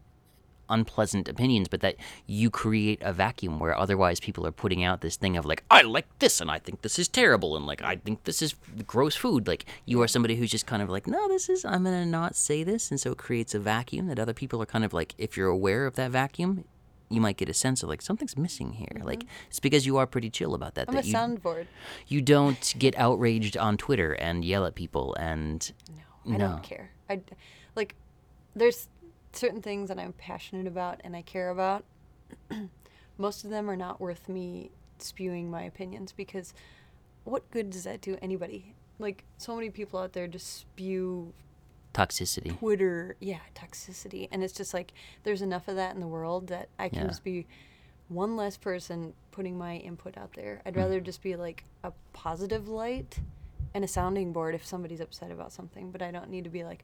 unpleasant 0.71 1.27
opinions, 1.29 1.67
but 1.67 1.81
that 1.81 1.95
you 2.25 2.49
create 2.49 2.99
a 3.03 3.13
vacuum 3.13 3.59
where 3.59 3.77
otherwise 3.77 4.19
people 4.19 4.45
are 4.47 4.51
putting 4.51 4.83
out 4.83 5.01
this 5.01 5.15
thing 5.17 5.37
of 5.37 5.45
like 5.45 5.63
I 5.69 5.81
like 5.83 6.07
this 6.19 6.41
and 6.41 6.49
I 6.49 6.57
think 6.59 6.81
this 6.81 6.97
is 6.97 7.07
terrible 7.07 7.55
and 7.55 7.65
like 7.67 7.81
I 7.83 7.97
think 7.97 8.23
this 8.23 8.41
is 8.41 8.55
gross 8.87 9.15
food. 9.15 9.47
Like 9.47 9.65
you 9.85 10.01
are 10.01 10.07
somebody 10.07 10.35
who's 10.35 10.49
just 10.51 10.65
kind 10.65 10.81
of 10.81 10.89
like 10.89 11.05
no, 11.07 11.27
this 11.27 11.49
is 11.49 11.63
I'm 11.65 11.83
gonna 11.83 12.05
not 12.05 12.35
say 12.35 12.63
this, 12.63 12.89
and 12.89 12.99
so 12.99 13.11
it 13.11 13.17
creates 13.17 13.53
a 13.53 13.59
vacuum 13.59 14.07
that 14.07 14.17
other 14.19 14.33
people 14.33 14.61
are 14.61 14.65
kind 14.65 14.83
of 14.85 14.93
like 14.93 15.13
if 15.17 15.37
you're 15.37 15.49
aware 15.49 15.85
of 15.85 15.95
that 15.95 16.11
vacuum. 16.11 16.65
You 17.13 17.19
might 17.19 17.35
get 17.35 17.49
a 17.49 17.53
sense 17.53 17.83
of 17.83 17.89
like 17.89 18.01
something's 18.01 18.37
missing 18.37 18.71
here. 18.71 19.01
Like 19.03 19.25
it's 19.49 19.59
because 19.59 19.85
you 19.85 19.97
are 19.97 20.07
pretty 20.07 20.29
chill 20.29 20.53
about 20.55 20.75
that. 20.75 20.87
Mm-hmm. 20.87 20.97
I'm 20.97 21.03
that 21.03 21.05
a 21.05 21.09
you, 21.09 21.13
soundboard. 21.37 21.65
you 22.07 22.21
don't 22.21 22.73
get 22.79 22.97
outraged 22.97 23.57
on 23.57 23.75
Twitter 23.75 24.13
and 24.13 24.45
yell 24.45 24.65
at 24.65 24.75
people 24.75 25.13
and 25.19 25.73
No, 26.25 26.33
I 26.35 26.37
No. 26.37 26.47
don't 26.51 26.63
care. 26.63 26.91
I 27.09 27.19
like 27.75 27.95
there's 28.55 28.87
certain 29.33 29.61
things 29.61 29.89
that 29.89 29.99
I'm 29.99 30.13
passionate 30.13 30.67
about 30.67 31.01
and 31.03 31.15
I 31.15 31.21
care 31.21 31.49
about. 31.49 31.83
Most 33.17 33.43
of 33.43 33.49
them 33.49 33.69
are 33.69 33.75
not 33.75 33.99
worth 34.01 34.27
me 34.29 34.71
spewing 34.99 35.49
my 35.49 35.63
opinions 35.63 36.11
because 36.11 36.53
what 37.23 37.49
good 37.51 37.69
does 37.69 37.83
that 37.83 38.01
do 38.01 38.17
anybody? 38.21 38.73
Like 38.99 39.23
so 39.37 39.55
many 39.55 39.69
people 39.69 39.99
out 39.99 40.13
there 40.13 40.27
just 40.27 40.57
spew 40.59 41.33
toxicity. 41.93 42.57
Twitter, 42.57 43.15
yeah, 43.19 43.39
toxicity, 43.55 44.27
and 44.31 44.43
it's 44.43 44.53
just 44.53 44.73
like 44.73 44.93
there's 45.23 45.41
enough 45.41 45.67
of 45.67 45.75
that 45.75 45.93
in 45.93 45.99
the 46.01 46.07
world 46.07 46.47
that 46.47 46.69
I 46.79 46.89
can 46.89 46.99
Yeah. 47.03 47.07
just 47.07 47.23
be 47.23 47.47
one 48.07 48.35
less 48.35 48.57
person 48.57 49.13
putting 49.31 49.57
my 49.57 49.77
input 49.77 50.17
out 50.17 50.33
there. 50.33 50.55
Mm. 50.57 50.67
I'd 50.67 50.75
rather 50.77 50.99
just 50.99 51.21
be 51.21 51.35
like 51.35 51.63
a 51.83 51.91
positive 52.13 52.67
light 52.67 53.19
and 53.73 53.83
a 53.83 53.87
sounding 53.87 54.33
board 54.33 54.53
if 54.55 54.65
somebody's 54.65 54.99
upset 54.99 55.31
about 55.31 55.51
something, 55.51 55.91
but 55.91 56.01
I 56.01 56.11
don't 56.11 56.29
need 56.29 56.43
to 56.43 56.49
be 56.49 56.63
like, 56.63 56.83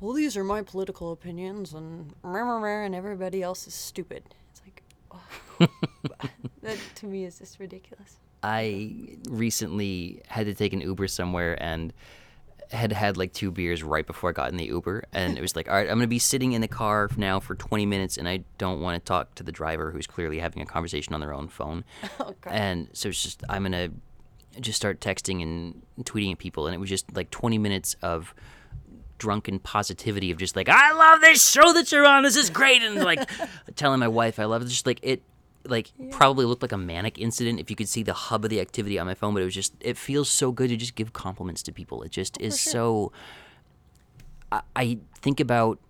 well, 0.00 0.12
these 0.12 0.36
are 0.36 0.44
my 0.44 0.62
political 0.62 1.12
opinions 1.12 1.72
and 1.72 2.12
and 2.22 2.94
everybody 2.94 3.42
else 3.42 3.66
is 3.66 3.74
stupid. 3.74 4.22
It's 4.50 4.62
like, 4.64 4.82
oh, 5.10 5.68
that 6.62 6.78
to 6.96 7.06
me 7.06 7.24
is 7.24 7.38
just 7.38 7.58
ridiculous. 7.58 8.16
I 8.42 9.16
recently 9.28 10.22
had 10.28 10.46
to 10.46 10.54
take 10.54 10.72
an 10.72 10.80
Uber 10.80 11.08
somewhere 11.08 11.60
and 11.62 11.92
had 12.70 12.92
had 12.92 13.16
like 13.16 13.32
two 13.32 13.50
beers 13.50 13.82
right 13.82 14.06
before 14.06 14.30
I 14.30 14.32
got 14.32 14.50
in 14.50 14.56
the 14.56 14.66
Uber. 14.66 15.04
And 15.12 15.38
it 15.38 15.40
was 15.40 15.56
like, 15.56 15.68
all 15.68 15.74
right, 15.74 15.88
I'm 15.88 15.96
going 15.96 16.00
to 16.00 16.06
be 16.08 16.18
sitting 16.18 16.52
in 16.52 16.60
the 16.60 16.68
car 16.68 17.08
now 17.16 17.40
for 17.40 17.54
20 17.54 17.86
minutes 17.86 18.16
and 18.16 18.28
I 18.28 18.44
don't 18.58 18.80
want 18.80 19.02
to 19.02 19.06
talk 19.06 19.34
to 19.36 19.42
the 19.42 19.52
driver 19.52 19.90
who's 19.90 20.06
clearly 20.06 20.38
having 20.38 20.62
a 20.62 20.66
conversation 20.66 21.14
on 21.14 21.20
their 21.20 21.32
own 21.32 21.48
phone. 21.48 21.84
Oh, 22.20 22.34
God. 22.40 22.52
And 22.52 22.88
so 22.92 23.10
it's 23.10 23.22
just, 23.22 23.44
I'm 23.48 23.62
going 23.62 23.72
to 23.72 24.60
just 24.60 24.76
start 24.76 25.00
texting 25.00 25.42
and 25.42 25.82
tweeting 26.04 26.32
at 26.32 26.38
people. 26.38 26.66
And 26.66 26.74
it 26.74 26.78
was 26.78 26.88
just 26.88 27.14
like 27.14 27.30
20 27.30 27.58
minutes 27.58 27.94
of 28.02 28.34
drunken 29.18 29.58
positivity 29.58 30.30
of 30.30 30.38
just 30.38 30.56
like, 30.56 30.68
I 30.68 30.92
love 30.92 31.20
this 31.20 31.48
show 31.48 31.72
that 31.72 31.90
you're 31.92 32.06
on. 32.06 32.22
This 32.22 32.36
is 32.36 32.50
great. 32.50 32.82
And 32.82 32.96
like 32.96 33.28
telling 33.76 34.00
my 34.00 34.08
wife 34.08 34.38
I 34.38 34.44
love 34.44 34.62
it. 34.62 34.66
Just 34.66 34.86
like 34.86 35.00
it, 35.02 35.22
like 35.64 35.90
probably 36.10 36.44
looked 36.44 36.62
like 36.62 36.72
a 36.72 36.78
manic 36.78 37.18
incident 37.18 37.58
if 37.58 37.70
you 37.70 37.76
could 37.76 37.88
see 37.88 38.02
the 38.02 38.12
hub 38.12 38.44
of 38.44 38.50
the 38.50 38.60
activity 38.60 38.98
on 38.98 39.06
my 39.06 39.14
phone. 39.14 39.34
But 39.34 39.42
it 39.42 39.46
was 39.46 39.54
just, 39.54 39.74
it 39.80 39.96
feels 39.96 40.28
so 40.28 40.52
good 40.52 40.68
to 40.68 40.76
just 40.76 40.94
give 40.94 41.12
compliments 41.12 41.62
to 41.64 41.72
people. 41.72 42.02
It 42.02 42.10
just 42.10 42.40
is 42.40 42.60
sure. 42.60 42.72
so. 42.72 43.12
I, 44.52 44.62
I 44.76 44.98
think 45.20 45.40
about 45.40 45.80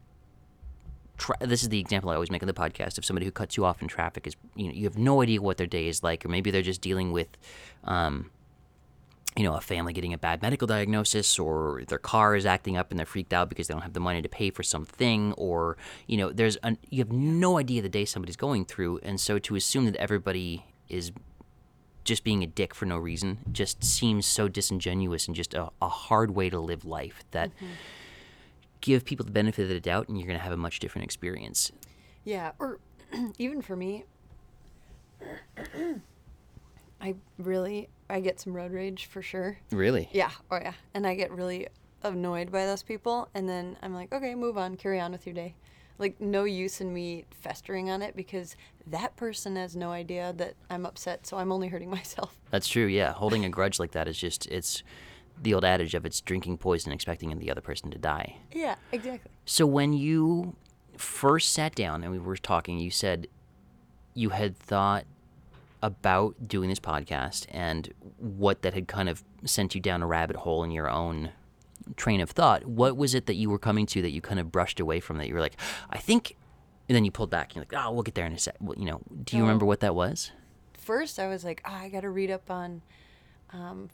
tra- 1.16 1.36
this 1.40 1.62
is 1.62 1.68
the 1.68 1.78
example 1.78 2.10
I 2.10 2.14
always 2.14 2.30
make 2.30 2.42
on 2.42 2.46
the 2.46 2.54
podcast 2.54 2.98
of 2.98 3.04
somebody 3.04 3.26
who 3.26 3.32
cuts 3.32 3.56
you 3.56 3.64
off 3.64 3.82
in 3.82 3.88
traffic 3.88 4.26
is 4.26 4.34
you 4.54 4.68
know 4.68 4.74
you 4.74 4.84
have 4.84 4.98
no 4.98 5.22
idea 5.22 5.40
what 5.40 5.56
their 5.56 5.66
day 5.66 5.88
is 5.88 6.02
like 6.02 6.24
or 6.24 6.28
maybe 6.28 6.50
they're 6.50 6.62
just 6.62 6.80
dealing 6.80 7.12
with 7.12 7.28
um, 7.84 8.30
you 9.36 9.44
know 9.44 9.54
a 9.54 9.60
family 9.60 9.92
getting 9.92 10.14
a 10.14 10.18
bad 10.18 10.40
medical 10.40 10.66
diagnosis 10.66 11.38
or 11.38 11.82
their 11.88 11.98
car 11.98 12.34
is 12.34 12.46
acting 12.46 12.76
up 12.76 12.90
and 12.90 12.98
they're 12.98 13.06
freaked 13.06 13.34
out 13.34 13.48
because 13.48 13.68
they 13.68 13.74
don't 13.74 13.82
have 13.82 13.92
the 13.92 14.00
money 14.00 14.22
to 14.22 14.28
pay 14.28 14.50
for 14.50 14.62
something 14.62 15.32
or 15.34 15.76
you 16.06 16.16
know 16.16 16.32
there's 16.32 16.56
an 16.56 16.78
you 16.88 16.98
have 16.98 17.12
no 17.12 17.58
idea 17.58 17.82
the 17.82 17.88
day 17.88 18.04
somebody's 18.04 18.36
going 18.36 18.64
through. 18.64 19.00
And 19.02 19.20
so 19.20 19.38
to 19.38 19.56
assume 19.56 19.84
that 19.86 19.96
everybody 19.96 20.64
is 20.88 21.12
just 22.04 22.24
being 22.24 22.42
a 22.42 22.46
dick 22.46 22.74
for 22.74 22.86
no 22.86 22.96
reason 22.96 23.38
just 23.50 23.82
seems 23.82 24.24
so 24.26 24.48
disingenuous 24.48 25.26
and 25.26 25.34
just 25.34 25.54
a, 25.54 25.68
a 25.82 25.88
hard 25.88 26.30
way 26.30 26.48
to 26.48 26.58
live 26.58 26.84
life 26.84 27.24
that 27.32 27.50
mm-hmm. 27.56 27.66
give 28.80 29.04
people 29.04 29.26
the 29.26 29.32
benefit 29.32 29.64
of 29.64 29.68
the 29.68 29.80
doubt 29.80 30.08
and 30.08 30.16
you're 30.16 30.26
going 30.26 30.38
to 30.38 30.44
have 30.44 30.52
a 30.52 30.56
much 30.56 30.78
different 30.78 31.04
experience. 31.04 31.72
Yeah, 32.24 32.52
or 32.58 32.78
even 33.38 33.60
for 33.60 33.76
me, 33.76 34.04
I 37.00 37.14
really 37.38 37.88
I 38.08 38.20
get 38.20 38.40
some 38.40 38.54
road 38.54 38.72
rage 38.72 39.06
for 39.06 39.22
sure. 39.22 39.58
really 39.70 40.08
Yeah, 40.12 40.30
oh 40.50 40.56
yeah, 40.56 40.74
and 40.94 41.06
I 41.06 41.14
get 41.14 41.30
really 41.30 41.68
annoyed 42.02 42.52
by 42.52 42.66
those 42.66 42.82
people, 42.82 43.28
and 43.34 43.48
then 43.48 43.76
I'm 43.82 43.94
like, 43.94 44.12
okay, 44.12 44.34
move 44.34 44.56
on, 44.56 44.76
carry 44.76 45.00
on 45.00 45.12
with 45.12 45.26
your 45.26 45.34
day. 45.34 45.54
Like, 45.98 46.20
no 46.20 46.44
use 46.44 46.82
in 46.82 46.92
me 46.92 47.24
festering 47.30 47.88
on 47.88 48.02
it 48.02 48.14
because 48.14 48.54
that 48.86 49.16
person 49.16 49.56
has 49.56 49.74
no 49.74 49.92
idea 49.92 50.34
that 50.36 50.54
I'm 50.68 50.84
upset, 50.84 51.26
so 51.26 51.38
I'm 51.38 51.50
only 51.50 51.68
hurting 51.68 51.90
myself. 52.00 52.36
That's 52.50 52.68
true. 52.68 52.86
Yeah, 52.86 53.12
holding 53.12 53.44
a 53.44 53.48
grudge 53.48 53.78
like 53.78 53.92
that 53.92 54.08
is 54.08 54.18
just 54.18 54.46
it's 54.46 54.82
the 55.42 55.52
old 55.54 55.64
adage 55.64 55.94
of 55.94 56.06
it's 56.06 56.20
drinking 56.20 56.58
poison 56.58 56.92
expecting 56.92 57.36
the 57.38 57.50
other 57.50 57.60
person 57.60 57.90
to 57.90 57.98
die. 57.98 58.36
Yeah, 58.52 58.76
exactly. 58.92 59.30
So 59.44 59.66
when 59.66 59.92
you 59.92 60.56
first 60.96 61.52
sat 61.52 61.74
down 61.74 62.02
and 62.02 62.12
we 62.12 62.18
were 62.18 62.36
talking, 62.36 62.78
you 62.78 62.90
said 62.90 63.26
you 64.14 64.30
had 64.30 64.56
thought 64.56 65.04
about 65.86 66.48
doing 66.48 66.68
this 66.68 66.80
podcast 66.80 67.46
and 67.50 67.92
what 68.18 68.62
that 68.62 68.74
had 68.74 68.88
kind 68.88 69.08
of 69.08 69.22
sent 69.44 69.74
you 69.74 69.80
down 69.80 70.02
a 70.02 70.06
rabbit 70.06 70.36
hole 70.36 70.64
in 70.64 70.70
your 70.70 70.90
own 70.90 71.30
train 71.96 72.20
of 72.20 72.30
thought. 72.30 72.64
What 72.66 72.96
was 72.96 73.14
it 73.14 73.26
that 73.26 73.34
you 73.34 73.48
were 73.48 73.58
coming 73.58 73.86
to 73.86 74.02
that 74.02 74.10
you 74.10 74.20
kind 74.20 74.40
of 74.40 74.50
brushed 74.50 74.80
away 74.80 74.98
from 75.00 75.18
that 75.18 75.28
you 75.28 75.34
were 75.34 75.40
like, 75.40 75.56
I 75.90 75.98
think, 75.98 76.36
and 76.88 76.96
then 76.96 77.04
you 77.04 77.10
pulled 77.10 77.30
back 77.30 77.48
and 77.48 77.56
you're 77.56 77.64
like, 77.70 77.86
oh, 77.86 77.92
we'll 77.92 78.02
get 78.02 78.14
there 78.16 78.26
in 78.26 78.32
a 78.32 78.38
sec. 78.38 78.56
Well, 78.60 78.76
you 78.78 78.84
know, 78.86 79.00
do 79.24 79.36
you 79.36 79.42
Oh. 79.42 79.46
remember 79.46 79.64
what 79.66 79.80
that 79.80 79.94
was? 79.94 80.32
First, 80.74 81.18
I 81.18 81.28
was 81.28 81.44
like, 81.44 81.62
oh, 81.64 81.72
I 81.72 81.88
got 81.88 82.00
to 82.00 82.10
read 82.10 82.30
up 82.30 82.50
on, 82.50 82.82
um, 83.52 83.88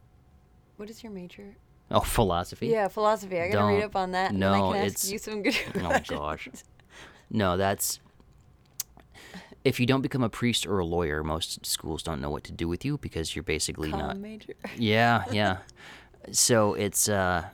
what 0.77 0.89
is 0.91 1.03
your 1.03 1.13
major? 1.13 1.57
Oh, 1.91 2.01
philosophy. 2.01 2.69
Yeah, 2.69 2.89
philosophy. 2.89 3.39
I 3.41 3.51
got 3.51 3.61
to 3.69 3.75
read 3.75 3.85
up 3.85 3.97
on 3.97 4.13
that. 4.13 4.35
no, 4.35 4.53
then 4.53 4.61
I 4.63 4.67
can 4.73 4.77
it's- 4.87 5.05
ask 5.05 5.13
you 5.13 5.19
some 5.19 5.43
good 5.43 5.57
Oh 5.83 5.99
gosh. 6.09 6.49
No, 7.31 7.57
that's 7.57 8.01
if 9.65 9.79
you 9.79 9.87
don't 9.87 10.03
become 10.03 10.23
a 10.23 10.29
priest 10.29 10.67
or 10.67 10.79
a 10.79 10.85
lawyer, 10.85 11.23
most 11.23 11.65
schools 11.65 12.03
don't 12.03 12.21
know 12.21 12.31
what 12.31 12.45
to 12.45 12.53
do 12.53 12.67
with 12.69 12.85
you 12.85 12.99
because 12.99 13.35
you're 13.37 13.43
basically 13.43 13.91
Com 13.91 14.01
not. 14.01 14.17
major. 14.19 14.55
Yeah, 14.77 15.25
yeah. 15.31 15.59
So 16.33 16.75
it's 16.75 17.09
uh, 17.09 17.45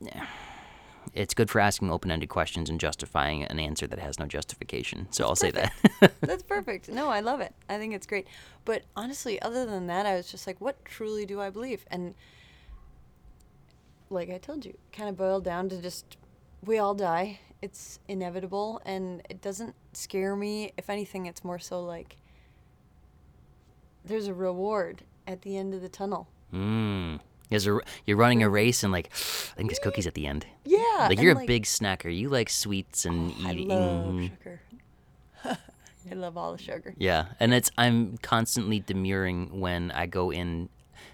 yeah. 0.00 0.26
it's 1.14 1.34
good 1.34 1.50
for 1.50 1.60
asking 1.60 1.90
open-ended 1.90 2.28
questions 2.28 2.70
and 2.70 2.80
justifying 2.80 3.44
an 3.44 3.58
answer 3.58 3.86
that 3.86 3.98
has 3.98 4.18
no 4.18 4.26
justification. 4.26 5.08
So 5.10 5.24
I'll 5.24 5.36
say 5.36 5.50
that. 5.52 5.72
That's 6.20 6.42
perfect. 6.42 6.88
No, 6.88 7.08
I 7.08 7.20
love 7.20 7.40
it. 7.40 7.54
I 7.68 7.78
think 7.78 7.94
it's 7.94 8.06
great. 8.06 8.26
But 8.64 8.82
honestly, 8.96 9.40
other 9.42 9.66
than 9.66 9.86
that, 9.86 10.06
I 10.06 10.14
was 10.14 10.30
just 10.30 10.46
like, 10.46 10.60
what 10.60 10.84
truly 10.84 11.26
do 11.26 11.40
I 11.40 11.50
believe? 11.50 11.84
And 11.90 12.14
like 14.10 14.30
I 14.30 14.38
told 14.38 14.64
you, 14.64 14.76
kind 14.92 15.08
of 15.08 15.16
boiled 15.16 15.44
down 15.44 15.68
to 15.70 15.80
just 15.80 16.16
we 16.64 16.78
all 16.78 16.94
die. 16.94 17.40
It's 17.60 17.98
inevitable 18.06 18.80
and 18.84 19.22
it 19.28 19.40
doesn't 19.40 19.74
scare 19.92 20.36
me. 20.36 20.72
If 20.76 20.88
anything, 20.88 21.26
it's 21.26 21.42
more 21.42 21.58
so 21.58 21.82
like 21.82 22.16
there's 24.04 24.26
a 24.28 24.34
reward 24.34 25.02
at 25.26 25.42
the 25.42 25.56
end 25.56 25.74
of 25.74 25.82
the 25.82 25.88
tunnel. 25.88 26.28
mm. 26.52 27.20
There's 27.50 27.66
a, 27.66 27.80
you're 28.06 28.18
running 28.18 28.42
a 28.42 28.48
race 28.50 28.82
and 28.82 28.92
like, 28.92 29.06
I 29.12 29.54
think 29.56 29.70
there's 29.70 29.78
cookies 29.78 30.06
at 30.06 30.12
the 30.14 30.26
end. 30.26 30.46
Yeah. 30.64 31.06
Like 31.08 31.20
you're 31.20 31.32
a 31.40 31.46
big 31.46 31.64
snacker. 31.64 32.14
You 32.14 32.28
like 32.28 32.50
sweets 32.50 33.06
and 33.06 33.32
I 33.44 33.52
eating. 33.52 33.68
love 33.68 34.04
mhm. 34.04 34.30
sugar. 34.30 34.60
I 36.10 36.14
love 36.14 36.36
all 36.36 36.52
the 36.52 36.62
sugar. 36.62 36.94
Yeah, 36.98 37.26
and 37.40 37.52
it's 37.52 37.70
I'm 37.76 38.18
constantly 38.18 38.80
demurring 38.80 39.60
when 39.60 39.90
I 39.90 40.06
go 40.06 40.30
in 40.30 40.68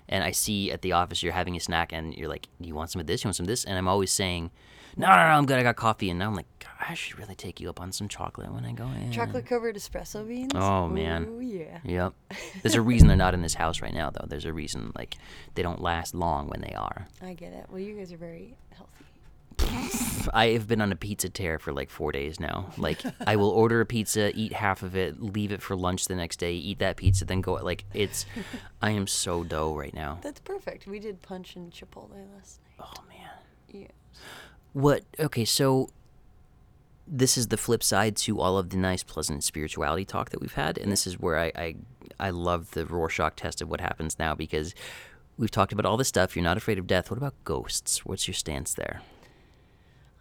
and 0.08 0.22
I 0.22 0.30
see 0.30 0.70
at 0.70 0.82
the 0.82 0.92
office 0.92 1.22
you're 1.22 1.32
having 1.32 1.56
a 1.56 1.60
snack 1.60 1.92
and 1.92 2.14
you're 2.14 2.28
like, 2.28 2.48
"Do 2.60 2.68
you 2.68 2.74
want 2.74 2.90
some 2.90 3.00
of 3.00 3.06
this? 3.06 3.24
You 3.24 3.28
want 3.28 3.36
some 3.36 3.44
of 3.44 3.48
this?" 3.48 3.64
And 3.64 3.76
I'm 3.78 3.88
always 3.88 4.12
saying, 4.12 4.50
"No, 4.96 5.06
no, 5.06 5.14
no, 5.14 5.22
I'm 5.22 5.46
good. 5.46 5.58
I 5.58 5.62
got 5.62 5.76
coffee." 5.76 6.10
And 6.10 6.18
now 6.18 6.28
I'm 6.28 6.34
like, 6.34 6.46
I 6.80 6.94
should 6.94 7.18
really 7.18 7.34
take 7.34 7.60
you 7.60 7.68
up 7.70 7.80
on 7.80 7.92
some 7.92 8.08
chocolate 8.08 8.52
when 8.52 8.64
I 8.64 8.72
go 8.72 8.86
in." 8.86 9.12
Chocolate 9.12 9.46
covered 9.46 9.76
espresso 9.76 10.26
beans. 10.26 10.52
Oh, 10.54 10.88
man. 10.88 11.26
Oh 11.28 11.40
yeah. 11.40 11.78
Yep. 11.84 12.14
There's 12.62 12.74
a 12.74 12.82
reason 12.82 13.08
they're 13.08 13.16
not 13.16 13.34
in 13.34 13.42
this 13.42 13.54
house 13.54 13.80
right 13.80 13.94
now, 13.94 14.10
though. 14.10 14.26
There's 14.28 14.44
a 14.44 14.52
reason 14.52 14.92
like 14.96 15.16
they 15.54 15.62
don't 15.62 15.80
last 15.80 16.14
long 16.14 16.48
when 16.48 16.60
they 16.60 16.74
are. 16.74 17.06
I 17.22 17.34
get 17.34 17.52
it. 17.52 17.66
Well, 17.68 17.80
you 17.80 17.94
guys 17.96 18.12
are 18.12 18.16
very 18.16 18.56
healthy. 18.70 18.90
I 20.32 20.48
have 20.48 20.66
been 20.66 20.80
on 20.80 20.90
a 20.90 20.96
pizza 20.96 21.28
tear 21.28 21.58
for 21.58 21.72
like 21.72 21.90
four 21.90 22.12
days 22.12 22.40
now. 22.40 22.70
Like 22.76 23.00
I 23.26 23.36
will 23.36 23.50
order 23.62 23.80
a 23.80 23.86
pizza, 23.86 24.32
eat 24.34 24.52
half 24.52 24.82
of 24.82 24.96
it, 24.96 25.22
leave 25.22 25.52
it 25.52 25.62
for 25.62 25.76
lunch 25.76 26.06
the 26.06 26.16
next 26.16 26.38
day, 26.38 26.54
eat 26.54 26.78
that 26.80 26.96
pizza, 26.96 27.24
then 27.24 27.40
go. 27.40 27.54
Like 27.54 27.84
it's, 27.94 28.26
I 28.82 28.90
am 28.90 29.06
so 29.06 29.44
dough 29.44 29.74
right 29.76 29.94
now. 29.94 30.18
That's 30.22 30.40
perfect. 30.40 30.86
We 30.86 30.98
did 30.98 31.22
punch 31.22 31.56
and 31.56 31.70
Chipotle 31.72 32.10
last 32.36 32.60
night. 32.78 32.88
Oh 32.88 33.02
man. 33.08 33.30
Yeah. 33.68 33.88
What? 34.74 35.04
Okay, 35.18 35.44
so 35.46 35.88
this 37.06 37.36
is 37.38 37.48
the 37.48 37.56
flip 37.56 37.82
side 37.82 38.16
to 38.16 38.40
all 38.40 38.58
of 38.58 38.70
the 38.70 38.76
nice, 38.76 39.02
pleasant 39.02 39.42
spirituality 39.44 40.04
talk 40.04 40.30
that 40.30 40.40
we've 40.40 40.54
had, 40.54 40.76
and 40.78 40.90
this 40.92 41.06
is 41.06 41.18
where 41.18 41.38
I 41.38 41.52
I, 41.56 41.74
I 42.20 42.30
love 42.30 42.72
the 42.72 42.84
Rorschach 42.84 43.36
test 43.36 43.62
of 43.62 43.68
what 43.70 43.80
happens 43.80 44.18
now 44.18 44.34
because 44.34 44.74
we've 45.38 45.50
talked 45.50 45.72
about 45.72 45.86
all 45.86 45.96
this 45.96 46.08
stuff. 46.08 46.36
You're 46.36 46.42
not 46.44 46.56
afraid 46.56 46.78
of 46.78 46.86
death. 46.86 47.10
What 47.10 47.16
about 47.18 47.34
ghosts? 47.44 48.04
What's 48.04 48.26
your 48.28 48.34
stance 48.34 48.74
there? 48.74 49.00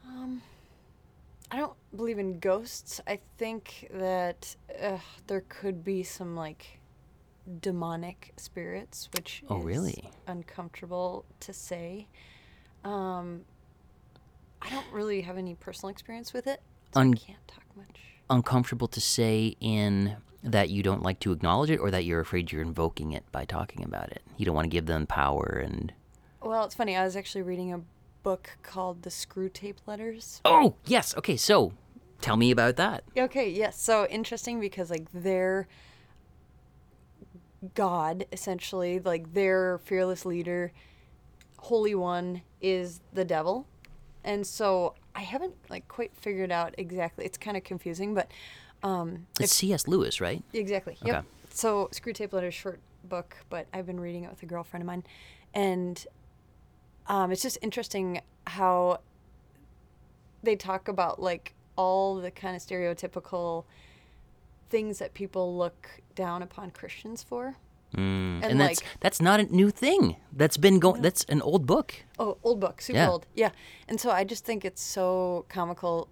Um, 0.08 0.41
I 1.51 1.58
don't 1.58 1.74
believe 1.95 2.20
in 2.20 2.39
ghosts. 2.39 3.01
I 3.08 3.20
think 3.38 3.88
that 3.91 4.56
uh, 4.82 4.99
there 5.28 5.43
could 5.49 5.84
be 5.84 6.04
some 6.04 6.36
like 6.36 6.80
demonic 7.60 8.34
spirits, 8.38 9.10
which 9.16 9.43
Oh, 9.49 9.60
is 9.60 9.66
really? 9.66 10.10
uncomfortable 10.28 11.26
to 11.41 11.54
say. 11.54 12.08
Um, 12.84 13.41
I 14.64 14.70
don't 14.70 14.86
really 14.91 15.22
have 15.22 15.38
any 15.38 15.55
personal 15.55 15.89
experience 15.91 16.34
with 16.34 16.47
it, 16.47 16.61
so 16.93 17.01
Un- 17.01 17.14
I 17.14 17.18
can't 17.18 17.47
talk 17.47 17.66
much. 17.76 17.99
Uncomfortable 18.30 18.88
to 18.88 19.01
say 19.01 19.55
in 19.59 20.16
that 20.43 20.70
you 20.70 20.82
don't 20.84 21.03
like 21.03 21.20
to 21.22 21.32
acknowledge 21.32 21.70
it, 21.70 21.78
or 21.78 21.91
that 21.91 22.05
you're 22.05 22.20
afraid 22.20 22.51
you're 22.51 22.61
invoking 22.61 23.11
it 23.11 23.24
by 23.32 23.45
talking 23.45 23.84
about 23.84 24.11
it. 24.11 24.22
You 24.38 24.45
don't 24.45 24.55
want 24.55 24.66
to 24.66 24.70
give 24.70 24.86
them 24.86 25.05
power 25.05 25.61
and. 25.64 25.93
Well, 26.41 26.66
it's 26.66 26.76
funny. 26.76 26.95
I 26.95 27.03
was 27.03 27.16
actually 27.16 27.43
reading 27.43 27.74
a 27.74 27.82
book 28.24 28.57
called 28.64 29.03
The 29.03 29.09
Screwtape 29.09 29.78
Letters. 29.86 30.41
Oh 30.45 30.76
yes. 30.86 31.16
Okay. 31.18 31.38
So, 31.38 31.74
tell 32.22 32.38
me 32.38 32.51
about 32.51 32.78
that. 32.78 33.03
Okay, 33.18 33.49
yes. 33.49 33.82
So 33.82 34.07
interesting 34.07 34.59
because 34.59 34.89
like 34.89 35.11
their 35.14 35.68
God, 37.76 38.26
essentially, 38.32 38.99
like 38.99 39.34
their 39.34 39.78
fearless 39.80 40.26
leader, 40.26 40.74
Holy 41.59 41.95
One, 41.95 42.41
is 42.61 42.99
the 43.14 43.26
devil. 43.26 43.68
And 44.24 44.46
so 44.46 44.96
I 45.16 45.22
haven't 45.22 45.56
like 45.70 45.88
quite 45.88 46.16
figured 46.16 46.52
out 46.52 46.76
exactly. 46.78 47.26
It's 47.26 47.38
kind 47.38 47.58
of 47.58 47.64
confusing, 47.64 48.14
but 48.14 48.32
um 48.82 49.28
It's 49.40 49.54
C.S. 49.54 49.88
Lewis, 49.88 50.22
right? 50.22 50.44
Exactly. 50.54 50.98
Yep. 51.04 51.16
Okay. 51.16 51.28
So 51.50 51.90
Screwtape 51.92 52.34
Letters 52.34 52.54
short 52.54 52.80
book, 53.04 53.38
but 53.50 53.68
I've 53.74 53.86
been 53.86 54.00
reading 54.00 54.24
it 54.24 54.30
with 54.30 54.42
a 54.44 54.46
girlfriend 54.46 54.82
of 54.82 54.88
mine, 54.88 55.04
and 55.54 56.06
um, 57.08 57.32
it's 57.32 57.42
just 57.42 57.58
interesting 57.62 58.22
how 58.48 59.02
they 60.42 60.56
talk 60.56 60.88
about 60.88 61.22
like 61.22 61.54
all 61.76 62.16
the 62.16 62.32
kind 62.32 62.56
of 62.56 62.62
stereotypical 62.62 63.66
things 64.70 65.00
that 65.00 65.14
people 65.14 65.58
look 65.58 65.90
down 66.16 66.42
upon 66.42 66.72
Christians 66.72 67.24
for. 67.24 67.56
Mm. 67.94 68.00
And, 68.41 68.44
And, 68.44 68.60
that's 68.62 68.82
like- 68.82 68.89
that's 69.00 69.22
not 69.22 69.39
a 69.39 69.44
new 69.44 69.70
thing. 69.70 70.16
That's 70.32 70.58
been 70.58 70.80
going. 70.80 71.02
That's 71.02 71.24
an 71.26 71.41
old 71.41 71.66
book. 71.66 71.94
Oh, 72.20 72.38
old 72.44 72.60
book, 72.60 72.82
super 72.82 72.98
Yeah. 73.00 73.10
old. 73.10 73.28
Yeah. 73.36 73.52
And 73.88 74.00
so 74.00 74.10
I 74.12 74.24
just 74.24 74.46
think 74.46 74.66
it's 74.66 74.82
so 74.82 75.46
comical 75.50 76.08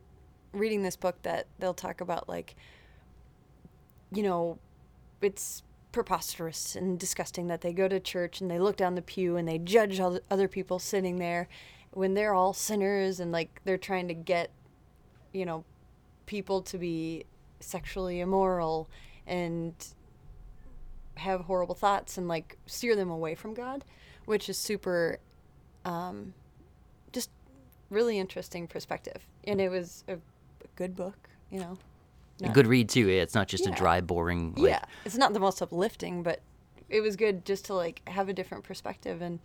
reading 0.53 0.84
this 0.84 0.95
book 0.95 1.21
that 1.23 1.47
they'll 1.59 1.73
talk 1.73 2.01
about 2.01 2.27
like 2.29 2.55
you 4.13 4.23
know, 4.23 4.59
it's 5.21 5.63
preposterous 5.91 6.75
and 6.75 6.99
disgusting 6.99 7.47
that 7.47 7.61
they 7.61 7.73
go 7.73 7.88
to 7.88 7.99
church 7.99 8.41
and 8.41 8.49
they 8.49 8.59
look 8.59 8.75
down 8.77 8.95
the 8.95 9.01
pew 9.01 9.38
and 9.38 9.47
they 9.47 9.57
judge 9.57 9.99
all 9.99 10.11
the 10.11 10.21
other 10.29 10.47
people 10.47 10.79
sitting 10.79 11.17
there 11.17 11.47
when 11.91 12.13
they're 12.13 12.34
all 12.34 12.53
sinners 12.53 13.19
and 13.19 13.32
like 13.32 13.61
they're 13.65 13.77
trying 13.77 14.07
to 14.07 14.13
get 14.13 14.51
you 15.34 15.45
know 15.45 15.63
people 16.25 16.61
to 16.61 16.77
be 16.77 17.25
sexually 17.59 18.19
immoral 18.21 18.89
and 19.27 19.73
have 21.22 21.41
horrible 21.41 21.76
thoughts 21.76 22.17
and 22.17 22.28
like 22.28 22.57
steer 22.65 22.95
them 22.95 23.09
away 23.09 23.36
from 23.36 23.53
God, 23.53 23.84
which 24.26 24.49
is 24.49 24.57
super 24.57 25.19
um, 25.86 26.34
just 27.11 27.30
really 27.89 28.17
interesting 28.19 28.67
perspective. 28.67 29.26
And 29.45 29.61
it 29.61 29.69
was 29.69 30.03
a, 30.07 30.13
a 30.15 30.17
good 30.76 30.95
book, 30.95 31.30
you 31.49 31.59
know. 31.59 31.78
A 32.43 32.49
good 32.49 32.65
read 32.65 32.89
too. 32.89 33.07
It's 33.07 33.36
not 33.36 33.47
just 33.47 33.67
a 33.67 33.72
dry, 33.72 34.01
boring. 34.01 34.55
Like, 34.55 34.72
yeah, 34.72 34.84
it's 35.05 35.15
not 35.15 35.34
the 35.34 35.39
most 35.39 35.61
uplifting, 35.61 36.24
but 36.24 36.41
it 36.89 37.01
was 37.01 37.15
good 37.15 37.45
just 37.45 37.65
to 37.65 37.76
like 37.76 38.01
have 38.07 38.30
a 38.30 38.34
different 38.34 38.63
perspective 38.63 39.22
and 39.22 39.39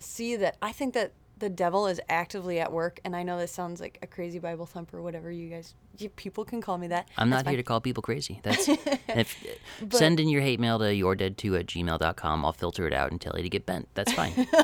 see 0.00 0.34
that 0.36 0.56
I 0.60 0.72
think 0.72 0.94
that 0.94 1.12
the 1.38 1.48
devil 1.48 1.86
is 1.86 2.00
actively 2.08 2.60
at 2.60 2.72
work. 2.72 3.00
And 3.04 3.14
I 3.16 3.22
know 3.22 3.38
this 3.38 3.52
sounds 3.52 3.80
like 3.80 3.98
a 4.02 4.06
crazy 4.06 4.38
Bible 4.38 4.66
thumper, 4.66 5.02
whatever 5.02 5.30
you 5.30 5.50
guys, 5.50 5.74
you, 5.98 6.08
people 6.08 6.44
can 6.44 6.60
call 6.60 6.78
me 6.78 6.88
that. 6.88 7.08
I'm 7.16 7.30
That's 7.30 7.44
not 7.44 7.50
here 7.50 7.56
to 7.56 7.62
call 7.62 7.80
people 7.80 8.02
crazy. 8.02 8.40
That's 8.44 8.68
if 9.08 9.36
send 9.90 10.20
in 10.20 10.28
your 10.28 10.42
hate 10.42 10.60
mail 10.60 10.78
to 10.78 10.84
yourdead2 10.84 11.60
at 11.60 11.66
gmail.com. 11.66 12.44
I'll 12.44 12.52
filter 12.52 12.86
it 12.86 12.92
out 12.92 13.10
and 13.10 13.20
tell 13.20 13.36
you 13.36 13.42
to 13.42 13.48
get 13.48 13.66
bent. 13.66 13.88
That's 13.94 14.12
fine. 14.12 14.46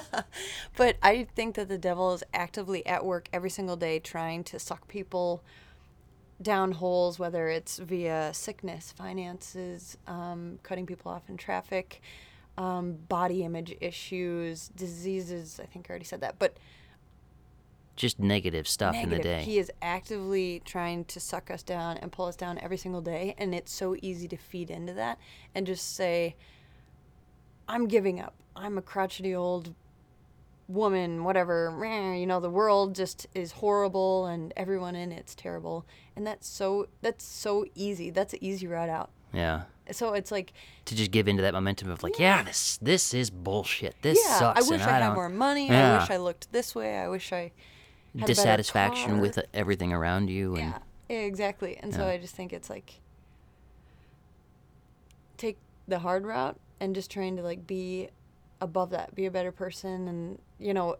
But 0.77 0.97
I 1.03 1.27
think 1.35 1.57
that 1.57 1.69
the 1.69 1.77
devil 1.77 2.15
is 2.15 2.23
actively 2.33 2.87
at 2.87 3.05
work 3.05 3.29
every 3.33 3.51
single 3.51 3.77
day 3.77 3.99
trying 3.99 4.45
to 4.45 4.59
suck 4.59 4.89
people 4.89 5.43
down 6.41 6.73
holes, 6.73 7.19
whether 7.19 7.49
it's 7.49 7.79
via 7.79 8.33
sickness, 8.33 8.93
finances, 8.93 9.99
um, 10.07 10.59
cutting 10.63 10.87
people 10.87 11.11
off 11.11 11.29
in 11.29 11.37
traffic, 11.37 12.01
um, 12.61 12.99
body 13.09 13.43
image 13.43 13.75
issues, 13.81 14.69
diseases. 14.77 15.59
I 15.63 15.67
think 15.67 15.87
I 15.89 15.91
already 15.91 16.05
said 16.05 16.21
that. 16.21 16.39
But 16.39 16.59
just 17.97 18.19
negative 18.19 18.69
stuff 18.69 18.95
in 18.95 19.09
the 19.09 19.19
day. 19.19 19.43
He 19.43 19.59
is 19.59 19.73
actively 19.81 20.61
trying 20.67 21.07
to 21.07 21.21
suck 21.21 21.51
us 21.51 21.63
down 21.63 21.97
and 21.97 22.13
pull 22.13 22.27
us 22.27 22.37
down 22.37 22.59
every 22.59 22.77
single 22.77 23.01
day, 23.01 23.35
and 23.39 23.55
it's 23.55 23.73
so 23.73 23.97
easy 24.03 24.29
to 24.29 24.37
feed 24.37 24.71
into 24.71 24.93
that 24.93 25.19
and 25.55 25.67
just 25.67 25.97
say, 25.97 26.37
"I'm 27.67 27.89
giving 27.89 28.21
up. 28.21 28.35
I'm 28.55 28.77
a 28.77 28.83
crotchety 28.83 29.35
old 29.35 29.75
woman, 30.69 31.25
whatever. 31.25 31.75
You 32.15 32.27
know, 32.27 32.41
the 32.41 32.51
world 32.51 32.95
just 32.95 33.27
is 33.35 33.53
horrible, 33.53 34.27
and 34.27 34.53
everyone 34.55 34.97
in 34.97 35.13
it's 35.13 35.35
terrible." 35.35 35.87
And 36.15 36.27
that's 36.27 36.47
so 36.47 36.89
that's 37.01 37.25
so 37.25 37.65
easy. 37.75 38.11
That's 38.11 38.35
an 38.35 38.45
easy 38.45 38.67
route 38.67 38.91
out. 38.91 39.11
Yeah. 39.33 39.63
So 39.93 40.15
it's 40.15 40.31
like, 40.31 40.53
To 40.85 40.95
just 40.95 41.11
give 41.11 41.27
into 41.27 41.43
that 41.43 41.53
momentum 41.53 41.91
of 41.91 42.03
like, 42.03 42.19
yeah, 42.19 42.43
this 42.43 42.79
this 42.81 43.13
is 43.13 43.31
bullshit. 43.31 43.97
This 44.03 44.21
yeah, 44.25 44.39
sucks. 44.39 44.67
I 44.67 44.71
wish 44.71 44.81
I, 44.83 44.97
I 44.97 45.01
had 45.01 45.15
more 45.15 45.29
money. 45.29 45.67
Yeah. 45.69 45.97
I 45.97 45.99
wish 46.01 46.11
I 46.11 46.17
looked 46.19 46.53
this 46.53 46.75
way. 46.75 46.99
I 46.99 47.09
wish 47.09 47.33
I 47.33 47.53
dissatisfaction 48.15 49.21
with 49.21 49.39
uh, 49.39 49.43
everything 49.55 49.93
around 49.93 50.31
you 50.31 50.55
and 50.57 50.71
Yeah, 50.71 50.79
yeah, 51.09 51.19
exactly. 51.19 51.77
And 51.77 51.95
so 51.95 52.07
I 52.07 52.19
just 52.19 52.35
think 52.35 52.53
it's 52.53 52.71
like 52.71 53.01
take 55.37 55.59
the 55.89 55.99
hard 56.01 56.27
route 56.27 56.59
and 56.81 56.95
just 56.95 57.11
trying 57.11 57.37
to 57.37 57.43
like 57.43 57.67
be 57.67 58.09
above 58.61 58.91
that, 58.91 59.15
be 59.15 59.27
a 59.27 59.31
better 59.31 59.53
person 59.53 60.09
and 60.09 60.39
you 60.59 60.75
know, 60.75 60.97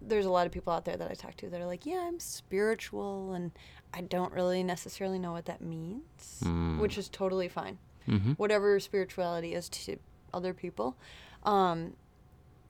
there's 0.00 0.26
a 0.26 0.30
lot 0.30 0.46
of 0.46 0.52
people 0.52 0.72
out 0.72 0.84
there 0.84 0.96
that 0.96 1.10
I 1.10 1.14
talk 1.14 1.36
to 1.38 1.48
that 1.50 1.60
are 1.60 1.66
like, 1.66 1.84
"Yeah, 1.86 2.04
I'm 2.06 2.20
spiritual 2.20 3.32
and 3.32 3.52
I 3.92 4.00
don't 4.02 4.32
really 4.32 4.62
necessarily 4.62 5.18
know 5.18 5.32
what 5.32 5.46
that 5.46 5.60
means," 5.60 6.40
Mm. 6.44 6.78
which 6.78 6.96
is 6.98 7.08
totally 7.08 7.48
fine. 7.48 7.78
Mhm. 8.06 8.38
Whatever 8.38 8.78
spirituality 8.80 9.54
is 9.54 9.68
to 9.70 9.98
other 10.32 10.54
people. 10.54 10.96
Um 11.42 11.96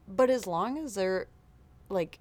but 0.06 0.30
as 0.30 0.46
long 0.46 0.78
as 0.78 0.94
they're 0.94 1.26
like 1.90 2.18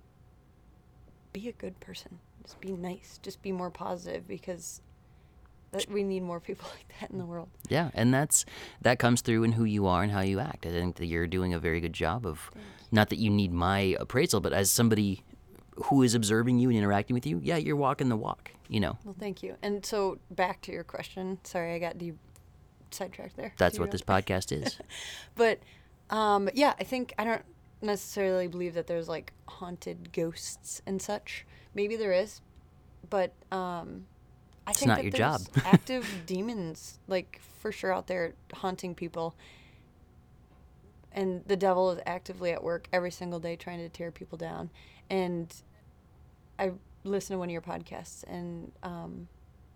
be 1.33 1.47
a 1.47 1.51
good 1.53 1.79
person 1.79 2.19
just 2.43 2.59
be 2.59 2.71
nice 2.71 3.19
just 3.21 3.41
be 3.41 3.51
more 3.51 3.69
positive 3.69 4.27
because 4.27 4.81
that 5.71 5.89
we 5.89 6.03
need 6.03 6.23
more 6.23 6.39
people 6.39 6.67
like 6.75 6.85
that 6.99 7.11
in 7.11 7.17
the 7.17 7.25
world 7.25 7.49
Yeah, 7.69 7.89
and 7.93 8.13
that's 8.13 8.45
that 8.81 8.99
comes 8.99 9.21
through 9.21 9.43
in 9.43 9.51
who 9.53 9.63
you 9.65 9.85
are 9.87 10.03
and 10.03 10.11
how 10.11 10.21
you 10.21 10.39
act. 10.39 10.65
I 10.65 10.69
think 10.69 10.95
that 10.97 11.05
you're 11.05 11.27
doing 11.27 11.53
a 11.53 11.59
very 11.59 11.79
good 11.81 11.93
job 11.93 12.25
of 12.25 12.51
not 12.91 13.09
that 13.09 13.19
you 13.19 13.29
need 13.29 13.51
my 13.51 13.95
appraisal, 13.99 14.39
but 14.39 14.53
as 14.53 14.71
somebody 14.71 15.23
who 15.85 16.01
is 16.03 16.15
observing 16.15 16.57
you 16.59 16.69
and 16.69 16.77
interacting 16.77 17.13
with 17.13 17.25
you, 17.27 17.39
yeah, 17.43 17.57
you're 17.57 17.75
walking 17.75 18.09
the 18.09 18.15
walk, 18.17 18.51
you 18.69 18.79
know. 18.79 18.97
well 19.03 19.15
thank 19.19 19.43
you 19.43 19.55
and 19.61 19.85
so 19.85 20.17
back 20.31 20.61
to 20.61 20.71
your 20.71 20.83
question 20.83 21.37
sorry 21.43 21.73
i 21.75 21.79
got 21.79 21.97
de- 21.97 22.13
sidetracked 22.91 23.35
there 23.37 23.53
That's 23.57 23.77
what 23.79 23.85
know? 23.87 23.91
this 23.91 24.01
podcast 24.01 24.51
is. 24.51 24.77
but 25.35 25.59
um 26.09 26.49
yeah 26.53 26.73
i 26.79 26.83
think 26.83 27.13
i 27.19 27.23
don't 27.25 27.43
necessarily 27.81 28.47
believe 28.47 28.73
that 28.73 28.87
there's 28.87 29.07
like 29.09 29.33
haunted 29.47 30.11
ghosts 30.13 30.81
and 30.87 31.01
such 31.01 31.45
maybe 31.75 31.95
there 31.95 32.13
is 32.13 32.41
but 33.09 33.33
um 33.51 34.05
I 34.67 34.71
It's 34.71 34.79
think 34.79 34.89
not 34.89 35.01
your 35.01 35.11
job. 35.11 35.41
active 35.65 36.05
demons, 36.25 36.99
like 37.07 37.39
for 37.59 37.71
sure, 37.71 37.93
out 37.93 38.07
there 38.07 38.33
haunting 38.53 38.93
people, 38.93 39.33
and 41.13 41.41
the 41.47 41.55
devil 41.55 41.89
is 41.91 41.99
actively 42.05 42.51
at 42.51 42.61
work 42.61 42.89
every 42.91 43.11
single 43.11 43.39
day 43.39 43.55
trying 43.55 43.79
to 43.79 43.87
tear 43.87 44.11
people 44.11 44.37
down. 44.37 44.69
And 45.09 45.55
I 46.59 46.73
listened 47.05 47.35
to 47.35 47.39
one 47.39 47.47
of 47.47 47.53
your 47.53 47.61
podcasts, 47.61 48.25
and 48.27 48.73
um, 48.83 49.29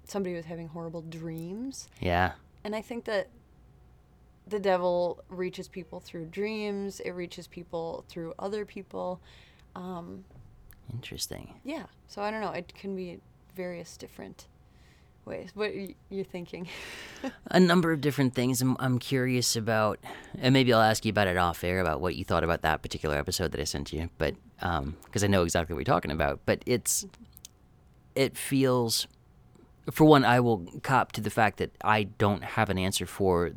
somebody 0.03 0.35
was 0.35 0.43
having 0.43 0.67
horrible 0.67 1.03
dreams, 1.03 1.87
yeah. 2.01 2.33
and 2.65 2.75
I 2.75 2.81
think 2.81 3.05
that 3.05 3.29
the 4.45 4.59
devil 4.59 5.23
reaches 5.29 5.69
people 5.69 6.01
through 6.01 6.25
dreams. 6.25 6.99
It 6.99 7.11
reaches 7.11 7.47
people 7.47 8.03
through 8.09 8.33
other 8.37 8.65
people. 8.65 9.21
Um, 9.73 10.25
Interesting. 10.91 11.53
yeah. 11.63 11.85
So 12.09 12.21
I 12.21 12.29
don't 12.29 12.41
know. 12.41 12.51
It 12.51 12.73
can 12.73 12.93
be 12.93 13.21
various 13.55 13.95
different 13.95 14.47
ways. 15.25 15.49
What 15.53 15.71
y- 15.73 15.95
you're 16.09 16.25
thinking? 16.25 16.67
a 17.47 17.59
number 17.59 17.91
of 17.91 18.01
different 18.01 18.33
things. 18.33 18.61
I'm, 18.61 18.75
I'm 18.79 18.99
curious 18.99 19.55
about, 19.55 19.99
and 20.39 20.53
maybe 20.53 20.73
I'll 20.73 20.81
ask 20.81 21.05
you 21.05 21.09
about 21.09 21.27
it 21.27 21.37
off 21.37 21.63
air 21.63 21.79
about 21.79 22.01
what 22.01 22.15
you 22.15 22.23
thought 22.25 22.43
about 22.43 22.61
that 22.63 22.81
particular 22.81 23.17
episode 23.17 23.51
that 23.51 23.61
I 23.61 23.65
sent 23.65 23.93
you. 23.93 24.09
But 24.17 24.35
because 24.59 25.23
I 25.23 25.27
know 25.27 25.43
exactly 25.43 25.73
what 25.73 25.79
you're 25.79 25.93
talking 25.93 26.11
about. 26.11 26.39
But 26.45 26.63
it's, 26.65 27.05
it 28.15 28.37
feels, 28.37 29.07
for 29.91 30.05
one, 30.05 30.23
I 30.25 30.39
will 30.39 30.65
cop 30.83 31.11
to 31.13 31.21
the 31.21 31.29
fact 31.29 31.57
that 31.57 31.71
I 31.83 32.03
don't 32.03 32.43
have 32.43 32.69
an 32.69 32.77
answer 32.77 33.05
for 33.05 33.51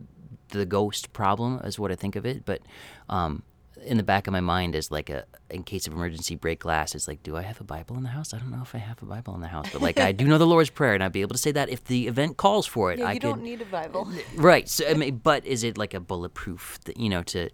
the 0.48 0.64
ghost 0.64 1.12
problem, 1.12 1.60
is 1.64 1.78
what 1.78 1.90
I 1.90 1.94
think 1.96 2.16
of 2.16 2.24
it. 2.24 2.44
But 2.44 2.60
um, 3.08 3.42
in 3.84 3.96
the 3.96 4.02
back 4.02 4.26
of 4.26 4.32
my 4.32 4.40
mind 4.40 4.74
is 4.74 4.90
like 4.90 5.10
a 5.10 5.24
in 5.50 5.62
case 5.62 5.86
of 5.86 5.92
emergency 5.92 6.34
break 6.34 6.60
glass 6.60 6.94
is 6.94 7.06
like 7.06 7.22
do 7.22 7.36
i 7.36 7.42
have 7.42 7.60
a 7.60 7.64
bible 7.64 7.96
in 7.96 8.02
the 8.02 8.08
house? 8.08 8.34
I 8.34 8.38
don't 8.38 8.50
know 8.50 8.62
if 8.62 8.74
i 8.74 8.78
have 8.78 9.02
a 9.02 9.06
bible 9.06 9.34
in 9.34 9.40
the 9.40 9.48
house 9.48 9.68
but 9.72 9.82
like 9.82 10.00
i 10.00 10.12
do 10.12 10.26
know 10.26 10.38
the 10.38 10.46
lord's 10.46 10.70
prayer 10.70 10.94
and 10.94 11.02
i'd 11.02 11.12
be 11.12 11.20
able 11.20 11.34
to 11.34 11.38
say 11.38 11.52
that 11.52 11.68
if 11.68 11.84
the 11.84 12.06
event 12.08 12.36
calls 12.36 12.66
for 12.66 12.92
it 12.92 12.98
yeah, 12.98 13.06
i 13.06 13.12
you 13.12 13.20
could 13.20 13.28
don't 13.28 13.42
need 13.42 13.60
a 13.60 13.66
Bible. 13.66 14.10
right 14.36 14.68
so 14.68 14.88
I 14.88 14.94
mean, 14.94 15.18
but 15.18 15.44
is 15.44 15.64
it 15.64 15.78
like 15.78 15.94
a 15.94 16.00
bulletproof 16.00 16.78
that 16.84 16.96
you 16.96 17.08
know 17.08 17.22
to 17.24 17.50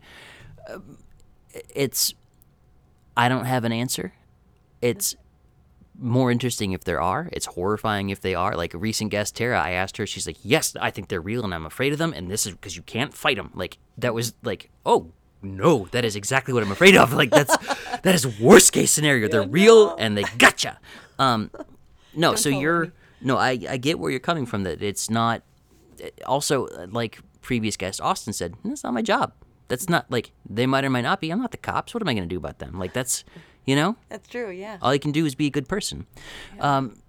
um, 0.73 0.99
it's 1.75 2.15
i 3.17 3.29
don't 3.29 3.45
have 3.47 3.65
an 3.65 3.73
answer. 3.73 4.13
It's 4.81 5.15
more 5.99 6.31
interesting 6.31 6.73
if 6.73 6.85
there 6.85 7.03
are. 7.03 7.29
It's 7.33 7.45
horrifying 7.45 8.09
if 8.09 8.23
they 8.23 8.35
are. 8.35 8.57
Like 8.57 8.73
a 8.73 8.79
recent 8.79 9.11
guest 9.11 9.37
tara 9.37 9.61
i 9.61 9.73
asked 9.73 9.97
her 9.99 10.07
she's 10.07 10.27
like 10.27 10.39
yes 10.43 10.75
i 10.81 10.91
think 10.91 11.09
they're 11.09 11.21
real 11.21 11.45
and 11.45 11.53
i'm 11.53 11.67
afraid 11.67 11.93
of 11.93 11.99
them 11.99 12.13
and 12.15 12.31
this 12.31 12.47
is 12.47 12.53
because 12.53 12.77
you 12.77 12.83
can't 12.83 13.13
fight 13.13 13.37
them 13.37 13.51
like 13.55 13.79
that 13.99 14.15
was 14.15 14.35
like 14.43 14.71
oh 14.87 15.13
no 15.43 15.87
that 15.93 16.05
is 16.05 16.17
exactly 16.17 16.53
what 16.55 16.63
i'm 16.63 16.73
afraid 16.73 16.97
of. 16.97 17.13
Like 17.13 17.31
that's 17.31 17.57
that 18.03 18.15
is 18.15 18.39
worst 18.41 18.73
case 18.73 18.91
scenario. 18.91 19.29
They're 19.29 19.43
real 19.43 19.97
and 19.97 20.17
they 20.17 20.25
gotcha. 20.39 20.79
Um 21.19 21.51
no 22.15 22.35
so 22.35 22.49
you're 22.49 22.93
no 23.21 23.37
I, 23.37 23.59
I 23.69 23.77
get 23.77 23.99
where 23.99 24.11
you're 24.11 24.21
coming 24.21 24.47
from 24.47 24.65
that 24.65 24.83
it's 24.83 25.11
not 25.11 25.43
also 26.27 26.67
like 26.89 27.21
previous 27.43 27.77
guest 27.77 28.01
austin 28.01 28.33
said 28.33 28.55
that's 28.65 28.85
not 28.85 28.95
my 28.95 29.03
job. 29.03 29.33
That's 29.69 29.89
not 29.89 30.11
like 30.11 30.33
they 30.49 30.67
might 30.67 30.85
or 30.85 30.91
might 30.91 31.03
not 31.03 31.21
be. 31.21 31.31
I'm 31.31 31.41
not 31.41 31.53
the 31.53 31.57
cops. 31.57 31.95
What 31.95 32.03
am 32.03 32.09
i 32.09 32.15
going 32.15 32.29
to 32.29 32.35
do 32.35 32.39
about 32.39 32.59
them? 32.59 32.79
Like 32.79 32.93
that's 32.93 33.25
you 33.67 33.77
know? 33.77 33.97
That's 34.09 34.27
true. 34.29 34.51
Yeah. 34.51 34.79
all 34.83 34.93
you 34.93 35.01
can 35.01 35.13
do 35.13 35.25
is 35.27 35.35
be 35.35 35.47
a 35.47 35.51
good 35.51 35.69
person. 35.69 36.07
Um, 36.59 37.00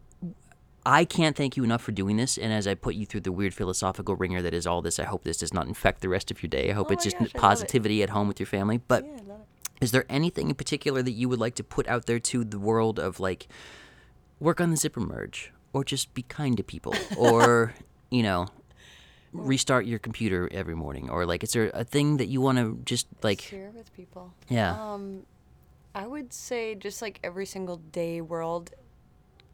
i 0.85 1.05
can't 1.05 1.35
thank 1.35 1.55
you 1.57 1.63
enough 1.63 1.81
for 1.81 1.91
doing 1.91 2.17
this 2.17 2.37
and 2.37 2.51
as 2.51 2.65
i 2.67 2.73
put 2.73 2.95
you 2.95 3.05
through 3.05 3.21
the 3.21 3.31
weird 3.31 3.53
philosophical 3.53 4.15
ringer 4.15 4.41
that 4.41 4.53
is 4.53 4.65
all 4.65 4.81
this 4.81 4.99
i 4.99 5.03
hope 5.03 5.23
this 5.23 5.37
does 5.37 5.53
not 5.53 5.67
infect 5.67 6.01
the 6.01 6.09
rest 6.09 6.31
of 6.31 6.41
your 6.41 6.49
day 6.49 6.69
i 6.69 6.73
hope 6.73 6.87
Oh 6.89 6.93
it's 6.93 7.03
just 7.03 7.17
gosh, 7.17 7.27
love 7.27 7.35
it. 7.35 7.39
positivity 7.39 8.03
at 8.03 8.09
home 8.09 8.27
with 8.27 8.39
your 8.39 8.47
family 8.47 8.77
but 8.77 9.03
yeah, 9.05 9.11
I 9.11 9.15
love 9.29 9.39
it. 9.41 9.83
is 9.83 9.91
there 9.91 10.05
anything 10.09 10.49
in 10.49 10.55
particular 10.55 11.01
that 11.03 11.11
you 11.11 11.29
would 11.29 11.39
like 11.39 11.55
to 11.55 11.63
put 11.63 11.87
out 11.87 12.05
there 12.05 12.19
to 12.19 12.43
the 12.43 12.59
world 12.59 12.99
of 12.99 13.19
like 13.19 13.47
work 14.39 14.59
on 14.59 14.71
the 14.71 14.77
zipper 14.77 14.99
merge 15.01 15.51
or 15.73 15.83
just 15.83 16.13
be 16.13 16.23
kind 16.23 16.57
to 16.57 16.63
people 16.63 16.95
or 17.17 17.73
you 18.09 18.23
know 18.23 18.47
restart 19.33 19.85
your 19.85 19.99
computer 19.99 20.49
every 20.51 20.75
morning 20.75 21.09
or 21.09 21.25
like 21.25 21.43
is 21.43 21.53
there 21.53 21.71
a 21.73 21.83
thing 21.85 22.17
that 22.17 22.27
you 22.27 22.41
want 22.41 22.57
to 22.57 22.79
just 22.83 23.07
like 23.23 23.39
Share 23.41 23.69
with 23.73 23.93
people. 23.95 24.33
yeah 24.49 24.71
Um, 24.93 25.23
I 25.95 26.05
would 26.07 26.33
say 26.33 26.75
just 26.75 27.01
like 27.01 27.19
every 27.23 27.45
single 27.45 27.77
day 27.77 28.19
world, 28.21 28.71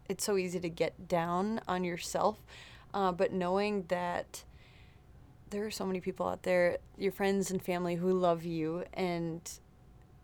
it's 0.10 0.24
so 0.24 0.38
easy 0.38 0.60
to 0.60 0.70
get 0.70 1.08
down 1.08 1.62
on 1.68 1.84
yourself, 1.84 2.38
uh, 2.94 3.12
but 3.12 3.32
knowing 3.32 3.86
that 3.88 4.44
there 5.50 5.66
are 5.66 5.72
so 5.72 5.86
many 5.86 6.00
people 6.00 6.28
out 6.28 6.44
there, 6.44 6.78
your 6.98 7.12
friends 7.12 7.52
and 7.52 7.62
family 7.62 7.96
who 7.96 8.12
love 8.12 8.44
you, 8.44 8.84
and 8.94 9.60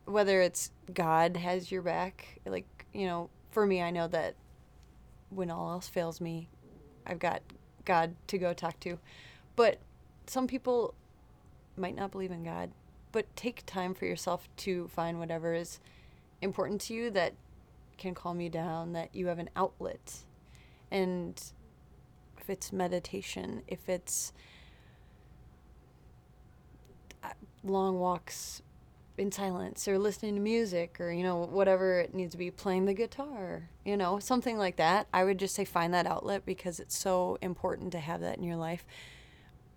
whether 0.06 0.42
it's 0.42 0.72
God 0.94 1.38
has 1.38 1.72
your 1.72 1.82
back, 1.82 2.40
like 2.46 2.86
you 2.94 3.08
know, 3.08 3.30
for 3.52 3.66
me, 3.66 3.82
I 3.82 3.90
know 3.90 4.08
that 4.08 4.36
when 5.30 5.50
all 5.50 5.72
else 5.72 5.88
fails 5.88 6.20
me, 6.20 6.50
I've 7.06 7.20
got 7.20 7.42
God 7.86 8.16
to 8.28 8.38
go 8.38 8.54
talk 8.54 8.80
to, 8.82 9.00
but 9.56 9.80
some 10.28 10.48
people 10.48 10.94
might 11.76 11.96
not 11.96 12.12
believe 12.12 12.32
in 12.32 12.44
God, 12.44 12.72
but 13.12 13.34
take 13.36 13.66
time 13.66 13.94
for 13.94 14.06
yourself 14.06 14.48
to 14.58 14.88
find 14.90 15.20
whatever 15.20 15.54
is 15.54 15.80
important 16.42 16.82
to 16.82 16.94
you 16.94 17.10
that 17.12 17.34
can 17.98 18.14
calm 18.14 18.42
you 18.42 18.50
down, 18.50 18.94
that 18.94 19.14
you 19.14 19.28
have 19.28 19.40
an 19.40 19.50
outlet. 19.56 20.18
And 20.92 21.42
if 22.40 22.50
it's 22.50 22.72
meditation, 22.74 23.64
if 23.68 23.88
it's 23.88 24.34
uh, 27.24 27.30
long 27.64 28.00
walks 28.00 28.62
in 29.18 29.32
silence 29.32 29.88
or 29.88 30.00
listening 30.00 30.34
to 30.34 30.42
music 30.42 31.00
or 31.00 31.12
you 31.12 31.22
know 31.22 31.46
whatever 31.46 32.00
it 32.00 32.16
needs 32.16 32.32
to 32.32 32.38
be 32.38 32.50
playing 32.50 32.86
the 32.86 32.94
guitar 32.94 33.70
you 33.86 33.96
know 33.96 34.18
something 34.18 34.58
like 34.58 34.78
that 34.78 35.08
i 35.14 35.24
would 35.24 35.38
just 35.38 35.54
say 35.54 35.64
find 35.64 35.94
that 35.94 36.08
outlet 36.08 36.44
because 36.46 36.80
it's 36.80 36.98
so 36.98 37.38
important 37.42 37.92
to 37.92 38.00
have 38.00 38.22
that 38.22 38.38
in 38.38 38.44
your 38.44 38.56
life 38.56 38.84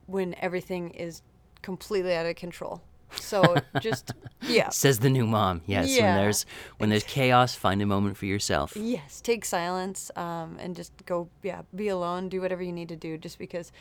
when 0.06 0.34
everything 0.40 0.88
is 0.90 1.20
completely 1.60 2.14
out 2.14 2.24
of 2.24 2.34
control 2.34 2.82
so 3.14 3.56
just 3.80 4.12
yeah 4.48 4.68
says 4.68 4.98
the 4.98 5.10
new 5.10 5.26
mom 5.26 5.62
yes 5.66 5.88
when 5.98 6.14
there's 6.16 6.46
when 6.78 6.90
there's 6.90 7.04
chaos 7.04 7.54
find 7.54 7.80
a 7.80 7.86
moment 7.86 8.16
for 8.16 8.26
yourself 8.26 8.76
Yes, 8.76 9.20
take 9.20 9.44
silence 9.44 10.10
um, 10.16 10.56
and 10.60 10.76
just 10.76 10.92
go, 11.06 11.28
yeah, 11.42 11.62
be 11.74 11.88
alone, 11.88 12.28
do 12.28 12.40
whatever 12.40 12.62
you 12.62 12.72
need 12.72 12.88
to 12.90 12.96
do 12.96 13.18
just 13.18 13.38
because 13.38 13.72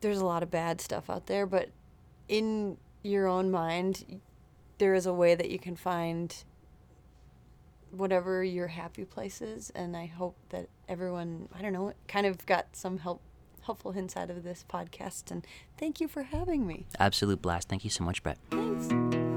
there's 0.00 0.18
a 0.18 0.24
lot 0.24 0.42
of 0.42 0.50
bad 0.50 0.80
stuff 0.80 1.10
out 1.10 1.26
there. 1.26 1.46
But 1.46 1.70
in 2.28 2.78
your 3.02 3.26
own 3.26 3.50
mind, 3.50 4.20
there 4.78 4.94
is 4.94 5.06
a 5.06 5.12
way 5.12 5.34
that 5.34 5.50
you 5.50 5.58
can 5.58 5.76
find 5.76 6.34
whatever 7.90 8.42
your 8.42 8.68
happy 8.68 9.04
place 9.04 9.42
is. 9.42 9.70
And 9.74 9.96
I 9.96 10.06
hope 10.06 10.36
that 10.50 10.68
everyone, 10.88 11.48
I 11.56 11.60
don't 11.60 11.72
know, 11.72 11.92
kind 12.08 12.26
of 12.26 12.44
got 12.46 12.66
some 12.72 12.98
help, 12.98 13.20
helpful 13.62 13.92
hints 13.92 14.16
out 14.16 14.30
of 14.30 14.42
this 14.42 14.64
podcast. 14.68 15.30
And 15.30 15.46
thank 15.78 16.00
you 16.00 16.08
for 16.08 16.24
having 16.24 16.66
me. 16.66 16.86
Absolute 16.98 17.42
blast. 17.42 17.68
Thank 17.68 17.84
you 17.84 17.90
so 17.90 18.04
much, 18.04 18.22
Brett. 18.22 18.38
Thanks. 18.50 19.29